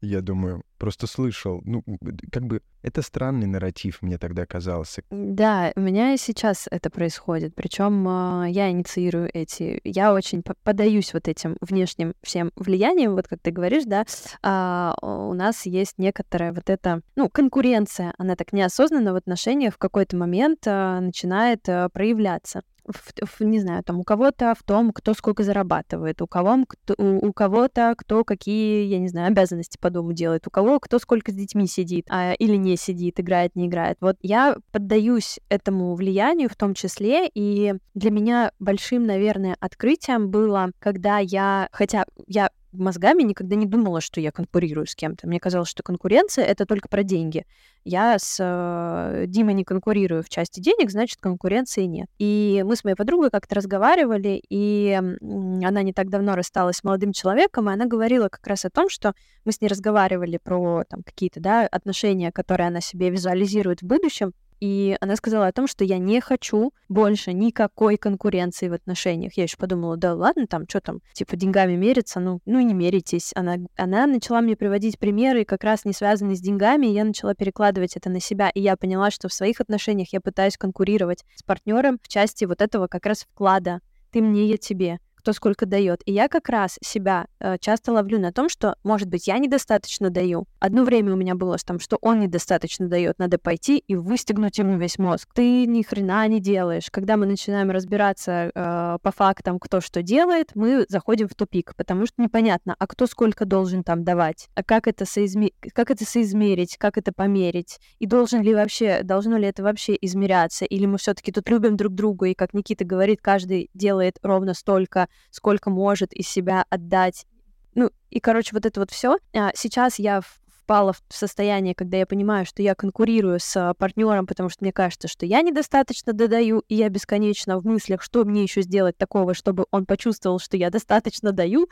Я 0.02 0.20
думаю, 0.20 0.62
просто 0.78 1.06
слышал. 1.06 1.62
Ну, 1.64 1.84
как 2.32 2.44
бы 2.44 2.60
это 2.82 3.02
странный 3.02 3.46
нарратив 3.46 4.02
мне 4.02 4.18
тогда 4.18 4.46
казался. 4.46 5.04
Да, 5.10 5.72
у 5.76 5.80
меня 5.80 6.12
и 6.12 6.16
сейчас 6.16 6.66
это 6.68 6.90
происходит. 6.90 7.54
Причем 7.54 8.08
э, 8.08 8.50
я 8.50 8.68
инициирую 8.68 9.30
эти. 9.32 9.80
Я 9.84 10.12
очень 10.12 10.42
подаюсь 10.64 11.14
вот 11.14 11.28
этим 11.28 11.56
внешним 11.60 12.14
всем 12.20 12.50
влияниям, 12.56 13.14
вот 13.14 13.28
как 13.28 13.40
ты 13.40 13.52
говоришь, 13.52 13.84
да. 13.86 14.04
А, 14.42 14.96
у 15.02 15.34
нас 15.34 15.66
есть 15.66 15.98
некоторая 15.98 16.52
вот 16.52 16.68
эта, 16.68 17.02
ну, 17.14 17.30
конкуренция. 17.30 18.12
Она 18.18 18.34
так 18.34 18.52
неосознанно 18.52 19.12
в 19.12 19.16
отношениях 19.16 19.74
в 19.74 19.78
какой-то 19.78 20.16
момент 20.16 20.66
а, 20.66 21.00
начинает 21.00 21.68
а, 21.68 21.90
проявляться. 21.90 22.62
В, 22.86 23.12
в, 23.24 23.44
не 23.44 23.60
знаю, 23.60 23.82
там 23.84 23.98
у 23.98 24.04
кого-то 24.04 24.54
в 24.58 24.62
том, 24.62 24.92
кто 24.92 25.14
сколько 25.14 25.42
зарабатывает, 25.42 26.20
у 26.22 26.26
кого 26.26 26.64
кто, 26.66 26.94
у, 26.98 27.28
у 27.28 27.32
кого-то 27.32 27.94
кто 27.96 28.24
какие, 28.24 28.84
я 28.86 28.98
не 28.98 29.08
знаю, 29.08 29.28
обязанности 29.28 29.78
по 29.78 29.90
дому 29.90 30.12
делает, 30.12 30.46
у 30.46 30.50
кого 30.50 30.80
кто 30.80 30.98
сколько 30.98 31.32
с 31.32 31.34
детьми 31.34 31.66
сидит 31.66 32.06
а, 32.10 32.32
или 32.32 32.56
не 32.56 32.76
сидит, 32.76 33.20
играет, 33.20 33.54
не 33.54 33.66
играет. 33.66 33.98
Вот 34.00 34.16
я 34.22 34.56
поддаюсь 34.70 35.38
этому 35.48 35.94
влиянию 35.94 36.48
в 36.48 36.56
том 36.56 36.74
числе, 36.74 37.28
и 37.32 37.74
для 37.94 38.10
меня 38.10 38.52
большим, 38.58 39.04
наверное, 39.06 39.56
открытием 39.60 40.30
было, 40.30 40.70
когда 40.78 41.18
я, 41.18 41.68
хотя 41.72 42.04
я 42.26 42.50
мозгами 42.72 43.22
никогда 43.22 43.56
не 43.56 43.66
думала, 43.66 44.00
что 44.00 44.20
я 44.20 44.32
конкурирую 44.32 44.86
с 44.86 44.94
кем-то. 44.94 45.26
Мне 45.26 45.40
казалось, 45.40 45.68
что 45.68 45.82
конкуренция— 45.82 46.44
это 46.46 46.66
только 46.66 46.88
про 46.88 47.02
деньги. 47.02 47.44
Я 47.84 48.18
с 48.18 48.38
э, 48.40 49.26
Димой 49.26 49.54
не 49.54 49.64
конкурирую 49.64 50.22
в 50.22 50.28
части 50.28 50.60
денег, 50.60 50.90
значит, 50.90 51.18
конкуренции 51.20 51.84
нет. 51.84 52.08
И 52.18 52.62
мы 52.66 52.76
с 52.76 52.84
моей 52.84 52.96
подругой 52.96 53.30
как-то 53.30 53.56
разговаривали, 53.56 54.42
и 54.48 54.92
она 54.92 55.82
не 55.82 55.92
так 55.92 56.08
давно 56.08 56.36
рассталась 56.36 56.76
с 56.76 56.84
молодым 56.84 57.12
человеком, 57.12 57.68
и 57.68 57.72
она 57.72 57.86
говорила 57.86 58.28
как 58.28 58.46
раз 58.46 58.64
о 58.64 58.70
том, 58.70 58.88
что 58.88 59.14
мы 59.44 59.52
с 59.52 59.60
ней 59.60 59.68
разговаривали 59.68 60.38
про 60.42 60.84
там, 60.88 61.02
какие-то 61.02 61.40
да, 61.40 61.66
отношения, 61.66 62.30
которые 62.32 62.68
она 62.68 62.80
себе 62.80 63.10
визуализирует 63.10 63.82
в 63.82 63.86
будущем, 63.86 64.32
и 64.62 64.96
она 65.00 65.16
сказала 65.16 65.48
о 65.48 65.52
том, 65.52 65.66
что 65.66 65.82
я 65.82 65.98
не 65.98 66.20
хочу 66.20 66.72
больше 66.88 67.32
никакой 67.32 67.96
конкуренции 67.96 68.68
в 68.68 68.74
отношениях. 68.74 69.32
Я 69.34 69.42
еще 69.42 69.56
подумала, 69.56 69.96
да 69.96 70.14
ладно, 70.14 70.46
там, 70.46 70.66
что 70.68 70.80
там, 70.80 71.00
типа, 71.14 71.34
деньгами 71.34 71.74
мериться, 71.74 72.20
ну, 72.20 72.38
ну 72.46 72.60
и 72.60 72.64
не 72.64 72.72
меритесь. 72.72 73.32
Она, 73.34 73.56
она 73.76 74.06
начала 74.06 74.40
мне 74.40 74.54
приводить 74.54 75.00
примеры, 75.00 75.44
как 75.44 75.64
раз 75.64 75.84
не 75.84 75.92
связанные 75.92 76.36
с 76.36 76.40
деньгами, 76.40 76.86
и 76.86 76.92
я 76.92 77.02
начала 77.02 77.34
перекладывать 77.34 77.96
это 77.96 78.08
на 78.08 78.20
себя. 78.20 78.50
И 78.50 78.60
я 78.60 78.76
поняла, 78.76 79.10
что 79.10 79.28
в 79.28 79.32
своих 79.32 79.60
отношениях 79.60 80.12
я 80.12 80.20
пытаюсь 80.20 80.56
конкурировать 80.56 81.24
с 81.34 81.42
партнером 81.42 81.98
в 82.00 82.06
части 82.06 82.44
вот 82.44 82.62
этого 82.62 82.86
как 82.86 83.04
раз 83.04 83.24
вклада. 83.24 83.80
Ты 84.12 84.22
мне, 84.22 84.46
я 84.46 84.58
тебе 84.58 85.00
кто 85.22 85.32
сколько 85.32 85.66
дает. 85.66 86.02
И 86.04 86.12
я 86.12 86.28
как 86.28 86.48
раз 86.48 86.78
себя 86.82 87.26
э, 87.38 87.56
часто 87.60 87.92
ловлю 87.92 88.18
на 88.18 88.32
том, 88.32 88.48
что, 88.48 88.74
может 88.82 89.08
быть, 89.08 89.28
я 89.28 89.38
недостаточно 89.38 90.10
даю. 90.10 90.46
Одно 90.58 90.82
время 90.82 91.12
у 91.12 91.16
меня 91.16 91.36
было 91.36 91.56
там, 91.64 91.78
что 91.78 91.96
он 92.00 92.18
недостаточно 92.18 92.88
дает, 92.88 93.20
надо 93.20 93.38
пойти 93.38 93.78
и 93.78 93.94
выстегнуть 93.94 94.58
ему 94.58 94.78
весь 94.78 94.98
мозг. 94.98 95.28
Ты 95.32 95.66
ни 95.66 95.82
хрена 95.82 96.26
не 96.26 96.40
делаешь. 96.40 96.88
Когда 96.90 97.16
мы 97.16 97.26
начинаем 97.26 97.70
разбираться 97.70 98.50
э, 98.52 98.98
по 99.00 99.12
фактам, 99.12 99.60
кто 99.60 99.80
что 99.80 100.02
делает, 100.02 100.50
мы 100.56 100.86
заходим 100.88 101.28
в 101.28 101.34
тупик, 101.36 101.74
потому 101.76 102.06
что 102.06 102.20
непонятно, 102.20 102.74
а 102.76 102.86
кто 102.88 103.06
сколько 103.06 103.44
должен 103.44 103.84
там 103.84 104.02
давать, 104.02 104.48
а 104.56 104.64
как 104.64 104.88
это, 104.88 105.04
соизме... 105.04 105.52
как 105.72 105.92
это 105.92 106.04
соизмерить, 106.04 106.76
как 106.78 106.98
это 106.98 107.12
померить, 107.12 107.78
и 108.00 108.06
должен 108.06 108.42
ли 108.42 108.54
вообще, 108.54 109.02
должно 109.04 109.36
ли 109.36 109.46
это 109.46 109.62
вообще 109.62 109.96
измеряться, 110.00 110.64
или 110.64 110.86
мы 110.86 110.98
все-таки 110.98 111.30
тут 111.30 111.48
любим 111.48 111.76
друг 111.76 111.94
друга, 111.94 112.26
и, 112.26 112.34
как 112.34 112.54
Никита 112.54 112.84
говорит, 112.84 113.20
каждый 113.22 113.70
делает 113.72 114.18
ровно 114.22 114.54
столько, 114.54 115.06
сколько 115.30 115.70
может 115.70 116.12
из 116.12 116.28
себя 116.28 116.64
отдать. 116.70 117.26
Ну, 117.74 117.90
и, 118.10 118.20
короче, 118.20 118.50
вот 118.52 118.66
это 118.66 118.80
вот 118.80 118.90
все. 118.90 119.16
А, 119.34 119.52
сейчас 119.54 119.98
я 119.98 120.20
впала 120.62 120.92
в 120.92 121.02
состояние, 121.08 121.74
когда 121.74 121.96
я 121.98 122.06
понимаю, 122.06 122.46
что 122.46 122.62
я 122.62 122.74
конкурирую 122.74 123.40
с 123.40 123.74
партнером, 123.78 124.26
потому 124.26 124.48
что 124.48 124.64
мне 124.64 124.72
кажется, 124.72 125.08
что 125.08 125.26
я 125.26 125.42
недостаточно 125.42 126.12
додаю, 126.12 126.62
и 126.68 126.76
я 126.76 126.88
бесконечно 126.88 127.58
в 127.58 127.66
мыслях, 127.66 128.02
что 128.02 128.24
мне 128.24 128.42
еще 128.42 128.62
сделать 128.62 128.96
такого, 128.96 129.34
чтобы 129.34 129.66
он 129.70 129.86
почувствовал, 129.86 130.38
что 130.38 130.56
я 130.56 130.70
достаточно 130.70 131.32
даю, 131.32 131.68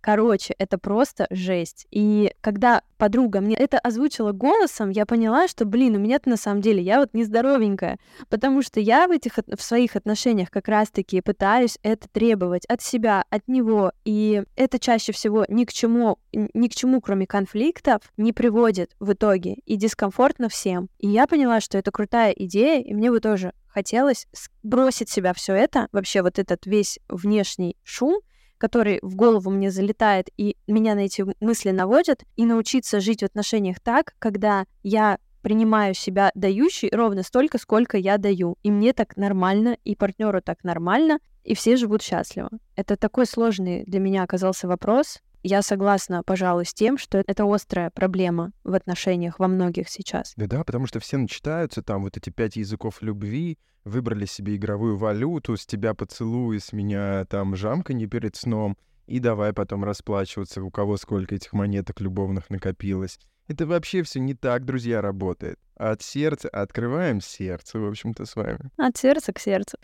Короче, 0.00 0.54
это 0.58 0.78
просто 0.78 1.26
жесть. 1.30 1.86
И 1.90 2.32
когда 2.40 2.82
подруга 2.96 3.40
мне 3.40 3.56
это 3.56 3.78
озвучила 3.78 4.32
голосом, 4.32 4.90
я 4.90 5.04
поняла, 5.04 5.48
что, 5.48 5.64
блин, 5.64 5.96
у 5.96 5.98
меня-то 5.98 6.28
на 6.28 6.36
самом 6.36 6.60
деле 6.60 6.82
я 6.82 7.00
вот 7.00 7.12
нездоровенькая, 7.12 7.98
потому 8.28 8.62
что 8.62 8.80
я 8.80 9.08
в 9.08 9.10
этих 9.10 9.32
в 9.36 9.62
своих 9.62 9.96
отношениях 9.96 10.50
как 10.50 10.68
раз-таки 10.68 11.20
пытаюсь 11.20 11.78
это 11.82 12.08
требовать 12.08 12.64
от 12.66 12.82
себя, 12.82 13.24
от 13.30 13.48
него, 13.48 13.92
и 14.04 14.44
это 14.54 14.78
чаще 14.78 15.12
всего 15.12 15.44
ни 15.48 15.64
к 15.64 15.72
чему, 15.72 16.18
ни 16.32 16.68
к 16.68 16.74
чему, 16.74 17.00
кроме 17.00 17.26
конфликтов, 17.26 18.00
не 18.16 18.32
приводит 18.32 18.94
в 19.00 19.12
итоге, 19.12 19.54
и 19.66 19.76
дискомфортно 19.76 20.48
всем. 20.48 20.88
И 20.98 21.08
я 21.08 21.26
поняла, 21.26 21.60
что 21.60 21.78
это 21.78 21.90
крутая 21.90 22.32
идея, 22.32 22.80
и 22.80 22.94
мне 22.94 23.10
бы 23.10 23.20
тоже 23.20 23.52
хотелось 23.66 24.26
бросить 24.62 25.10
себя 25.10 25.34
все 25.34 25.52
это, 25.54 25.88
вообще 25.92 26.22
вот 26.22 26.38
этот 26.38 26.64
весь 26.64 26.98
внешний 27.08 27.76
шум, 27.82 28.20
который 28.58 28.98
в 29.02 29.14
голову 29.14 29.50
мне 29.50 29.70
залетает 29.70 30.28
и 30.36 30.56
меня 30.66 30.94
на 30.94 31.00
эти 31.00 31.24
мысли 31.40 31.70
наводят, 31.70 32.22
и 32.36 32.44
научиться 32.44 33.00
жить 33.00 33.20
в 33.20 33.26
отношениях 33.26 33.80
так, 33.80 34.14
когда 34.18 34.64
я 34.82 35.18
принимаю 35.42 35.94
себя 35.94 36.32
дающей 36.34 36.90
ровно 36.92 37.22
столько, 37.22 37.58
сколько 37.58 37.96
я 37.96 38.18
даю. 38.18 38.56
И 38.64 38.70
мне 38.70 38.92
так 38.92 39.16
нормально, 39.16 39.76
и 39.84 39.94
партнеру 39.94 40.42
так 40.42 40.64
нормально, 40.64 41.20
и 41.44 41.54
все 41.54 41.76
живут 41.76 42.02
счастливо. 42.02 42.50
Это 42.74 42.96
такой 42.96 43.26
сложный 43.26 43.84
для 43.84 44.00
меня 44.00 44.24
оказался 44.24 44.66
вопрос. 44.66 45.20
Я 45.48 45.62
согласна, 45.62 46.24
пожалуй, 46.24 46.64
с 46.64 46.74
тем, 46.74 46.98
что 46.98 47.22
это 47.24 47.44
острая 47.44 47.90
проблема 47.90 48.50
в 48.64 48.74
отношениях 48.74 49.38
во 49.38 49.46
многих 49.46 49.88
сейчас. 49.88 50.32
Да, 50.34 50.48
да, 50.48 50.64
потому 50.64 50.88
что 50.88 50.98
все 50.98 51.18
начитаются 51.18 51.84
там 51.84 52.02
вот 52.02 52.16
эти 52.16 52.30
пять 52.30 52.56
языков 52.56 53.00
любви, 53.00 53.56
выбрали 53.84 54.24
себе 54.24 54.56
игровую 54.56 54.96
валюту, 54.96 55.56
с 55.56 55.64
тебя 55.64 55.94
поцелуй, 55.94 56.58
с 56.58 56.72
меня 56.72 57.26
там 57.26 57.54
жамка 57.54 57.92
не 57.92 58.08
перед 58.08 58.34
сном, 58.34 58.76
и 59.06 59.20
давай 59.20 59.52
потом 59.52 59.84
расплачиваться, 59.84 60.64
у 60.64 60.72
кого 60.72 60.96
сколько 60.96 61.36
этих 61.36 61.52
монеток 61.52 62.00
любовных 62.00 62.50
накопилось. 62.50 63.20
Это 63.46 63.66
вообще 63.66 64.02
все 64.02 64.18
не 64.18 64.34
так, 64.34 64.64
друзья, 64.64 65.00
работает. 65.00 65.60
От 65.76 66.02
сердца 66.02 66.48
открываем 66.48 67.20
сердце, 67.20 67.78
в 67.78 67.86
общем-то, 67.86 68.24
с 68.24 68.34
вами. 68.34 68.68
От 68.78 68.96
сердца 68.96 69.32
к 69.32 69.38
сердцу. 69.38 69.78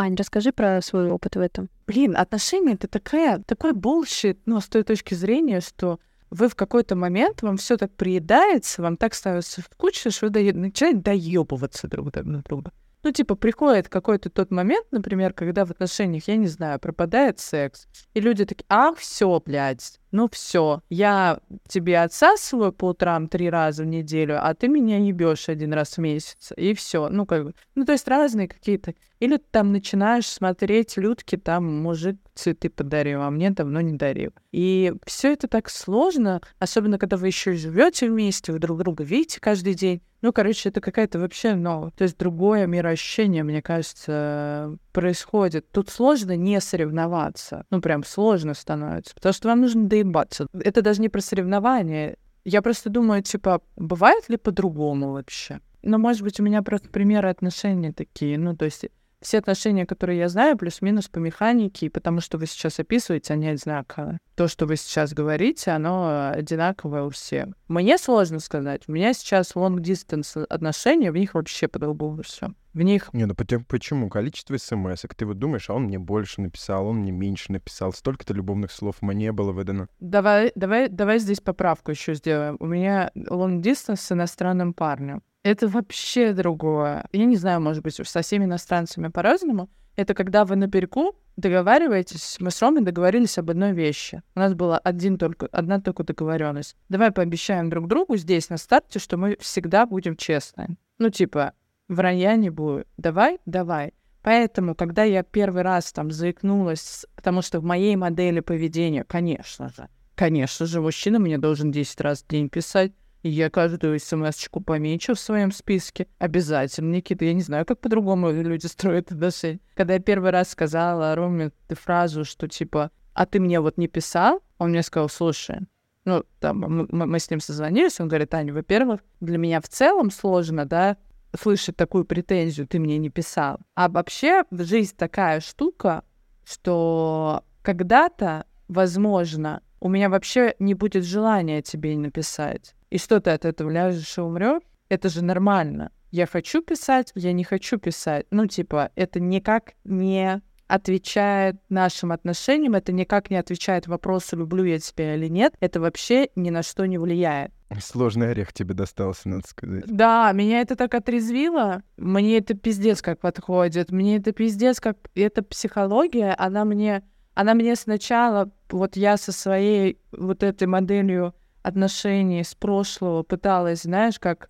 Ань, 0.00 0.14
расскажи 0.14 0.52
про 0.52 0.80
свой 0.80 1.10
опыт 1.10 1.34
в 1.34 1.40
этом. 1.40 1.68
Блин, 1.88 2.16
отношения— 2.16 2.74
это 2.74 2.86
такая, 2.86 3.42
такой 3.42 3.72
bullshit, 3.72 4.38
ну, 4.46 4.60
с 4.60 4.68
той 4.68 4.84
точки 4.84 5.14
зрения, 5.14 5.60
что 5.60 5.98
вы 6.30 6.48
в 6.48 6.54
какой-то 6.54 6.94
момент, 6.94 7.42
вам 7.42 7.56
все 7.56 7.76
так 7.76 7.90
приедается, 7.96 8.80
вам 8.80 8.96
так 8.96 9.12
становится 9.12 9.60
скучно, 9.60 10.12
что 10.12 10.26
вы 10.26 10.30
до... 10.30 10.56
начинаете 10.56 11.00
доебываться 11.00 11.88
друг 11.88 12.14
на 12.14 12.42
друга. 12.42 12.70
Ну, 13.02 13.10
типа, 13.10 13.34
приходит 13.34 13.88
какой-то 13.88 14.30
тот 14.30 14.52
момент, 14.52 14.86
например, 14.92 15.32
когда 15.32 15.64
в 15.64 15.72
отношениях, 15.72 16.28
я 16.28 16.36
не 16.36 16.46
знаю, 16.46 16.78
пропадает 16.78 17.40
секс, 17.40 17.88
и 18.14 18.20
люди 18.20 18.44
такие, 18.44 18.66
ах, 18.68 18.98
все, 18.98 19.42
блядь, 19.44 19.98
ну 20.10 20.28
все, 20.30 20.82
я 20.88 21.40
тебе 21.66 22.00
отсасываю 22.00 22.72
по 22.72 22.88
утрам 22.88 23.28
три 23.28 23.50
раза 23.50 23.82
в 23.82 23.86
неделю, 23.86 24.38
а 24.40 24.54
ты 24.54 24.68
меня 24.68 24.98
ебешь 24.98 25.48
один 25.48 25.72
раз 25.72 25.96
в 25.96 25.98
месяц, 25.98 26.52
и 26.56 26.74
все. 26.74 27.08
Ну, 27.08 27.26
как 27.26 27.44
бы, 27.44 27.54
ну, 27.74 27.84
то 27.84 27.92
есть 27.92 28.08
разные 28.08 28.48
какие-то. 28.48 28.94
Или 29.20 29.36
ты 29.36 29.44
там 29.50 29.72
начинаешь 29.72 30.26
смотреть 30.26 30.96
людки, 30.96 31.36
там 31.36 31.82
мужик 31.82 32.16
цветы 32.34 32.70
подарил, 32.70 33.22
а 33.22 33.30
мне 33.30 33.50
давно 33.50 33.80
не 33.80 33.94
дарил. 33.94 34.30
И 34.52 34.92
все 35.04 35.32
это 35.32 35.48
так 35.48 35.68
сложно, 35.68 36.40
особенно 36.58 36.98
когда 36.98 37.16
вы 37.16 37.26
еще 37.26 37.54
живете 37.54 38.08
вместе, 38.08 38.52
вы 38.52 38.60
друг 38.60 38.78
друга 38.78 39.02
видите 39.02 39.40
каждый 39.40 39.74
день. 39.74 40.02
Ну, 40.20 40.32
короче, 40.32 40.68
это 40.68 40.80
какая-то 40.80 41.18
вообще, 41.18 41.54
ну, 41.54 41.92
то 41.96 42.02
есть 42.02 42.18
другое 42.18 42.66
мироощущение, 42.66 43.44
мне 43.44 43.62
кажется, 43.62 44.76
происходит. 45.00 45.70
Тут 45.70 45.90
сложно 45.90 46.36
не 46.36 46.60
соревноваться. 46.60 47.64
Ну, 47.70 47.80
прям 47.80 48.02
сложно 48.04 48.54
становится, 48.54 49.14
потому 49.14 49.32
что 49.32 49.48
вам 49.48 49.60
нужно 49.60 49.84
доебаться. 49.84 50.48
Это 50.52 50.82
даже 50.82 51.00
не 51.00 51.08
про 51.08 51.20
соревнования. 51.20 52.16
Я 52.44 52.62
просто 52.62 52.90
думаю, 52.90 53.22
типа, 53.22 53.60
бывает 53.76 54.28
ли 54.28 54.36
по-другому 54.36 55.12
вообще? 55.12 55.60
Ну, 55.82 55.98
может 55.98 56.22
быть, 56.22 56.40
у 56.40 56.42
меня 56.42 56.62
просто 56.62 56.88
примеры 56.88 57.28
отношений 57.28 57.92
такие. 57.92 58.38
Ну, 58.38 58.56
то 58.56 58.64
есть 58.64 58.86
все 59.20 59.38
отношения, 59.38 59.86
которые 59.86 60.18
я 60.18 60.28
знаю, 60.28 60.56
плюс-минус 60.56 61.08
по 61.08 61.18
механике, 61.18 61.86
и 61.86 61.90
потому 61.90 62.20
что 62.20 62.38
вы 62.38 62.46
сейчас 62.46 62.78
описываете, 62.78 63.34
они 63.34 63.48
одинаковые. 63.48 64.18
То, 64.34 64.48
что 64.48 64.66
вы 64.66 64.76
сейчас 64.76 65.12
говорите, 65.12 65.72
оно 65.72 66.30
одинаковое 66.32 67.02
у 67.02 67.10
всех. 67.10 67.48
Мне 67.66 67.98
сложно 67.98 68.38
сказать. 68.38 68.82
У 68.86 68.92
меня 68.92 69.12
сейчас 69.12 69.54
long-distance 69.54 70.44
отношения, 70.44 71.10
в 71.10 71.16
них 71.16 71.34
вообще 71.34 71.68
по-другому 71.68 72.22
все. 72.22 72.52
В 72.74 72.82
них... 72.82 73.10
Не, 73.12 73.24
ну 73.24 73.34
почему? 73.34 74.08
Количество 74.08 74.56
смс 74.56 75.04
Ты 75.16 75.26
вот 75.26 75.38
думаешь, 75.38 75.68
а 75.68 75.74
он 75.74 75.84
мне 75.84 75.98
больше 75.98 76.40
написал, 76.40 76.86
он 76.86 76.98
мне 76.98 77.10
меньше 77.10 77.50
написал. 77.50 77.92
Столько-то 77.92 78.34
любовных 78.34 78.70
слов 78.70 78.96
мне 79.00 79.32
было 79.32 79.50
выдано. 79.50 79.88
Давай, 79.98 80.52
давай, 80.54 80.88
давай 80.88 81.18
здесь 81.18 81.40
поправку 81.40 81.90
еще 81.90 82.14
сделаем. 82.14 82.56
У 82.60 82.66
меня 82.66 83.10
long-distance 83.16 83.96
с 83.96 84.12
иностранным 84.12 84.74
парнем. 84.74 85.22
Это 85.42 85.68
вообще 85.68 86.32
другое. 86.32 87.06
Я 87.12 87.24
не 87.24 87.36
знаю, 87.36 87.60
может 87.60 87.82
быть, 87.82 87.94
со 87.94 88.22
всеми 88.22 88.44
иностранцами 88.44 89.08
по-разному. 89.08 89.70
Это 89.96 90.14
когда 90.14 90.44
вы 90.44 90.56
на 90.56 90.68
переку 90.68 91.16
договариваетесь, 91.36 92.36
мы 92.40 92.50
с 92.50 92.62
Ромой 92.62 92.82
договорились 92.82 93.38
об 93.38 93.50
одной 93.50 93.72
вещи. 93.72 94.22
У 94.34 94.40
нас 94.40 94.54
была 94.54 94.78
один 94.78 95.18
только, 95.18 95.48
одна 95.50 95.80
только 95.80 96.04
договоренность. 96.04 96.76
Давай 96.88 97.10
пообещаем 97.10 97.70
друг 97.70 97.88
другу 97.88 98.16
здесь, 98.16 98.48
на 98.48 98.58
старте, 98.58 98.98
что 98.98 99.16
мы 99.16 99.36
всегда 99.40 99.86
будем 99.86 100.16
честны. 100.16 100.76
Ну, 100.98 101.10
типа, 101.10 101.52
вранья 101.88 102.36
не 102.36 102.50
будет. 102.50 102.86
Давай, 102.96 103.38
давай. 103.46 103.94
Поэтому, 104.22 104.74
когда 104.74 105.04
я 105.04 105.22
первый 105.22 105.62
раз 105.62 105.92
там 105.92 106.10
заикнулась, 106.10 107.06
потому 107.16 107.40
что 107.42 107.60
в 107.60 107.64
моей 107.64 107.96
модели 107.96 108.40
поведения, 108.40 109.04
конечно 109.04 109.68
же, 109.68 109.88
конечно 110.14 110.66
же, 110.66 110.80
мужчина 110.80 111.18
мне 111.18 111.38
должен 111.38 111.70
10 111.70 112.00
раз 112.00 112.22
в 112.22 112.28
день 112.28 112.48
писать, 112.48 112.92
я 113.28 113.50
каждую 113.50 113.98
смс-очку 113.98 114.60
помечу 114.60 115.14
в 115.14 115.20
своем 115.20 115.52
списке. 115.52 116.06
Обязательно, 116.18 116.96
Никита. 116.96 117.24
Я 117.24 117.34
не 117.34 117.42
знаю, 117.42 117.64
как 117.66 117.80
по-другому 117.80 118.30
люди 118.30 118.66
строят 118.66 119.12
отношения. 119.12 119.60
Когда 119.74 119.94
я 119.94 120.00
первый 120.00 120.30
раз 120.30 120.50
сказала 120.50 121.14
Роме 121.14 121.52
фразу, 121.68 122.24
что 122.24 122.48
типа, 122.48 122.90
а 123.14 123.26
ты 123.26 123.40
мне 123.40 123.60
вот 123.60 123.78
не 123.78 123.88
писал, 123.88 124.42
он 124.58 124.70
мне 124.70 124.82
сказал, 124.82 125.08
слушай, 125.08 125.60
ну, 126.04 126.24
там, 126.40 126.58
мы, 126.58 127.06
мы 127.06 127.18
с 127.18 127.30
ним 127.30 127.40
созвонились, 127.40 128.00
он 128.00 128.08
говорит, 128.08 128.32
Аня, 128.32 128.54
во-первых, 128.54 129.00
для 129.20 129.38
меня 129.38 129.60
в 129.60 129.68
целом 129.68 130.10
сложно, 130.10 130.64
да, 130.64 130.96
слышать 131.38 131.76
такую 131.76 132.04
претензию, 132.04 132.66
ты 132.66 132.78
мне 132.78 132.98
не 132.98 133.10
писал. 133.10 133.58
А 133.74 133.88
вообще 133.88 134.44
жизнь 134.50 134.96
такая 134.96 135.40
штука, 135.40 136.04
что 136.44 137.44
когда-то, 137.62 138.46
возможно, 138.68 139.62
у 139.80 139.88
меня 139.88 140.08
вообще 140.08 140.54
не 140.58 140.74
будет 140.74 141.04
желания 141.04 141.62
тебе 141.62 141.96
написать. 141.98 142.74
И 142.90 142.98
что 142.98 143.20
ты 143.20 143.30
от 143.30 143.44
этого 143.44 143.70
ляжешь 143.70 144.16
и 144.18 144.20
умрешь? 144.20 144.62
Это 144.88 145.08
же 145.08 145.22
нормально. 145.22 145.92
Я 146.10 146.26
хочу 146.26 146.62
писать, 146.62 147.12
я 147.14 147.32
не 147.32 147.44
хочу 147.44 147.78
писать. 147.78 148.26
Ну, 148.30 148.46
типа, 148.46 148.90
это 148.94 149.20
никак 149.20 149.74
не 149.84 150.40
отвечает 150.68 151.56
нашим 151.68 152.12
отношениям, 152.12 152.74
это 152.74 152.92
никак 152.92 153.30
не 153.30 153.36
отвечает 153.36 153.86
вопросу, 153.86 154.36
люблю 154.36 154.64
я 154.64 154.78
тебя 154.78 155.16
или 155.16 155.26
нет. 155.26 155.54
Это 155.60 155.80
вообще 155.80 156.28
ни 156.36 156.50
на 156.50 156.62
что 156.62 156.86
не 156.86 156.98
влияет. 156.98 157.52
Сложный 157.80 158.30
орех 158.30 158.52
тебе 158.52 158.74
достался, 158.74 159.28
надо 159.28 159.46
сказать. 159.46 159.84
Да, 159.86 160.32
меня 160.32 160.60
это 160.60 160.76
так 160.76 160.94
отрезвило. 160.94 161.82
Мне 161.96 162.38
это 162.38 162.54
пиздец 162.54 163.02
как 163.02 163.20
подходит. 163.20 163.90
Мне 163.90 164.16
это 164.16 164.32
пиздец 164.32 164.80
как... 164.80 164.96
Эта 165.14 165.42
психология, 165.42 166.34
она 166.38 166.64
мне... 166.64 167.02
Она 167.34 167.54
мне 167.54 167.76
сначала... 167.76 168.50
Вот 168.70 168.96
я 168.96 169.16
со 169.16 169.32
своей 169.32 169.98
вот 170.12 170.42
этой 170.42 170.66
моделью 170.66 171.34
отношений 171.68 172.42
с 172.42 172.54
прошлого 172.54 173.22
пыталась, 173.22 173.82
знаешь, 173.82 174.18
как 174.18 174.48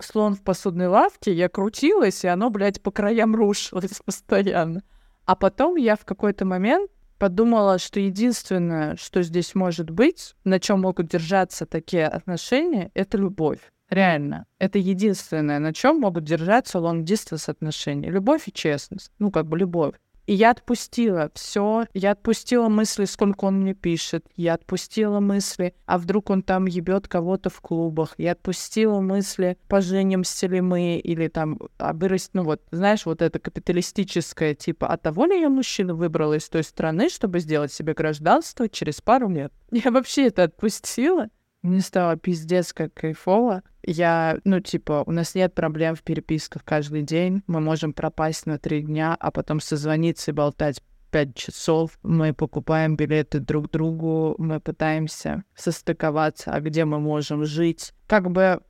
слон 0.00 0.34
в 0.34 0.42
посудной 0.42 0.86
лавке, 0.86 1.32
я 1.32 1.48
крутилась, 1.48 2.24
и 2.24 2.28
оно, 2.28 2.50
блядь, 2.50 2.82
по 2.82 2.90
краям 2.90 3.34
рушилось 3.34 4.00
постоянно. 4.04 4.82
А 5.24 5.36
потом 5.36 5.76
я 5.76 5.96
в 5.96 6.04
какой-то 6.04 6.44
момент 6.44 6.90
подумала, 7.18 7.78
что 7.78 8.00
единственное, 8.00 8.96
что 8.96 9.22
здесь 9.22 9.54
может 9.54 9.90
быть, 9.90 10.34
на 10.44 10.58
чем 10.58 10.80
могут 10.80 11.08
держаться 11.08 11.66
такие 11.66 12.06
отношения, 12.06 12.90
это 12.94 13.18
любовь. 13.18 13.60
Реально. 13.90 14.46
Это 14.58 14.78
единственное, 14.78 15.58
на 15.58 15.72
чем 15.72 16.00
могут 16.00 16.24
держаться 16.24 16.78
long-distance 16.78 17.50
отношения. 17.50 18.10
Любовь 18.10 18.46
и 18.46 18.52
честность. 18.52 19.12
Ну, 19.18 19.30
как 19.30 19.46
бы 19.46 19.58
любовь. 19.58 19.94
И 20.28 20.34
я 20.34 20.50
отпустила 20.50 21.30
все. 21.32 21.86
Я 21.94 22.10
отпустила 22.10 22.68
мысли, 22.68 23.06
сколько 23.06 23.46
он 23.46 23.62
мне 23.62 23.72
пишет. 23.72 24.26
Я 24.36 24.54
отпустила 24.54 25.20
мысли, 25.20 25.74
а 25.86 25.96
вдруг 25.96 26.28
он 26.28 26.42
там 26.42 26.66
ебет 26.66 27.08
кого-то 27.08 27.48
в 27.48 27.62
клубах. 27.62 28.14
Я 28.18 28.32
отпустила 28.32 29.00
мысли, 29.00 29.56
поженимся 29.68 30.46
ли 30.46 30.60
мы, 30.60 30.98
или 30.98 31.28
там, 31.28 31.58
а 31.78 31.94
вырастить, 31.94 32.34
ну 32.34 32.42
вот, 32.42 32.60
знаешь, 32.70 33.06
вот 33.06 33.22
это 33.22 33.38
капиталистическое, 33.38 34.54
типа, 34.54 34.88
а 34.88 34.98
того 34.98 35.24
ли 35.24 35.40
я 35.40 35.48
мужчину 35.48 35.96
выбрала 35.96 36.34
из 36.34 36.46
той 36.50 36.62
страны, 36.62 37.08
чтобы 37.08 37.40
сделать 37.40 37.72
себе 37.72 37.94
гражданство 37.94 38.68
через 38.68 39.00
пару 39.00 39.30
лет? 39.30 39.50
Я 39.70 39.90
вообще 39.90 40.26
это 40.26 40.42
отпустила. 40.42 41.30
Мне 41.62 41.80
стало 41.80 42.16
пиздец 42.16 42.72
как 42.72 42.94
кайфово. 42.94 43.62
Я, 43.82 44.38
ну, 44.44 44.60
типа, 44.60 45.02
у 45.06 45.10
нас 45.10 45.34
нет 45.34 45.54
проблем 45.54 45.96
в 45.96 46.02
переписках 46.02 46.64
каждый 46.64 47.02
день. 47.02 47.42
Мы 47.46 47.60
можем 47.60 47.92
пропасть 47.92 48.46
на 48.46 48.58
три 48.58 48.82
дня, 48.82 49.16
а 49.18 49.30
потом 49.30 49.60
созвониться 49.60 50.30
и 50.30 50.34
болтать 50.34 50.82
пять 51.10 51.34
часов. 51.34 51.98
Мы 52.02 52.32
покупаем 52.32 52.96
билеты 52.96 53.40
друг 53.40 53.70
другу, 53.70 54.34
мы 54.38 54.60
пытаемся 54.60 55.42
состыковаться, 55.54 56.52
а 56.52 56.60
где 56.60 56.84
мы 56.84 57.00
можем 57.00 57.44
жить. 57.44 57.92
Как 58.06 58.30
бы, 58.30 58.60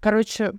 короче, 0.00 0.52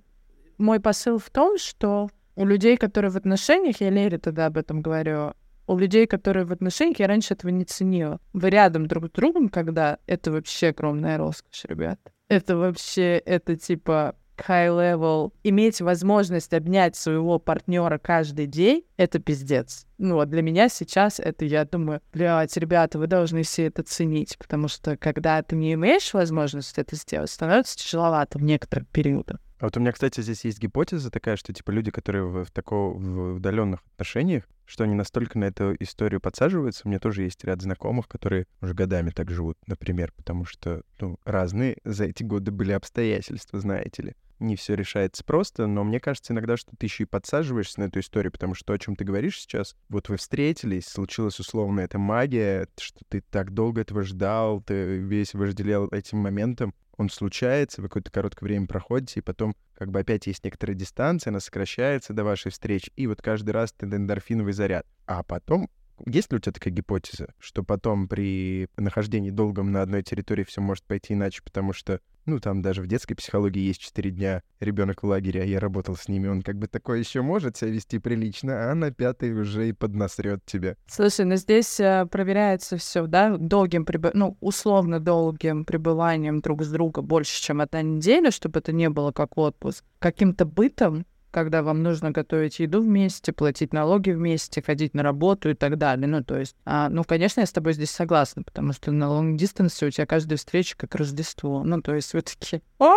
мой 0.56 0.80
посыл 0.80 1.18
в 1.18 1.30
том, 1.30 1.58
что 1.58 2.08
у 2.34 2.44
людей, 2.44 2.76
которые 2.76 3.10
в 3.10 3.16
отношениях, 3.16 3.80
я 3.80 3.90
Лере 3.90 4.18
тогда 4.18 4.46
об 4.46 4.56
этом 4.56 4.80
говорю, 4.80 5.34
у 5.68 5.78
людей, 5.78 6.06
которые 6.06 6.44
в 6.44 6.52
отношениях, 6.52 6.98
я 6.98 7.06
раньше 7.06 7.34
этого 7.34 7.50
не 7.50 7.64
ценила. 7.64 8.20
Вы 8.32 8.50
рядом 8.50 8.86
друг 8.86 9.06
с 9.06 9.10
другом, 9.10 9.48
когда 9.48 9.98
это 10.06 10.32
вообще 10.32 10.68
огромная 10.68 11.18
роскошь, 11.18 11.64
ребят. 11.64 12.00
Это 12.28 12.56
вообще, 12.56 13.18
это 13.18 13.56
типа 13.56 14.16
high 14.38 14.68
level. 14.68 15.32
Иметь 15.44 15.80
возможность 15.80 16.54
обнять 16.54 16.96
своего 16.96 17.38
партнера 17.38 17.98
каждый 17.98 18.46
день, 18.46 18.84
это 18.96 19.18
пиздец. 19.18 19.86
Ну, 19.98 20.14
вот 20.14 20.30
для 20.30 20.42
меня 20.42 20.68
сейчас 20.68 21.20
это, 21.20 21.44
я 21.44 21.64
думаю, 21.64 22.00
блядь, 22.12 22.56
ребята, 22.56 22.98
вы 22.98 23.06
должны 23.06 23.42
все 23.42 23.66
это 23.66 23.82
ценить, 23.82 24.38
потому 24.38 24.68
что 24.68 24.96
когда 24.96 25.42
ты 25.42 25.56
не 25.56 25.74
имеешь 25.74 26.14
возможность 26.14 26.78
это 26.78 26.96
сделать, 26.96 27.30
становится 27.30 27.76
тяжеловато 27.76 28.38
в 28.38 28.42
некоторых 28.42 28.88
периодах. 28.88 29.40
А 29.58 29.64
вот 29.64 29.76
у 29.76 29.80
меня, 29.80 29.92
кстати, 29.92 30.20
здесь 30.20 30.44
есть 30.44 30.60
гипотеза 30.60 31.10
такая, 31.10 31.36
что 31.36 31.52
типа 31.52 31.72
люди, 31.72 31.90
которые 31.90 32.24
в, 32.24 32.44
в 32.44 32.50
такого 32.52 32.94
в 32.94 33.36
удаленных 33.36 33.80
отношениях, 33.94 34.44
что 34.68 34.84
они 34.84 34.94
настолько 34.94 35.38
на 35.38 35.44
эту 35.44 35.74
историю 35.80 36.20
подсаживаются. 36.20 36.82
У 36.84 36.88
меня 36.88 37.00
тоже 37.00 37.22
есть 37.22 37.42
ряд 37.42 37.62
знакомых, 37.62 38.06
которые 38.06 38.46
уже 38.60 38.74
годами 38.74 39.10
так 39.10 39.30
живут, 39.30 39.56
например, 39.66 40.12
потому 40.14 40.44
что 40.44 40.82
ну, 41.00 41.18
разные 41.24 41.78
за 41.84 42.04
эти 42.04 42.22
годы 42.22 42.50
были 42.50 42.72
обстоятельства, 42.72 43.58
знаете 43.58 44.02
ли. 44.02 44.14
Не 44.40 44.54
все 44.54 44.74
решается 44.74 45.24
просто, 45.24 45.66
но 45.66 45.82
мне 45.82 45.98
кажется 45.98 46.32
иногда, 46.32 46.56
что 46.56 46.76
ты 46.76 46.86
еще 46.86 47.04
и 47.04 47.06
подсаживаешься 47.06 47.80
на 47.80 47.84
эту 47.84 47.98
историю, 47.98 48.30
потому 48.30 48.54
что 48.54 48.66
то, 48.66 48.72
о 48.74 48.78
чем 48.78 48.94
ты 48.94 49.04
говоришь 49.04 49.40
сейчас, 49.40 49.74
вот 49.88 50.10
вы 50.10 50.16
встретились, 50.16 50.86
случилась 50.86 51.40
условно 51.40 51.80
эта 51.80 51.98
магия, 51.98 52.68
что 52.78 53.00
ты 53.08 53.20
так 53.20 53.52
долго 53.52 53.80
этого 53.80 54.02
ждал, 54.02 54.60
ты 54.60 54.98
весь 54.98 55.34
вожделел 55.34 55.88
этим 55.88 56.18
моментом, 56.18 56.72
он 56.98 57.08
случается, 57.08 57.80
вы 57.80 57.88
какое-то 57.88 58.10
короткое 58.10 58.46
время 58.46 58.66
проходите, 58.66 59.20
и 59.20 59.22
потом 59.22 59.54
как 59.74 59.90
бы 59.90 60.00
опять 60.00 60.26
есть 60.26 60.44
некоторая 60.44 60.76
дистанция, 60.76 61.30
она 61.30 61.40
сокращается 61.40 62.12
до 62.12 62.24
вашей 62.24 62.50
встречи, 62.50 62.92
и 62.96 63.06
вот 63.06 63.22
каждый 63.22 63.50
раз 63.50 63.72
ты 63.72 63.86
эндорфиновый 63.86 64.52
заряд. 64.52 64.84
А 65.06 65.22
потом 65.22 65.70
есть 66.06 66.30
ли 66.30 66.36
у 66.36 66.40
тебя 66.40 66.52
такая 66.52 66.74
гипотеза, 66.74 67.34
что 67.38 67.62
потом 67.62 68.08
при 68.08 68.68
нахождении 68.76 69.30
долгом 69.30 69.72
на 69.72 69.82
одной 69.82 70.02
территории 70.02 70.44
все 70.44 70.60
может 70.60 70.84
пойти 70.84 71.14
иначе, 71.14 71.42
потому 71.42 71.72
что, 71.72 72.00
ну, 72.28 72.40
там 72.40 72.62
даже 72.62 72.82
в 72.82 72.86
детской 72.86 73.14
психологии 73.14 73.60
есть 73.60 73.80
4 73.80 74.10
дня 74.10 74.42
ребенок 74.60 75.02
в 75.02 75.06
лагере, 75.06 75.42
а 75.42 75.44
я 75.44 75.58
работал 75.58 75.96
с 75.96 76.08
ними, 76.08 76.28
он 76.28 76.42
как 76.42 76.56
бы 76.56 76.68
такое 76.68 76.98
еще 76.98 77.22
может 77.22 77.56
себя 77.56 77.70
вести 77.70 77.98
прилично, 77.98 78.70
а 78.70 78.74
на 78.74 78.92
пятый 78.92 79.32
уже 79.32 79.68
и 79.68 79.72
поднасрет 79.72 80.44
тебе. 80.44 80.76
Слушай, 80.86 81.24
ну 81.24 81.36
здесь 81.36 81.80
э, 81.80 82.06
проверяется 82.10 82.76
все, 82.76 83.06
да, 83.06 83.36
долгим, 83.36 83.84
прибы... 83.84 84.10
ну, 84.14 84.36
условно 84.40 85.00
долгим 85.00 85.64
пребыванием 85.64 86.40
друг 86.40 86.62
с 86.62 86.70
друга 86.70 87.02
больше, 87.02 87.42
чем 87.42 87.60
одна 87.60 87.82
неделя, 87.82 88.30
чтобы 88.30 88.60
это 88.60 88.72
не 88.72 88.90
было 88.90 89.12
как 89.12 89.36
отпуск, 89.38 89.84
каким-то 89.98 90.44
бытом, 90.44 91.06
когда 91.30 91.62
вам 91.62 91.82
нужно 91.82 92.10
готовить 92.10 92.58
еду 92.58 92.80
вместе, 92.80 93.32
платить 93.32 93.72
налоги 93.72 94.10
вместе, 94.10 94.62
ходить 94.62 94.94
на 94.94 95.02
работу 95.02 95.50
и 95.50 95.54
так 95.54 95.78
далее. 95.78 96.06
Ну, 96.06 96.24
то 96.24 96.38
есть, 96.38 96.56
а, 96.64 96.88
ну, 96.88 97.04
конечно, 97.04 97.40
я 97.40 97.46
с 97.46 97.52
тобой 97.52 97.72
здесь 97.72 97.90
согласна, 97.90 98.42
потому 98.42 98.72
что 98.72 98.90
на 98.92 99.04
long 99.04 99.36
distance 99.36 99.86
у 99.86 99.90
тебя 99.90 100.06
каждая 100.06 100.36
встреча 100.38 100.76
как 100.76 100.94
Рождество. 100.94 101.62
Ну, 101.64 101.80
то 101.82 101.94
есть 101.94 102.14
вы 102.14 102.22
такие, 102.22 102.62
о, 102.78 102.94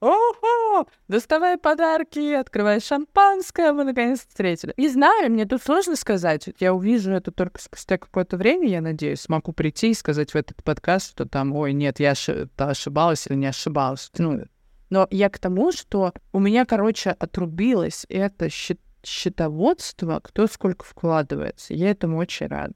о, 0.00 0.84
доставай 1.08 1.56
подарки, 1.56 2.34
открывай 2.34 2.80
шампанское, 2.80 3.72
мы 3.72 3.84
наконец 3.84 4.20
встретили. 4.20 4.74
Не 4.76 4.88
знаю, 4.88 5.30
мне 5.30 5.46
тут 5.46 5.62
сложно 5.62 5.96
сказать. 5.96 6.48
Я 6.58 6.74
увижу 6.74 7.12
это 7.12 7.30
только 7.30 7.60
спустя 7.60 7.96
какое-то 7.96 8.36
время, 8.36 8.68
я 8.68 8.80
надеюсь, 8.80 9.20
смогу 9.20 9.52
прийти 9.52 9.90
и 9.90 9.94
сказать 9.94 10.32
в 10.32 10.36
этот 10.36 10.62
подкаст, 10.62 11.10
что 11.10 11.26
там, 11.26 11.54
ой, 11.54 11.72
нет, 11.72 12.00
я 12.00 12.14
ошибалась 12.56 13.26
или 13.26 13.36
не 13.36 13.46
ошибалась. 13.46 14.10
Ну, 14.18 14.44
но 14.90 15.06
я 15.10 15.28
к 15.28 15.38
тому, 15.38 15.72
что 15.72 16.12
у 16.32 16.38
меня, 16.38 16.64
короче, 16.64 17.10
отрубилось 17.10 18.06
это 18.08 18.48
счет 18.48 18.80
счетоводство, 19.06 20.18
кто 20.22 20.46
сколько 20.46 20.82
вкладывается. 20.82 21.74
Я 21.74 21.90
этому 21.90 22.16
очень 22.16 22.46
рада. 22.46 22.72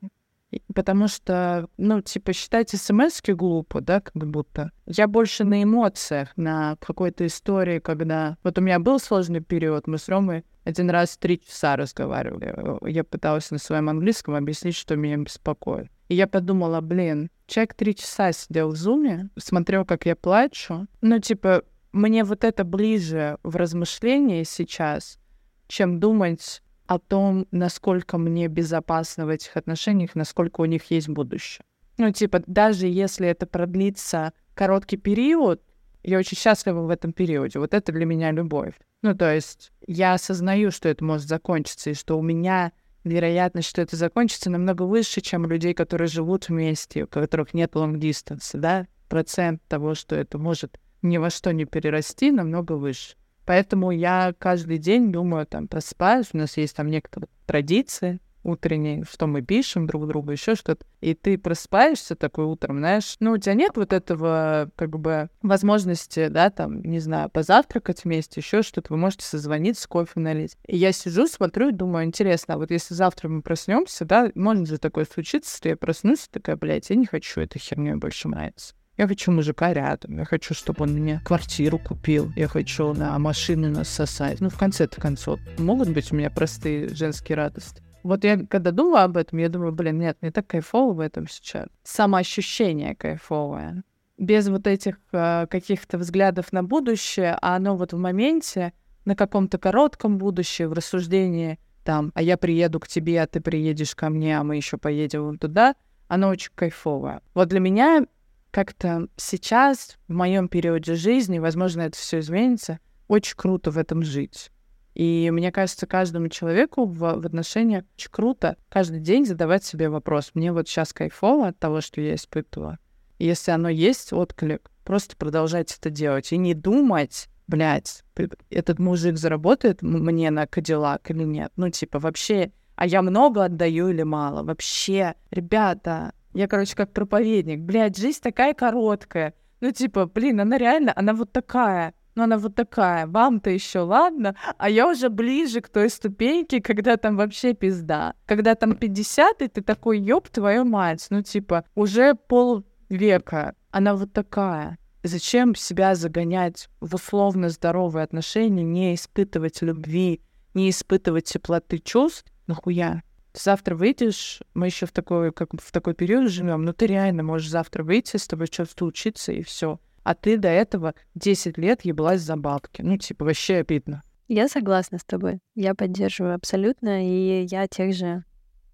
Потому 0.75 1.09
что, 1.09 1.69
ну, 1.79 2.03
типа, 2.03 2.35
считать 2.35 2.71
смс 2.71 3.23
глупо, 3.27 3.81
да, 3.81 4.01
как 4.01 4.15
будто. 4.15 4.71
Я 4.87 5.09
больше 5.09 5.45
на 5.45 5.63
эмоциях, 5.63 6.35
на 6.37 6.77
какой-то 6.81 7.27
истории, 7.27 7.79
когда... 7.79 8.37
Вот 8.43 8.59
у 8.59 8.61
меня 8.61 8.79
был 8.79 8.99
сложный 8.99 9.41
период, 9.41 9.87
мы 9.87 9.97
с 9.97 10.09
Ромой 10.09 10.45
один 10.65 10.91
раз 10.91 11.17
три 11.17 11.41
часа 11.41 11.77
разговаривали. 11.77 12.55
Я 12.91 13.03
пыталась 13.03 13.51
на 13.51 13.59
своем 13.59 13.89
английском 13.89 14.35
объяснить, 14.35 14.77
что 14.77 14.97
меня 14.97 15.17
беспокоит. 15.17 15.91
И 16.09 16.15
я 16.15 16.27
подумала, 16.27 16.83
блин, 16.83 17.31
человек 17.47 17.73
три 17.75 17.95
часа 17.95 18.33
сидел 18.33 18.71
в 18.71 18.77
зуме, 18.77 19.31
смотрел, 19.39 19.87
как 19.87 20.05
я 20.05 20.15
плачу. 20.15 20.87
Ну, 21.01 21.19
типа, 21.21 21.63
мне 21.93 22.25
вот 22.25 22.45
это 22.45 22.65
ближе 22.65 23.39
в 23.43 23.57
размышлении 23.57 24.43
сейчас, 24.45 25.19
чем 25.67 26.01
думать 26.01 26.63
о 26.87 26.99
том, 26.99 27.47
насколько 27.51 28.19
мне 28.19 28.49
безопасно 28.49 29.27
в 29.27 29.29
этих 29.29 29.57
отношениях, 29.57 30.15
насколько 30.15 30.63
у 30.63 30.65
них 30.65 30.91
есть 30.91 31.09
будущее. 31.09 31.65
Ну, 31.99 32.11
типа, 32.13 32.43
даже 32.47 32.87
если 32.87 33.29
это 33.29 33.47
продлится 33.47 34.33
короткий 34.55 34.97
период, 34.97 35.61
я 36.03 36.19
очень 36.19 36.37
счастлива 36.37 36.83
в 36.83 36.91
этом 36.91 37.13
периоде. 37.13 37.59
Вот 37.59 37.75
это 37.75 37.93
для 37.93 38.07
меня 38.07 38.31
любовь. 38.31 38.75
Ну, 39.03 39.15
то 39.15 39.33
есть 39.33 39.73
я 39.87 40.15
осознаю, 40.15 40.71
что 40.71 40.89
это 40.89 41.05
может 41.05 41.29
закончиться, 41.29 41.91
и 41.91 41.95
что 41.95 42.19
у 42.19 42.23
меня 42.23 42.73
вероятность, 43.05 43.69
что 43.69 43.83
это 43.83 43.97
закончится, 43.97 44.51
намного 44.51 44.83
выше, 44.83 45.21
чем 45.21 45.45
у 45.45 45.49
людей, 45.49 45.75
которые 45.75 46.09
живут 46.09 46.49
вместе, 46.49 47.05
у 47.05 47.07
которых 47.07 47.55
нет 47.55 47.75
long 47.75 47.95
distance, 47.95 48.51
да, 48.55 48.87
процент 49.09 49.63
того, 49.69 49.95
что 49.95 50.17
это 50.17 50.39
может 50.39 50.79
ни 51.03 51.19
во 51.19 51.31
что 51.31 51.53
не 51.53 51.65
перерасти, 51.65 52.31
намного 52.31 52.73
выше. 52.73 53.17
Поэтому 53.45 53.91
я 53.91 54.35
каждый 54.39 54.79
день 54.79 55.11
думаю, 55.11 55.47
там, 55.47 55.69
просыпаюсь, 55.69 56.31
у 56.33 56.39
нас 56.39 56.57
есть 56.57 56.77
там 56.77 56.89
некоторые 56.89 57.29
традиции, 57.47 58.21
утренней, 58.49 59.05
что 59.09 59.27
мы 59.27 59.43
пишем 59.43 59.87
друг 59.87 60.07
другу, 60.07 60.33
еще 60.33 60.55
что-то. 60.55 60.85
И 61.01 61.15
ты 61.15 61.39
просыпаешься 61.39 62.17
такой 62.17 62.45
утром, 62.47 62.79
знаешь, 62.79 63.17
ну, 63.21 63.33
у 63.33 63.39
тебя 63.39 63.55
нет 63.55 63.73
вот 63.77 63.93
этого, 63.93 64.71
как 64.77 64.99
бы, 64.99 65.29
возможности, 65.43 66.29
да, 66.29 66.51
там, 66.51 66.83
не 66.83 66.99
знаю, 66.99 67.31
позавтракать 67.31 68.05
вместе, 68.05 68.41
еще 68.41 68.63
что-то, 68.63 68.93
вы 68.93 68.99
можете 68.99 69.25
созвониться, 69.25 69.89
кофе 69.89 70.21
налить. 70.21 70.57
И 70.67 70.77
я 70.77 70.93
сижу, 70.93 71.27
смотрю 71.27 71.69
и 71.69 71.73
думаю, 71.73 72.05
интересно, 72.05 72.55
а 72.55 72.59
вот 72.59 72.71
если 72.71 72.95
завтра 72.95 73.29
мы 73.29 73.43
проснемся, 73.43 74.05
да, 74.05 74.31
может 74.35 74.69
же 74.69 74.79
такое 74.79 75.05
случиться, 75.05 75.57
что 75.57 75.69
я 75.69 75.77
проснусь 75.77 76.27
и 76.27 76.31
такая, 76.31 76.57
блядь, 76.57 76.91
я 76.91 76.97
не 76.97 77.07
хочу 77.07 77.41
этой 77.41 77.59
херней 77.59 77.95
больше 77.95 78.29
нравится. 78.29 78.75
Я 78.99 79.07
хочу 79.07 79.31
мужика 79.31 79.73
рядом, 79.73 80.19
я 80.19 80.25
хочу, 80.25 80.55
чтобы 80.55 80.83
он 80.83 80.95
мне 80.95 81.21
квартиру 81.25 81.79
купил, 81.79 82.33
я 82.35 82.49
хочу 82.49 82.93
на 82.95 83.17
машину 83.21 83.71
нас 83.71 83.89
сосать. 83.89 84.41
Ну, 84.41 84.51
в 84.51 84.59
конце-то 84.59 85.01
концов, 85.01 85.39
могут 85.57 85.91
быть 85.91 86.13
у 86.13 86.17
меня 86.17 86.31
простые 86.31 86.89
женские 86.89 87.37
радости. 87.37 87.81
Вот 88.03 88.25
я 88.25 88.45
когда 88.45 88.73
думаю 88.73 89.05
об 89.05 89.17
этом, 89.17 89.39
я 89.39 89.49
думаю, 89.49 89.71
блин, 89.71 90.01
нет, 90.01 90.19
мне 90.21 90.33
так 90.33 90.49
кайфово 90.49 90.95
в 90.95 90.99
этом 91.01 91.29
сейчас. 91.29 91.69
Самоощущение 91.85 92.97
кайфовое. 92.97 93.85
Без 94.17 94.49
вот 94.49 94.67
этих 94.67 94.97
э, 95.13 95.47
каких-то 95.49 95.97
взглядов 95.97 96.53
на 96.53 96.65
будущее, 96.65 97.39
а 97.41 97.55
оно 97.55 97.77
вот 97.77 97.93
в 97.93 97.99
моменте, 97.99 98.73
на 99.05 99.15
каком-то 99.15 99.59
коротком 99.59 100.19
будущем, 100.19 100.71
в 100.71 100.73
рассуждении 100.73 101.61
там, 101.85 102.11
а 102.17 102.23
я 102.23 102.37
приеду 102.37 102.81
к 102.81 102.89
тебе, 102.89 103.23
а 103.23 103.29
ты 103.29 103.41
приедешь 103.41 103.95
ко 103.95 104.11
мне, 104.11 104.41
а 104.41 104.43
мы 104.43 104.57
еще 104.57 104.77
поедем 104.77 105.39
туда, 105.39 105.77
оно 106.09 106.31
очень 106.31 106.51
кайфовое. 106.57 107.23
Вот 107.35 107.49
для 107.49 107.61
меня 107.61 108.05
как-то 108.51 109.09
сейчас, 109.17 109.99
в 110.09 110.13
моем 110.13 110.49
периоде 110.49 110.95
жизни, 110.95 111.39
возможно, 111.39 111.83
это 111.83 111.97
все 111.97 112.21
изменится, 112.21 112.81
очень 113.07 113.37
круто 113.37 113.71
в 113.71 113.79
этом 113.79 114.03
жить. 114.03 114.51
И 114.95 115.31
мне 115.31 115.53
кажется, 115.53 115.87
каждому 115.87 116.29
человеку 116.29 116.85
в, 116.85 116.99
в 116.99 117.27
отношениях 117.27 117.85
очень 117.97 118.11
круто 118.11 118.57
каждый 118.69 118.99
день 118.99 119.27
задавать 119.27 119.65
себе 119.65 119.89
вопрос. 119.89 120.33
Мне 120.35 120.53
вот 120.53 120.69
сейчас 120.69 120.93
кайфово 120.93 121.49
от 121.49 121.59
того, 121.59 121.81
что 121.81 122.01
я 122.01 122.17
испытывала. 122.17 122.79
И 123.19 123.27
если 123.27 123.53
оно 123.53 123.69
есть, 123.69 124.13
отклик, 124.13 124.71
просто 124.85 125.17
продолжать 125.17 125.77
это 125.79 125.91
делать. 125.91 126.33
И 126.33 126.37
не 126.37 126.53
думать, 126.53 127.29
блядь, 127.47 128.03
этот 128.51 128.81
мужик 128.81 129.19
заработает 129.19 129.83
мне 129.83 130.31
на 130.31 130.49
Кадиллак 130.49 131.11
или 131.13 131.23
нет. 131.25 131.53
Ну, 131.55 131.71
типа, 131.71 132.01
вообще, 132.01 132.51
а 132.75 132.87
я 132.87 133.01
много 133.01 133.45
отдаю 133.45 133.89
или 133.89 134.03
мало? 134.03 134.43
Вообще, 134.43 135.15
ребята, 135.31 136.13
я, 136.35 136.49
короче, 136.49 136.77
как 136.77 136.93
проповедник. 136.93 137.61
Блядь, 137.61 137.97
жизнь 137.97 138.21
такая 138.23 138.55
короткая. 138.55 139.35
Ну, 139.61 139.71
типа, 139.73 140.07
блин, 140.07 140.41
она 140.41 140.57
реально, 140.59 140.93
она 140.95 141.15
вот 141.15 141.33
такая 141.33 141.95
но 142.19 142.25
она 142.25 142.37
вот 142.37 142.57
такая, 142.57 143.07
вам-то 143.07 143.49
еще 143.49 143.79
ладно, 143.79 144.35
а 144.59 144.69
я 144.69 144.91
уже 144.91 145.09
ближе 145.09 145.61
к 145.61 145.69
той 145.69 145.89
ступеньке, 145.89 146.61
когда 146.61 146.97
там 146.97 147.17
вообще 147.17 147.55
пизда. 147.55 148.15
Когда 148.27 148.57
там 148.57 148.75
50, 148.75 149.43
и 149.43 149.47
ты 149.47 149.63
такой, 149.63 150.01
ёб 150.01 150.29
твою 150.29 150.65
мать, 150.65 151.07
ну 151.11 151.23
типа, 151.23 151.65
уже 151.77 152.17
полвека, 152.17 153.55
она 153.71 153.95
вот 153.95 154.13
такая. 154.13 154.79
Зачем 155.05 155.55
себя 155.55 155.95
загонять 155.95 156.69
в 156.81 156.97
условно 156.97 157.51
здоровые 157.51 158.03
отношения, 158.03 158.65
не 158.65 158.97
испытывать 158.97 159.63
любви, 159.63 160.21
не 160.55 160.71
испытывать 160.71 161.27
теплоты 161.27 161.79
чувств? 161.79 162.25
Нахуя? 162.49 163.05
Завтра 163.41 163.75
выйдешь, 163.75 164.41
мы 164.55 164.67
еще 164.67 164.87
в 164.87 164.93
такой, 164.93 165.33
как 165.33 165.51
в 165.61 165.73
такой 165.73 165.95
период 165.95 166.31
живем, 166.31 166.65
но 166.65 166.73
ты 166.73 166.87
реально 166.87 167.23
можешь 167.23 167.51
завтра 167.51 167.83
выйти, 167.83 168.17
с 168.17 168.27
тобой 168.27 168.47
что-то 168.47 168.73
случится, 168.73 169.33
и 169.33 169.43
все 169.43 169.79
а 170.09 170.15
ты 170.15 170.39
до 170.39 170.49
этого 170.49 170.95
10 171.17 171.59
лет 171.59 171.85
ебалась 171.85 172.23
за 172.23 172.37
бабки. 172.37 172.81
Ну, 172.81 172.97
типа, 172.97 173.27
вообще 173.27 173.57
обидно. 173.57 174.03
Я 174.27 174.49
согласна 174.49 174.97
с 174.97 175.05
тобой. 175.05 175.41
Я 175.55 175.75
поддерживаю 175.75 176.35
абсолютно, 176.35 177.07
и 177.07 177.45
я 177.45 177.67
тех 177.67 177.95
же 177.95 178.25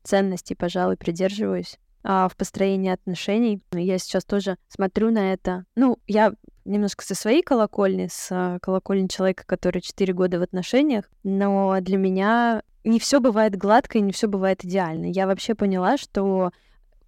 ценностей, 0.04 0.54
пожалуй, 0.54 0.96
придерживаюсь 0.96 1.80
а, 2.04 2.28
в 2.28 2.36
построении 2.36 2.92
отношений. 2.92 3.62
Я 3.72 3.98
сейчас 3.98 4.24
тоже 4.24 4.56
смотрю 4.68 5.10
на 5.10 5.32
это. 5.32 5.64
Ну, 5.74 5.98
я 6.06 6.34
немножко 6.64 7.04
со 7.04 7.14
своей 7.14 7.42
колокольни, 7.42 8.08
с 8.10 8.28
а, 8.30 8.58
колокольни 8.60 9.08
человека, 9.08 9.44
который 9.46 9.80
4 9.80 10.12
года 10.12 10.38
в 10.38 10.42
отношениях, 10.42 11.10
но 11.22 11.78
для 11.80 11.96
меня 11.96 12.62
не 12.84 13.00
все 13.00 13.20
бывает 13.20 13.56
гладко 13.56 13.98
и 13.98 14.02
не 14.02 14.12
все 14.12 14.28
бывает 14.28 14.64
идеально. 14.64 15.06
Я 15.06 15.26
вообще 15.26 15.54
поняла, 15.54 15.96
что 15.96 16.52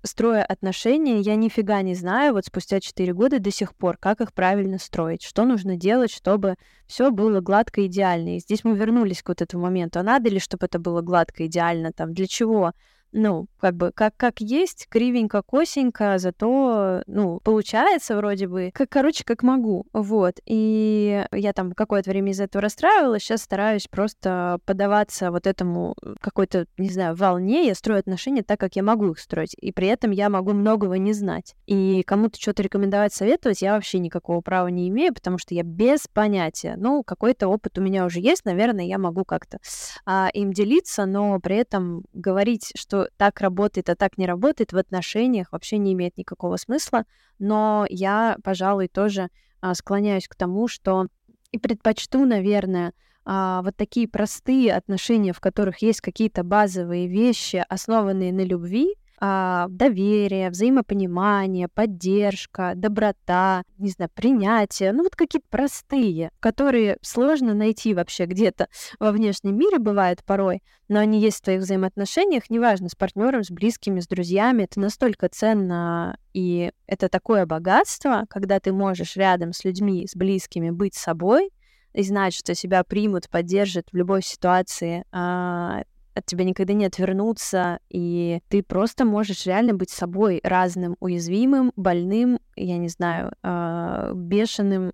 строя 0.02 0.44
отношения, 0.44 1.20
я 1.20 1.34
нифига 1.34 1.82
не 1.82 1.94
знаю, 1.94 2.32
вот 2.32 2.46
спустя 2.46 2.80
4 2.80 3.12
года 3.12 3.38
до 3.38 3.50
сих 3.50 3.74
пор, 3.74 3.98
как 3.98 4.20
их 4.20 4.32
правильно 4.32 4.78
строить, 4.78 5.22
что 5.22 5.44
нужно 5.44 5.76
делать, 5.76 6.10
чтобы 6.10 6.54
все 6.86 7.10
было 7.10 7.40
гладко 7.40 7.82
и 7.82 7.86
идеально. 7.86 8.36
И 8.36 8.40
здесь 8.40 8.64
мы 8.64 8.76
вернулись 8.76 9.22
к 9.22 9.28
вот 9.28 9.42
этому 9.42 9.64
моменту. 9.64 10.00
А 10.00 10.02
надо 10.02 10.30
ли, 10.30 10.38
чтобы 10.38 10.66
это 10.66 10.78
было 10.78 11.02
гладко, 11.02 11.44
идеально, 11.46 11.92
там, 11.92 12.14
для 12.14 12.26
чего? 12.26 12.72
Ну, 13.12 13.46
как 13.58 13.74
бы, 13.74 13.92
как, 13.94 14.16
как 14.16 14.40
есть, 14.40 14.86
кривенько, 14.88 15.42
косенько, 15.42 16.18
зато, 16.18 17.02
ну, 17.06 17.40
получается 17.42 18.16
вроде 18.16 18.46
бы, 18.46 18.70
как, 18.74 18.88
короче, 18.88 19.24
как 19.24 19.42
могу, 19.42 19.86
вот. 19.92 20.34
И 20.44 21.24
я 21.32 21.52
там 21.52 21.72
какое-то 21.72 22.10
время 22.10 22.32
из 22.32 22.40
этого 22.40 22.62
расстраивалась, 22.62 23.22
сейчас 23.22 23.42
стараюсь 23.42 23.88
просто 23.88 24.58
подаваться 24.64 25.30
вот 25.30 25.46
этому 25.46 25.94
какой-то, 26.20 26.66
не 26.78 26.90
знаю, 26.90 27.14
волне, 27.14 27.66
я 27.66 27.74
строю 27.74 28.00
отношения 28.00 28.42
так, 28.42 28.60
как 28.60 28.76
я 28.76 28.82
могу 28.82 29.12
их 29.12 29.18
строить, 29.18 29.54
и 29.58 29.72
при 29.72 29.88
этом 29.88 30.10
я 30.10 30.28
могу 30.28 30.52
многого 30.52 30.98
не 30.98 31.12
знать. 31.12 31.54
И 31.66 32.02
кому-то 32.06 32.40
что-то 32.40 32.62
рекомендовать, 32.62 33.14
советовать 33.14 33.62
я 33.62 33.74
вообще 33.74 33.98
никакого 33.98 34.40
права 34.40 34.68
не 34.68 34.88
имею, 34.88 35.14
потому 35.14 35.38
что 35.38 35.54
я 35.54 35.62
без 35.62 36.06
понятия. 36.12 36.74
Ну, 36.76 37.02
какой-то 37.02 37.48
опыт 37.48 37.78
у 37.78 37.80
меня 37.80 38.04
уже 38.04 38.20
есть, 38.20 38.44
наверное, 38.44 38.84
я 38.84 38.98
могу 38.98 39.24
как-то 39.24 39.58
а, 40.04 40.28
им 40.32 40.52
делиться, 40.52 41.06
но 41.06 41.38
при 41.40 41.56
этом 41.56 42.04
говорить, 42.12 42.72
что 42.76 43.05
так 43.16 43.40
работает, 43.40 43.88
а 43.88 43.96
так 43.96 44.18
не 44.18 44.26
работает 44.26 44.72
в 44.72 44.76
отношениях, 44.76 45.52
вообще 45.52 45.78
не 45.78 45.92
имеет 45.92 46.16
никакого 46.16 46.56
смысла. 46.56 47.04
Но 47.38 47.86
я, 47.88 48.36
пожалуй, 48.42 48.88
тоже 48.88 49.28
а, 49.60 49.74
склоняюсь 49.74 50.28
к 50.28 50.34
тому, 50.34 50.68
что 50.68 51.06
и 51.52 51.58
предпочту, 51.58 52.24
наверное, 52.24 52.92
а, 53.24 53.62
вот 53.62 53.76
такие 53.76 54.08
простые 54.08 54.74
отношения, 54.74 55.32
в 55.32 55.40
которых 55.40 55.82
есть 55.82 56.00
какие-то 56.00 56.44
базовые 56.44 57.08
вещи, 57.08 57.64
основанные 57.68 58.32
на 58.32 58.44
любви, 58.44 58.94
доверие, 59.20 60.50
взаимопонимание, 60.50 61.68
поддержка, 61.68 62.72
доброта, 62.74 63.62
не 63.78 63.90
знаю, 63.90 64.10
принятие, 64.14 64.92
ну 64.92 65.02
вот 65.02 65.16
какие-то 65.16 65.46
простые, 65.50 66.30
которые 66.40 66.98
сложно 67.02 67.54
найти 67.54 67.94
вообще 67.94 68.26
где-то 68.26 68.68
во 69.00 69.12
внешнем 69.12 69.56
мире 69.58 69.78
бывает 69.78 70.24
порой, 70.24 70.62
но 70.88 71.00
они 71.00 71.20
есть 71.20 71.38
в 71.38 71.42
твоих 71.42 71.62
взаимоотношениях, 71.62 72.50
неважно, 72.50 72.88
с 72.88 72.94
партнером, 72.94 73.42
с 73.42 73.50
близкими, 73.50 74.00
с 74.00 74.06
друзьями, 74.06 74.64
это 74.64 74.80
настолько 74.80 75.28
ценно, 75.28 76.18
и 76.32 76.70
это 76.86 77.08
такое 77.08 77.46
богатство, 77.46 78.24
когда 78.28 78.60
ты 78.60 78.72
можешь 78.72 79.16
рядом 79.16 79.52
с 79.52 79.64
людьми, 79.64 80.06
с 80.06 80.14
близкими 80.14 80.70
быть 80.70 80.94
собой, 80.94 81.50
и 81.96 82.02
знать, 82.02 82.34
что 82.34 82.54
себя 82.54 82.84
примут, 82.84 83.30
поддержат 83.30 83.88
в 83.90 83.96
любой 83.96 84.22
ситуации, 84.22 85.04
а, 85.12 85.82
от 86.16 86.26
тебя 86.26 86.44
никогда 86.44 86.72
не 86.72 86.86
отвернуться, 86.86 87.78
и 87.90 88.40
ты 88.48 88.62
просто 88.62 89.04
можешь 89.04 89.46
реально 89.46 89.74
быть 89.74 89.90
собой 89.90 90.40
разным, 90.42 90.96
уязвимым, 91.00 91.72
больным, 91.76 92.38
я 92.56 92.78
не 92.78 92.88
знаю, 92.88 93.32
э, 93.42 94.12
бешеным, 94.14 94.92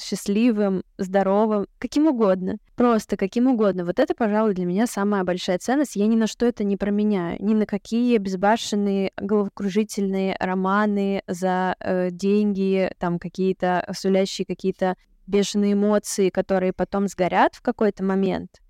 счастливым, 0.00 0.82
здоровым, 0.98 1.66
каким 1.78 2.06
угодно. 2.06 2.56
Просто 2.76 3.16
каким 3.16 3.46
угодно. 3.46 3.84
Вот 3.84 3.98
это, 3.98 4.14
пожалуй, 4.14 4.54
для 4.54 4.64
меня 4.64 4.86
самая 4.86 5.24
большая 5.24 5.58
ценность. 5.58 5.96
Я 5.96 6.06
ни 6.06 6.16
на 6.16 6.26
что 6.26 6.46
это 6.46 6.64
не 6.64 6.76
променяю. 6.76 7.36
Ни 7.40 7.54
на 7.54 7.66
какие 7.66 8.16
безбашенные, 8.18 9.12
головокружительные 9.16 10.36
романы 10.40 11.22
за 11.26 11.76
э, 11.78 12.10
деньги, 12.10 12.90
там 12.98 13.18
какие-то 13.18 13.86
сулящие 13.94 14.46
какие-то 14.46 14.96
бешеные 15.26 15.74
эмоции, 15.74 16.30
которые 16.30 16.72
потом 16.72 17.06
сгорят 17.06 17.54
в 17.54 17.62
какой-то 17.62 18.02
момент 18.02 18.61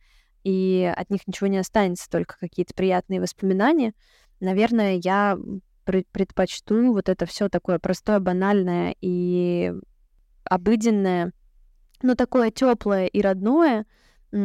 и 0.44 0.92
от 0.96 1.10
них 1.10 1.26
ничего 1.26 1.46
не 1.46 1.58
останется, 1.58 2.10
только 2.10 2.36
какие-то 2.38 2.74
приятные 2.74 3.20
воспоминания, 3.20 3.94
наверное, 4.40 5.00
я 5.02 5.38
предпочту 5.84 6.92
вот 6.92 7.08
это 7.08 7.26
все 7.26 7.48
такое 7.48 7.78
простое, 7.78 8.20
банальное 8.20 8.94
и 9.00 9.72
обыденное, 10.44 11.32
но 12.02 12.14
такое 12.14 12.50
теплое 12.50 13.06
и 13.06 13.20
родное 13.20 13.86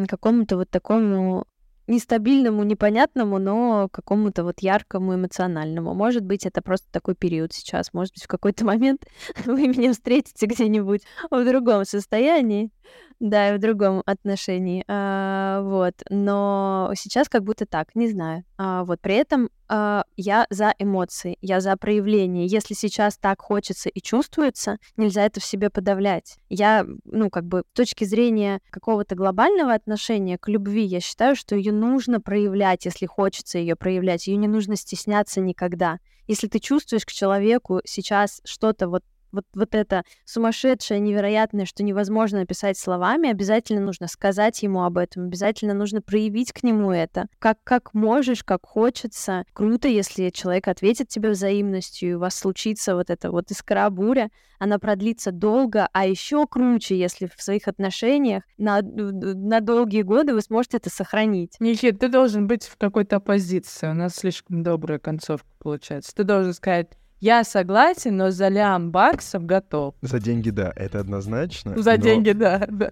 какому-то 0.07 0.57
вот 0.57 0.69
такому 0.69 1.47
нестабильному, 1.87 2.63
непонятному, 2.63 3.39
но 3.39 3.87
какому-то 3.91 4.43
вот 4.43 4.59
яркому, 4.59 5.15
эмоциональному. 5.15 5.93
Может 5.93 6.23
быть, 6.23 6.45
это 6.45 6.61
просто 6.61 6.87
такой 6.91 7.15
период 7.15 7.53
сейчас. 7.53 7.93
Может 7.93 8.13
быть, 8.13 8.23
в 8.23 8.27
какой-то 8.27 8.65
момент 8.65 9.05
вы 9.45 9.67
меня 9.67 9.93
встретите 9.93 10.45
где-нибудь 10.45 11.03
в 11.31 11.45
другом 11.45 11.85
состоянии, 11.85 12.71
да, 13.19 13.49
и 13.49 13.57
в 13.57 13.59
другом 13.59 14.03
отношении. 14.05 14.83
А, 14.87 15.61
вот. 15.61 15.95
Но 16.09 16.91
сейчас 16.95 17.29
как 17.29 17.43
будто 17.43 17.65
так, 17.65 17.95
не 17.95 18.07
знаю. 18.09 18.43
А, 18.57 18.83
вот. 18.83 18.99
При 19.01 19.15
этом 19.15 19.49
э, 19.69 20.01
я 20.15 20.47
за 20.49 20.73
эмоции, 20.79 21.37
я 21.41 21.61
за 21.61 21.75
проявление. 21.77 22.45
Если 22.47 22.73
сейчас 22.73 23.17
так 23.17 23.41
хочется 23.41 23.89
и 23.89 24.01
чувствуется, 24.01 24.77
нельзя 24.95 25.25
это 25.25 25.39
в 25.39 25.45
себе 25.45 25.69
подавлять. 25.69 26.37
Я, 26.49 26.85
ну, 27.05 27.29
как 27.29 27.45
бы, 27.45 27.63
с 27.73 27.75
точки 27.75 28.03
зрения 28.03 28.59
какого-то 28.69 29.15
глобального 29.15 29.73
отношения 29.73 30.37
к 30.37 30.47
любви, 30.47 30.83
я 30.83 30.99
считаю, 30.99 31.35
что 31.35 31.55
ее 31.55 31.71
нужно 31.71 32.21
проявлять, 32.21 32.85
если 32.85 33.05
хочется 33.05 33.57
ее 33.57 33.75
проявлять. 33.75 34.27
Ее 34.27 34.37
не 34.37 34.47
нужно 34.47 34.75
стесняться 34.75 35.41
никогда. 35.41 35.99
Если 36.27 36.47
ты 36.47 36.59
чувствуешь 36.59 37.05
к 37.05 37.11
человеку 37.11 37.81
сейчас 37.85 38.41
что-то 38.43 38.89
вот 38.89 39.03
вот, 39.31 39.45
вот 39.53 39.75
это 39.75 40.03
сумасшедшее, 40.25 40.99
невероятное, 40.99 41.65
что 41.65 41.83
невозможно 41.83 42.41
описать 42.41 42.77
словами, 42.77 43.29
обязательно 43.29 43.81
нужно 43.81 44.07
сказать 44.07 44.61
ему 44.63 44.83
об 44.83 44.97
этом, 44.97 45.25
обязательно 45.25 45.73
нужно 45.73 46.01
проявить 46.01 46.53
к 46.53 46.63
нему 46.63 46.91
это. 46.91 47.27
Как, 47.39 47.57
как 47.63 47.93
можешь, 47.93 48.43
как 48.43 48.65
хочется. 48.65 49.43
Круто, 49.53 49.87
если 49.87 50.29
человек 50.29 50.67
ответит 50.67 51.09
тебе 51.09 51.29
взаимностью, 51.29 52.09
и 52.09 52.13
у 52.13 52.19
вас 52.19 52.35
случится 52.35 52.95
вот 52.95 53.09
эта 53.09 53.31
вот 53.31 53.51
искра 53.51 53.89
буря, 53.89 54.29
она 54.59 54.79
продлится 54.79 55.31
долго, 55.31 55.87
а 55.93 56.07
еще 56.07 56.47
круче, 56.47 56.97
если 56.97 57.27
в 57.27 57.41
своих 57.41 57.67
отношениях 57.67 58.43
на, 58.57 58.81
на 58.81 59.59
долгие 59.61 60.01
годы 60.01 60.33
вы 60.33 60.41
сможете 60.41 60.77
это 60.77 60.89
сохранить. 60.89 61.55
Никит, 61.59 61.99
ты 61.99 62.09
должен 62.09 62.47
быть 62.47 62.65
в 62.65 62.77
какой-то 62.77 63.17
оппозиции. 63.17 63.87
У 63.87 63.93
нас 63.93 64.15
слишком 64.15 64.63
добрая 64.63 64.99
концовка 64.99 65.47
получается. 65.59 66.13
Ты 66.15 66.23
должен 66.23 66.53
сказать, 66.53 66.87
я 67.19 67.43
согласен, 67.43 68.17
но 68.17 68.31
за 68.31 68.47
лям 68.47 68.91
баксов 68.91 69.45
готов. 69.45 69.95
За 70.01 70.19
деньги, 70.19 70.49
да, 70.49 70.71
это 70.75 70.99
однозначно. 70.99 71.81
За 71.81 71.91
но... 71.91 71.97
деньги, 71.97 72.31
да, 72.31 72.67
да. 72.69 72.91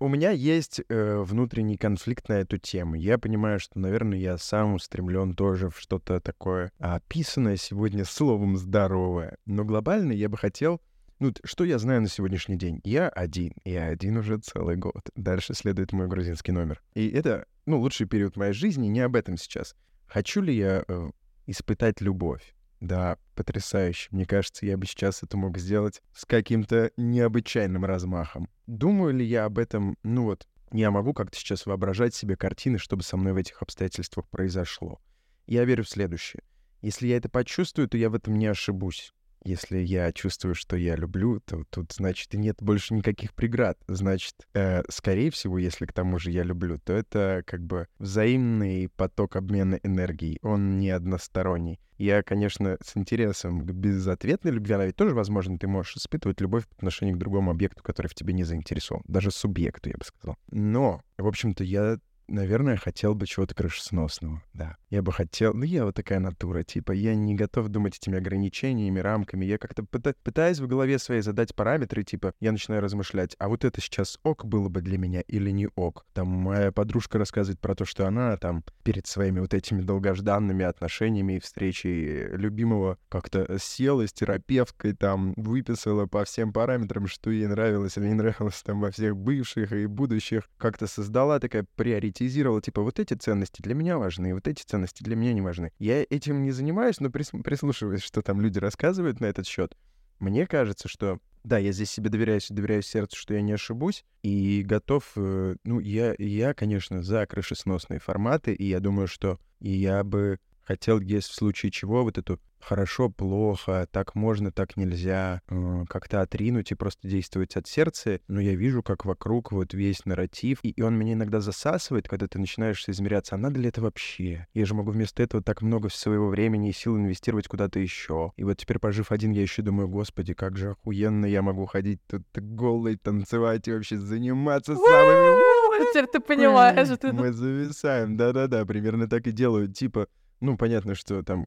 У 0.00 0.08
меня 0.08 0.30
есть 0.30 0.80
э, 0.88 1.18
внутренний 1.18 1.76
конфликт 1.76 2.28
на 2.28 2.34
эту 2.34 2.58
тему. 2.58 2.94
Я 2.94 3.18
понимаю, 3.18 3.60
что, 3.60 3.78
наверное, 3.78 4.18
я 4.18 4.38
сам 4.38 4.74
устремлен 4.74 5.34
тоже 5.34 5.68
в 5.68 5.78
что-то 5.78 6.20
такое 6.20 6.72
описанное 6.78 7.56
сегодня 7.56 8.04
словом 8.04 8.56
здоровое. 8.56 9.36
Но 9.46 9.64
глобально 9.64 10.12
я 10.12 10.28
бы 10.28 10.36
хотел 10.36 10.80
ну, 11.22 11.32
что 11.44 11.62
я 11.62 11.78
знаю 11.78 12.00
на 12.02 12.08
сегодняшний 12.08 12.56
день? 12.56 12.80
Я 12.82 13.08
один. 13.08 13.52
Я 13.64 13.86
один 13.86 14.16
уже 14.16 14.38
целый 14.38 14.74
год. 14.74 15.08
Дальше 15.14 15.54
следует 15.54 15.92
мой 15.92 16.08
грузинский 16.08 16.50
номер. 16.50 16.82
И 16.94 17.08
это, 17.10 17.46
ну, 17.64 17.78
лучший 17.78 18.08
период 18.08 18.36
моей 18.36 18.52
жизни, 18.52 18.88
не 18.88 18.98
об 18.98 19.14
этом 19.14 19.36
сейчас. 19.36 19.76
Хочу 20.08 20.42
ли 20.42 20.52
я 20.52 20.82
э, 20.88 21.10
испытать 21.46 22.00
любовь? 22.00 22.56
Да, 22.82 23.16
потрясающе. 23.36 24.08
Мне 24.10 24.26
кажется, 24.26 24.66
я 24.66 24.76
бы 24.76 24.86
сейчас 24.86 25.22
это 25.22 25.36
мог 25.36 25.56
сделать 25.56 26.02
с 26.12 26.24
каким-то 26.24 26.90
необычайным 26.96 27.84
размахом. 27.84 28.48
Думаю 28.66 29.14
ли 29.14 29.24
я 29.24 29.44
об 29.44 29.60
этом, 29.60 29.96
ну 30.02 30.24
вот, 30.24 30.48
я 30.72 30.90
могу 30.90 31.14
как-то 31.14 31.38
сейчас 31.38 31.64
воображать 31.64 32.12
себе 32.12 32.36
картины, 32.36 32.78
чтобы 32.78 33.04
со 33.04 33.16
мной 33.16 33.34
в 33.34 33.36
этих 33.36 33.62
обстоятельствах 33.62 34.28
произошло. 34.28 35.00
Я 35.46 35.64
верю 35.64 35.84
в 35.84 35.88
следующее. 35.88 36.42
Если 36.80 37.06
я 37.06 37.18
это 37.18 37.28
почувствую, 37.28 37.88
то 37.88 37.96
я 37.96 38.10
в 38.10 38.16
этом 38.16 38.34
не 38.36 38.46
ошибусь. 38.46 39.14
Если 39.44 39.78
я 39.78 40.12
чувствую, 40.12 40.54
что 40.54 40.76
я 40.76 40.96
люблю, 40.96 41.40
то 41.40 41.64
тут, 41.70 41.92
значит, 41.92 42.34
и 42.34 42.38
нет 42.38 42.56
больше 42.60 42.94
никаких 42.94 43.34
преград. 43.34 43.78
Значит, 43.88 44.34
э, 44.54 44.82
скорее 44.88 45.30
всего, 45.30 45.58
если 45.58 45.86
к 45.86 45.92
тому 45.92 46.18
же 46.18 46.30
я 46.30 46.42
люблю, 46.42 46.78
то 46.78 46.92
это 46.92 47.42
как 47.46 47.62
бы 47.62 47.88
взаимный 47.98 48.88
поток 48.96 49.36
обмена 49.36 49.78
энергией. 49.82 50.38
Он 50.42 50.78
не 50.78 50.90
односторонний. 50.90 51.80
Я, 51.98 52.22
конечно, 52.22 52.78
с 52.82 52.96
интересом 52.96 53.64
к 53.64 53.70
безответной 53.70 54.50
любви, 54.50 54.74
она 54.74 54.86
ведь 54.86 54.96
тоже, 54.96 55.14
возможно, 55.14 55.58
ты 55.58 55.68
можешь 55.68 55.96
испытывать 55.96 56.40
любовь 56.40 56.66
по 56.66 56.74
отношению 56.76 57.14
к 57.14 57.18
другому 57.18 57.50
объекту, 57.50 57.82
который 57.82 58.08
в 58.08 58.14
тебе 58.14 58.32
не 58.32 58.44
заинтересован. 58.44 59.02
Даже 59.06 59.30
субъекту, 59.30 59.88
я 59.88 59.96
бы 59.96 60.04
сказал. 60.04 60.36
Но, 60.50 61.02
в 61.16 61.26
общем-то, 61.26 61.62
я 61.62 61.98
наверное, 62.32 62.76
хотел 62.76 63.14
бы 63.14 63.26
чего-то 63.26 63.54
крышесносного, 63.54 64.42
да. 64.54 64.76
Я 64.90 65.02
бы 65.02 65.12
хотел... 65.12 65.54
Ну, 65.54 65.64
я 65.64 65.84
вот 65.84 65.94
такая 65.94 66.18
натура, 66.18 66.62
типа, 66.62 66.92
я 66.92 67.14
не 67.14 67.34
готов 67.34 67.68
думать 67.68 67.96
этими 67.96 68.18
ограничениями, 68.18 68.98
рамками. 68.98 69.44
Я 69.44 69.58
как-то 69.58 69.84
пыта... 69.84 70.14
пытаюсь 70.22 70.58
в 70.58 70.66
голове 70.66 70.98
своей 70.98 71.22
задать 71.22 71.54
параметры, 71.54 72.02
типа, 72.02 72.34
я 72.40 72.52
начинаю 72.52 72.80
размышлять, 72.82 73.36
а 73.38 73.48
вот 73.48 73.64
это 73.64 73.80
сейчас 73.80 74.18
ок 74.22 74.44
было 74.44 74.68
бы 74.68 74.80
для 74.80 74.98
меня 74.98 75.20
или 75.20 75.50
не 75.50 75.68
ок? 75.76 76.06
Там 76.14 76.28
моя 76.28 76.72
подружка 76.72 77.18
рассказывает 77.18 77.60
про 77.60 77.74
то, 77.74 77.84
что 77.84 78.06
она 78.06 78.36
там 78.36 78.64
перед 78.82 79.06
своими 79.06 79.40
вот 79.40 79.54
этими 79.54 79.82
долгожданными 79.82 80.64
отношениями 80.64 81.34
и 81.34 81.40
встречей 81.40 82.28
любимого 82.28 82.98
как-то 83.08 83.58
села 83.58 84.06
с 84.06 84.12
терапевткой, 84.12 84.94
там, 84.94 85.34
выписала 85.36 86.06
по 86.06 86.24
всем 86.24 86.52
параметрам, 86.52 87.06
что 87.06 87.30
ей 87.30 87.46
нравилось 87.46 87.96
или 87.98 88.06
не 88.06 88.14
нравилось, 88.14 88.62
там, 88.64 88.80
во 88.80 88.90
всех 88.90 89.16
бывших 89.16 89.72
и 89.72 89.86
будущих, 89.86 90.48
как-то 90.56 90.86
создала 90.86 91.38
такая 91.38 91.66
приоритет 91.76 92.21
приоритизировал, 92.22 92.60
типа, 92.60 92.82
вот 92.82 92.98
эти 92.98 93.14
ценности 93.14 93.62
для 93.62 93.74
меня 93.74 93.98
важны, 93.98 94.34
вот 94.34 94.46
эти 94.46 94.62
ценности 94.62 95.02
для 95.02 95.16
меня 95.16 95.32
не 95.32 95.40
важны. 95.40 95.72
Я 95.78 96.02
этим 96.02 96.42
не 96.42 96.52
занимаюсь, 96.52 97.00
но 97.00 97.08
прис- 97.08 97.42
прислушиваюсь, 97.42 98.02
что 98.02 98.22
там 98.22 98.40
люди 98.40 98.58
рассказывают 98.58 99.20
на 99.20 99.26
этот 99.26 99.46
счет. 99.46 99.76
Мне 100.18 100.46
кажется, 100.46 100.88
что 100.88 101.18
да, 101.42 101.58
я 101.58 101.72
здесь 101.72 101.90
себе 101.90 102.08
доверяюсь, 102.08 102.46
доверяю 102.48 102.82
сердцу, 102.82 103.16
что 103.16 103.34
я 103.34 103.42
не 103.42 103.52
ошибусь, 103.52 104.04
и 104.22 104.62
готов, 104.62 105.12
э, 105.16 105.56
ну, 105.64 105.80
я, 105.80 106.14
я, 106.18 106.54
конечно, 106.54 107.02
за 107.02 107.26
крышесносные 107.26 107.98
форматы, 107.98 108.54
и 108.54 108.64
я 108.64 108.78
думаю, 108.78 109.08
что 109.08 109.40
я 109.58 110.04
бы 110.04 110.38
хотел, 110.62 111.00
есть 111.00 111.28
в 111.28 111.34
случае 111.34 111.72
чего, 111.72 112.04
вот 112.04 112.18
эту 112.18 112.38
хорошо, 112.62 113.10
плохо, 113.10 113.86
так 113.90 114.14
можно, 114.14 114.52
так 114.52 114.76
нельзя, 114.76 115.42
э, 115.48 115.84
как-то 115.88 116.22
отринуть 116.22 116.72
и 116.72 116.74
просто 116.74 117.08
действовать 117.08 117.56
от 117.56 117.66
сердца. 117.66 118.20
Но 118.28 118.40
я 118.40 118.54
вижу, 118.54 118.82
как 118.82 119.04
вокруг 119.04 119.52
вот 119.52 119.74
весь 119.74 120.04
нарратив, 120.04 120.58
и, 120.62 120.70
и 120.70 120.82
он 120.82 120.96
меня 120.96 121.14
иногда 121.14 121.40
засасывает, 121.40 122.08
когда 122.08 122.28
ты 122.28 122.38
начинаешь 122.38 122.88
измеряться, 122.88 123.34
а 123.34 123.38
надо 123.38 123.60
ли 123.60 123.68
это 123.68 123.80
вообще? 123.80 124.46
Я 124.54 124.64
же 124.64 124.74
могу 124.74 124.90
вместо 124.90 125.22
этого 125.22 125.42
так 125.42 125.62
много 125.62 125.88
своего 125.88 126.28
времени 126.28 126.70
и 126.70 126.72
сил 126.72 126.96
инвестировать 126.96 127.48
куда-то 127.48 127.78
еще. 127.78 128.32
И 128.36 128.44
вот 128.44 128.58
теперь, 128.58 128.78
пожив 128.78 129.12
один, 129.12 129.32
я 129.32 129.42
еще 129.42 129.62
думаю, 129.62 129.88
господи, 129.88 130.34
как 130.34 130.56
же 130.56 130.70
охуенно 130.70 131.26
я 131.26 131.42
могу 131.42 131.66
ходить 131.66 132.00
тут 132.06 132.22
голый, 132.34 132.96
танцевать 132.96 133.68
и 133.68 133.72
вообще 133.72 133.98
заниматься 133.98 134.74
самыми... 134.74 135.42
Теперь 135.90 136.06
ты 136.06 136.20
понимаешь. 136.20 136.88
Мы 137.12 137.32
зависаем, 137.32 138.16
да-да-да, 138.16 138.64
примерно 138.64 139.08
так 139.08 139.26
и 139.26 139.32
делаю. 139.32 139.68
Типа, 139.68 140.06
ну, 140.40 140.56
понятно, 140.56 140.94
что 140.94 141.22
там 141.22 141.46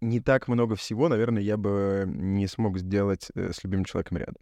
не 0.00 0.20
так 0.20 0.48
много 0.48 0.76
всего, 0.76 1.08
наверное, 1.08 1.42
я 1.42 1.56
бы 1.56 2.04
не 2.06 2.46
смог 2.46 2.78
сделать 2.78 3.28
э, 3.34 3.52
с 3.52 3.64
любимым 3.64 3.84
человеком 3.84 4.18
рядом. 4.18 4.36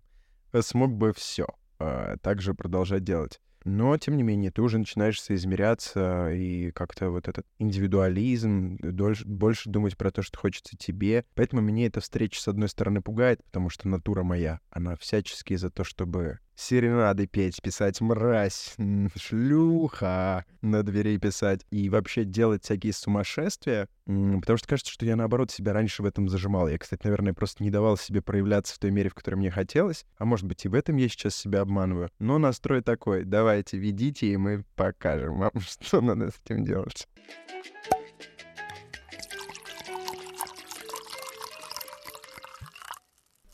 Э, 0.52 0.62
смог 0.62 0.92
бы 0.92 1.12
все 1.12 1.46
а, 1.78 2.16
также 2.18 2.54
продолжать 2.54 3.04
делать. 3.04 3.40
Но, 3.64 3.96
тем 3.96 4.18
не 4.18 4.22
менее, 4.22 4.50
ты 4.50 4.60
уже 4.60 4.78
начинаешь 4.78 5.20
соизмеряться 5.20 6.30
и 6.30 6.70
как-то 6.72 7.10
вот 7.10 7.28
этот 7.28 7.46
индивидуализм, 7.58 8.76
дольше, 8.76 9.26
больше 9.26 9.70
думать 9.70 9.96
про 9.96 10.10
то, 10.10 10.20
что 10.20 10.38
хочется 10.38 10.76
тебе. 10.76 11.24
Поэтому 11.34 11.62
меня 11.62 11.86
эта 11.86 12.00
встреча, 12.00 12.40
с 12.40 12.48
одной 12.48 12.68
стороны, 12.68 13.00
пугает, 13.00 13.42
потому 13.44 13.70
что 13.70 13.88
натура 13.88 14.22
моя, 14.22 14.60
она 14.68 14.96
всячески 14.96 15.56
за 15.56 15.70
то, 15.70 15.82
чтобы 15.82 16.40
серенады 16.54 17.26
петь, 17.26 17.60
писать 17.62 18.00
мразь, 18.00 18.76
шлюха 19.16 20.44
на 20.62 20.82
двери 20.82 21.18
писать 21.18 21.66
и 21.70 21.88
вообще 21.88 22.24
делать 22.24 22.64
всякие 22.64 22.92
сумасшествия, 22.92 23.88
потому 24.06 24.56
что 24.56 24.68
кажется, 24.68 24.92
что 24.92 25.06
я, 25.06 25.16
наоборот, 25.16 25.50
себя 25.50 25.72
раньше 25.72 26.02
в 26.02 26.06
этом 26.06 26.28
зажимал. 26.28 26.68
Я, 26.68 26.78
кстати, 26.78 27.02
наверное, 27.04 27.34
просто 27.34 27.62
не 27.62 27.70
давал 27.70 27.96
себе 27.96 28.22
проявляться 28.22 28.74
в 28.74 28.78
той 28.78 28.90
мере, 28.90 29.10
в 29.10 29.14
которой 29.14 29.36
мне 29.36 29.50
хотелось, 29.50 30.04
а 30.18 30.24
может 30.24 30.46
быть 30.46 30.64
и 30.64 30.68
в 30.68 30.74
этом 30.74 30.96
я 30.96 31.08
сейчас 31.08 31.34
себя 31.34 31.60
обманываю. 31.60 32.10
Но 32.18 32.38
настрой 32.38 32.82
такой, 32.82 33.24
давайте, 33.24 33.78
ведите, 33.78 34.26
и 34.28 34.36
мы 34.36 34.64
покажем 34.76 35.38
вам, 35.38 35.52
что 35.80 36.00
надо 36.00 36.30
с 36.30 36.40
этим 36.44 36.64
делать. 36.64 37.08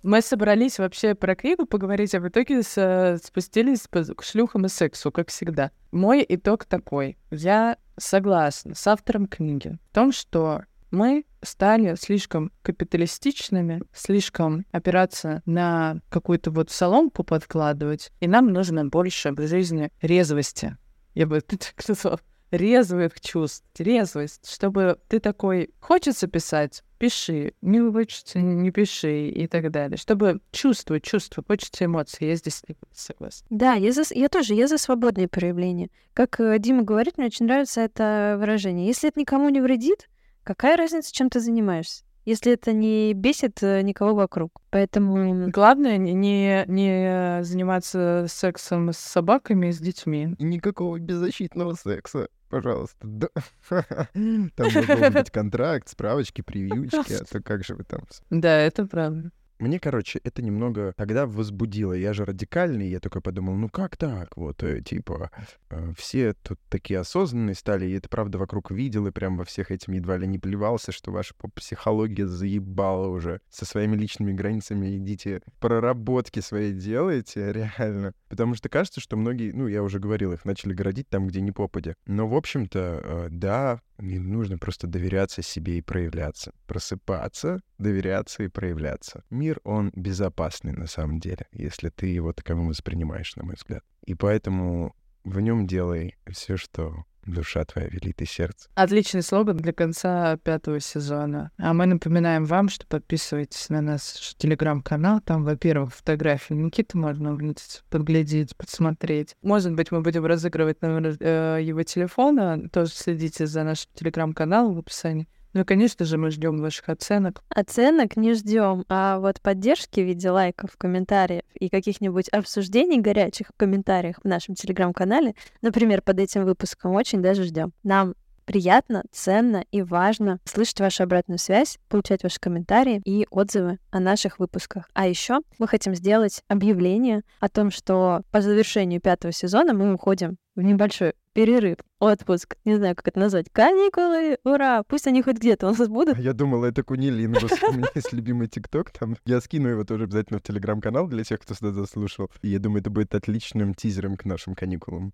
Мы 0.02 0.22
собрались 0.22 0.78
вообще 0.78 1.14
про 1.14 1.34
книгу 1.34 1.66
поговорить, 1.66 2.14
а 2.14 2.20
в 2.20 2.28
итоге 2.28 2.62
спустились 2.62 3.86
к 3.86 4.22
шлюхам 4.22 4.64
и 4.64 4.68
сексу, 4.68 5.12
как 5.12 5.28
всегда. 5.28 5.72
Мой 5.92 6.24
итог 6.26 6.64
такой. 6.64 7.18
Я 7.30 7.76
согласна 7.98 8.74
с 8.74 8.86
автором 8.86 9.26
книги 9.26 9.78
в 9.90 9.94
том, 9.94 10.12
что 10.12 10.62
мы 10.90 11.24
стали 11.42 11.94
слишком 11.96 12.50
капиталистичными, 12.62 13.82
слишком 13.92 14.64
опираться 14.72 15.42
на 15.46 16.00
какую-то 16.08 16.50
вот 16.50 16.70
соломку 16.70 17.22
подкладывать, 17.22 18.10
и 18.20 18.26
нам 18.26 18.52
нужно 18.52 18.86
больше 18.86 19.32
в 19.32 19.46
жизни 19.46 19.90
резвости. 20.00 20.76
Я 21.14 21.26
бы 21.26 21.40
так 21.46 21.60
сказала 21.76 22.20
резвых 22.50 23.20
чувств, 23.20 23.64
резвость, 23.78 24.50
чтобы 24.50 24.98
ты 25.08 25.20
такой, 25.20 25.70
хочется 25.80 26.26
писать, 26.26 26.82
пиши, 26.98 27.54
не 27.62 27.80
хочется, 27.90 28.40
не 28.40 28.70
пиши 28.70 29.28
и 29.28 29.46
так 29.46 29.70
далее, 29.70 29.96
чтобы 29.96 30.40
чувствовать 30.52 31.02
чувства, 31.02 31.42
хочется 31.46 31.84
эмоции, 31.86 32.26
я 32.26 32.36
здесь 32.36 32.62
согласна. 32.92 33.46
Да, 33.50 33.74
я, 33.74 33.92
за, 33.92 34.02
я 34.10 34.28
тоже, 34.28 34.54
я 34.54 34.68
за 34.68 34.78
свободные 34.78 35.28
проявления. 35.28 35.88
Как 36.12 36.38
э, 36.40 36.58
Дима 36.58 36.82
говорит, 36.82 37.16
мне 37.16 37.26
очень 37.26 37.46
нравится 37.46 37.80
это 37.80 38.36
выражение. 38.38 38.86
Если 38.86 39.08
это 39.08 39.18
никому 39.20 39.48
не 39.48 39.60
вредит, 39.60 40.08
какая 40.42 40.76
разница, 40.76 41.12
чем 41.12 41.30
ты 41.30 41.40
занимаешься? 41.40 42.04
Если 42.24 42.52
это 42.52 42.72
не 42.72 43.12
бесит 43.14 43.62
э, 43.62 43.82
никого 43.82 44.14
вокруг. 44.14 44.52
Поэтому... 44.70 45.50
Главное 45.50 45.96
не, 45.96 46.64
не 46.66 47.42
заниматься 47.42 48.26
сексом 48.28 48.92
с 48.92 48.98
собаками 48.98 49.68
и 49.68 49.72
с 49.72 49.78
детьми. 49.78 50.34
Никакого 50.38 50.98
беззащитного 50.98 51.74
секса 51.74 52.28
пожалуйста. 52.50 52.98
Да. 53.02 53.28
Там 54.12 54.50
должен 54.56 55.12
быть 55.12 55.30
контракт, 55.30 55.88
справочки, 55.88 56.42
прививочки, 56.46 57.14
а 57.14 57.24
то 57.24 57.40
как 57.40 57.64
же 57.64 57.76
вы 57.76 57.84
там... 57.84 58.02
Да, 58.28 58.58
это 58.58 58.86
правда. 58.86 59.30
Мне, 59.60 59.78
короче, 59.78 60.20
это 60.24 60.40
немного 60.40 60.94
тогда 60.96 61.26
возбудило. 61.26 61.92
Я 61.92 62.14
же 62.14 62.24
радикальный, 62.24 62.88
я 62.88 62.98
только 62.98 63.20
подумал, 63.20 63.54
ну 63.56 63.68
как 63.68 63.98
так? 63.98 64.34
Вот, 64.38 64.62
э, 64.62 64.80
типа, 64.80 65.30
э, 65.68 65.92
все 65.98 66.32
тут 66.32 66.58
такие 66.70 66.98
осознанные 66.98 67.54
стали, 67.54 67.84
и 67.84 67.92
это 67.92 68.08
правда 68.08 68.38
вокруг 68.38 68.70
видел, 68.70 69.06
и 69.06 69.10
прям 69.10 69.36
во 69.36 69.44
всех 69.44 69.70
этим 69.70 69.92
едва 69.92 70.16
ли 70.16 70.26
не 70.26 70.38
плевался, 70.38 70.92
что 70.92 71.12
ваша 71.12 71.34
психология 71.54 72.26
заебала 72.26 73.08
уже. 73.08 73.42
Со 73.50 73.66
своими 73.66 73.96
личными 73.96 74.32
границами 74.32 74.96
идите, 74.96 75.42
проработки 75.60 76.40
свои 76.40 76.72
делайте, 76.72 77.52
реально. 77.78 78.14
Потому 78.30 78.54
что 78.54 78.70
кажется, 78.70 79.00
что 79.00 79.18
многие, 79.18 79.52
ну, 79.52 79.66
я 79.66 79.82
уже 79.82 79.98
говорил, 79.98 80.32
их 80.32 80.46
начали 80.46 80.72
городить 80.72 81.10
там, 81.10 81.26
где 81.26 81.42
не 81.42 81.52
попадя. 81.52 81.94
Но, 82.06 82.26
в 82.26 82.34
общем-то, 82.34 83.00
э, 83.02 83.28
да, 83.30 83.82
не 84.00 84.18
нужно 84.18 84.58
просто 84.58 84.86
доверяться 84.86 85.42
себе 85.42 85.78
и 85.78 85.82
проявляться. 85.82 86.52
Просыпаться, 86.66 87.60
доверяться 87.78 88.42
и 88.42 88.48
проявляться. 88.48 89.24
Мир, 89.30 89.60
он 89.64 89.92
безопасный 89.94 90.72
на 90.72 90.86
самом 90.86 91.20
деле, 91.20 91.46
если 91.52 91.88
ты 91.88 92.06
его 92.06 92.32
таковым 92.32 92.68
воспринимаешь, 92.68 93.36
на 93.36 93.44
мой 93.44 93.54
взгляд. 93.54 93.84
И 94.04 94.14
поэтому 94.14 94.94
в 95.24 95.40
нем 95.40 95.66
делай 95.66 96.16
все, 96.30 96.56
что 96.56 97.04
душа 97.32 97.64
твоя 97.64 97.88
велит 97.88 98.20
и 98.22 98.26
сердце. 98.26 98.68
Отличный 98.74 99.22
слоган 99.22 99.56
для 99.56 99.72
конца 99.72 100.36
пятого 100.38 100.80
сезона. 100.80 101.50
А 101.58 101.72
мы 101.72 101.86
напоминаем 101.86 102.44
вам, 102.44 102.68
что 102.68 102.86
подписывайтесь 102.86 103.68
на 103.68 103.80
наш 103.80 104.02
телеграм-канал. 104.36 105.20
Там, 105.20 105.44
во-первых, 105.44 105.94
фотографии 105.94 106.54
Никиты 106.54 106.98
можно 106.98 107.32
увидеть, 107.32 107.82
подглядеть, 107.90 108.56
подсмотреть. 108.56 109.34
Может 109.42 109.74
быть, 109.74 109.90
мы 109.90 110.00
будем 110.02 110.24
разыгрывать 110.26 110.82
номер 110.82 111.16
э, 111.20 111.58
его 111.62 111.82
телефона. 111.82 112.68
Тоже 112.70 112.92
следите 112.92 113.46
за 113.46 113.64
нашим 113.64 113.90
телеграм-каналом 113.94 114.74
в 114.74 114.78
описании. 114.78 115.28
Ну 115.52 115.62
и, 115.62 115.64
конечно 115.64 116.04
же, 116.04 116.16
мы 116.16 116.30
ждем 116.30 116.58
ваших 116.58 116.88
оценок. 116.88 117.42
Оценок 117.48 118.16
не 118.16 118.34
ждем, 118.34 118.84
а 118.88 119.18
вот 119.18 119.40
поддержки 119.40 120.00
в 120.00 120.04
виде 120.04 120.30
лайков, 120.30 120.76
комментариев 120.76 121.42
и 121.54 121.68
каких-нибудь 121.68 122.28
обсуждений 122.28 123.00
горячих 123.00 123.48
в 123.48 123.56
комментариях 123.56 124.16
в 124.22 124.28
нашем 124.28 124.54
телеграм-канале, 124.54 125.34
например, 125.60 126.02
под 126.02 126.20
этим 126.20 126.44
выпуском, 126.44 126.92
очень 126.92 127.20
даже 127.20 127.44
ждем. 127.44 127.72
Нам 127.82 128.14
приятно, 128.50 129.04
ценно 129.12 129.64
и 129.70 129.80
важно 129.80 130.40
слышать 130.44 130.80
вашу 130.80 131.04
обратную 131.04 131.38
связь, 131.38 131.78
получать 131.88 132.24
ваши 132.24 132.40
комментарии 132.40 133.00
и 133.04 133.24
отзывы 133.30 133.78
о 133.92 134.00
наших 134.00 134.40
выпусках. 134.40 134.88
А 134.92 135.06
еще 135.06 135.38
мы 135.60 135.68
хотим 135.68 135.94
сделать 135.94 136.42
объявление 136.48 137.22
о 137.38 137.48
том, 137.48 137.70
что 137.70 138.22
по 138.32 138.40
завершению 138.40 139.00
пятого 139.00 139.32
сезона 139.32 139.72
мы 139.72 139.94
уходим 139.94 140.36
в 140.56 140.62
небольшой 140.62 141.14
перерыв, 141.32 141.78
отпуск, 141.98 142.56
не 142.64 142.76
знаю, 142.76 142.96
как 142.96 143.08
это 143.08 143.20
назвать, 143.20 143.50
каникулы, 143.52 144.38
ура, 144.44 144.82
пусть 144.82 145.06
они 145.06 145.22
хоть 145.22 145.36
где-то 145.36 145.68
у 145.68 145.70
нас 145.70 145.88
будут. 145.88 146.18
Я 146.18 146.32
думала, 146.32 146.66
это 146.66 146.82
кунилингус, 146.82 147.52
у 147.68 147.72
меня 147.72 147.88
есть 147.94 148.12
любимый 148.12 148.48
тикток, 148.48 148.90
там, 148.90 149.16
я 149.24 149.40
скину 149.40 149.68
его 149.68 149.84
тоже 149.84 150.04
обязательно 150.04 150.38
в 150.38 150.42
телеграм-канал 150.42 151.06
для 151.06 151.24
тех, 151.24 151.40
кто 151.40 151.54
сюда 151.54 151.72
заслушал, 151.72 152.30
и 152.42 152.48
я 152.48 152.58
думаю, 152.58 152.80
это 152.80 152.90
будет 152.90 153.14
отличным 153.14 153.74
тизером 153.74 154.16
к 154.16 154.24
нашим 154.24 154.54
каникулам. 154.54 155.12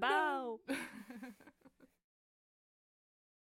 Бау! 0.00 0.60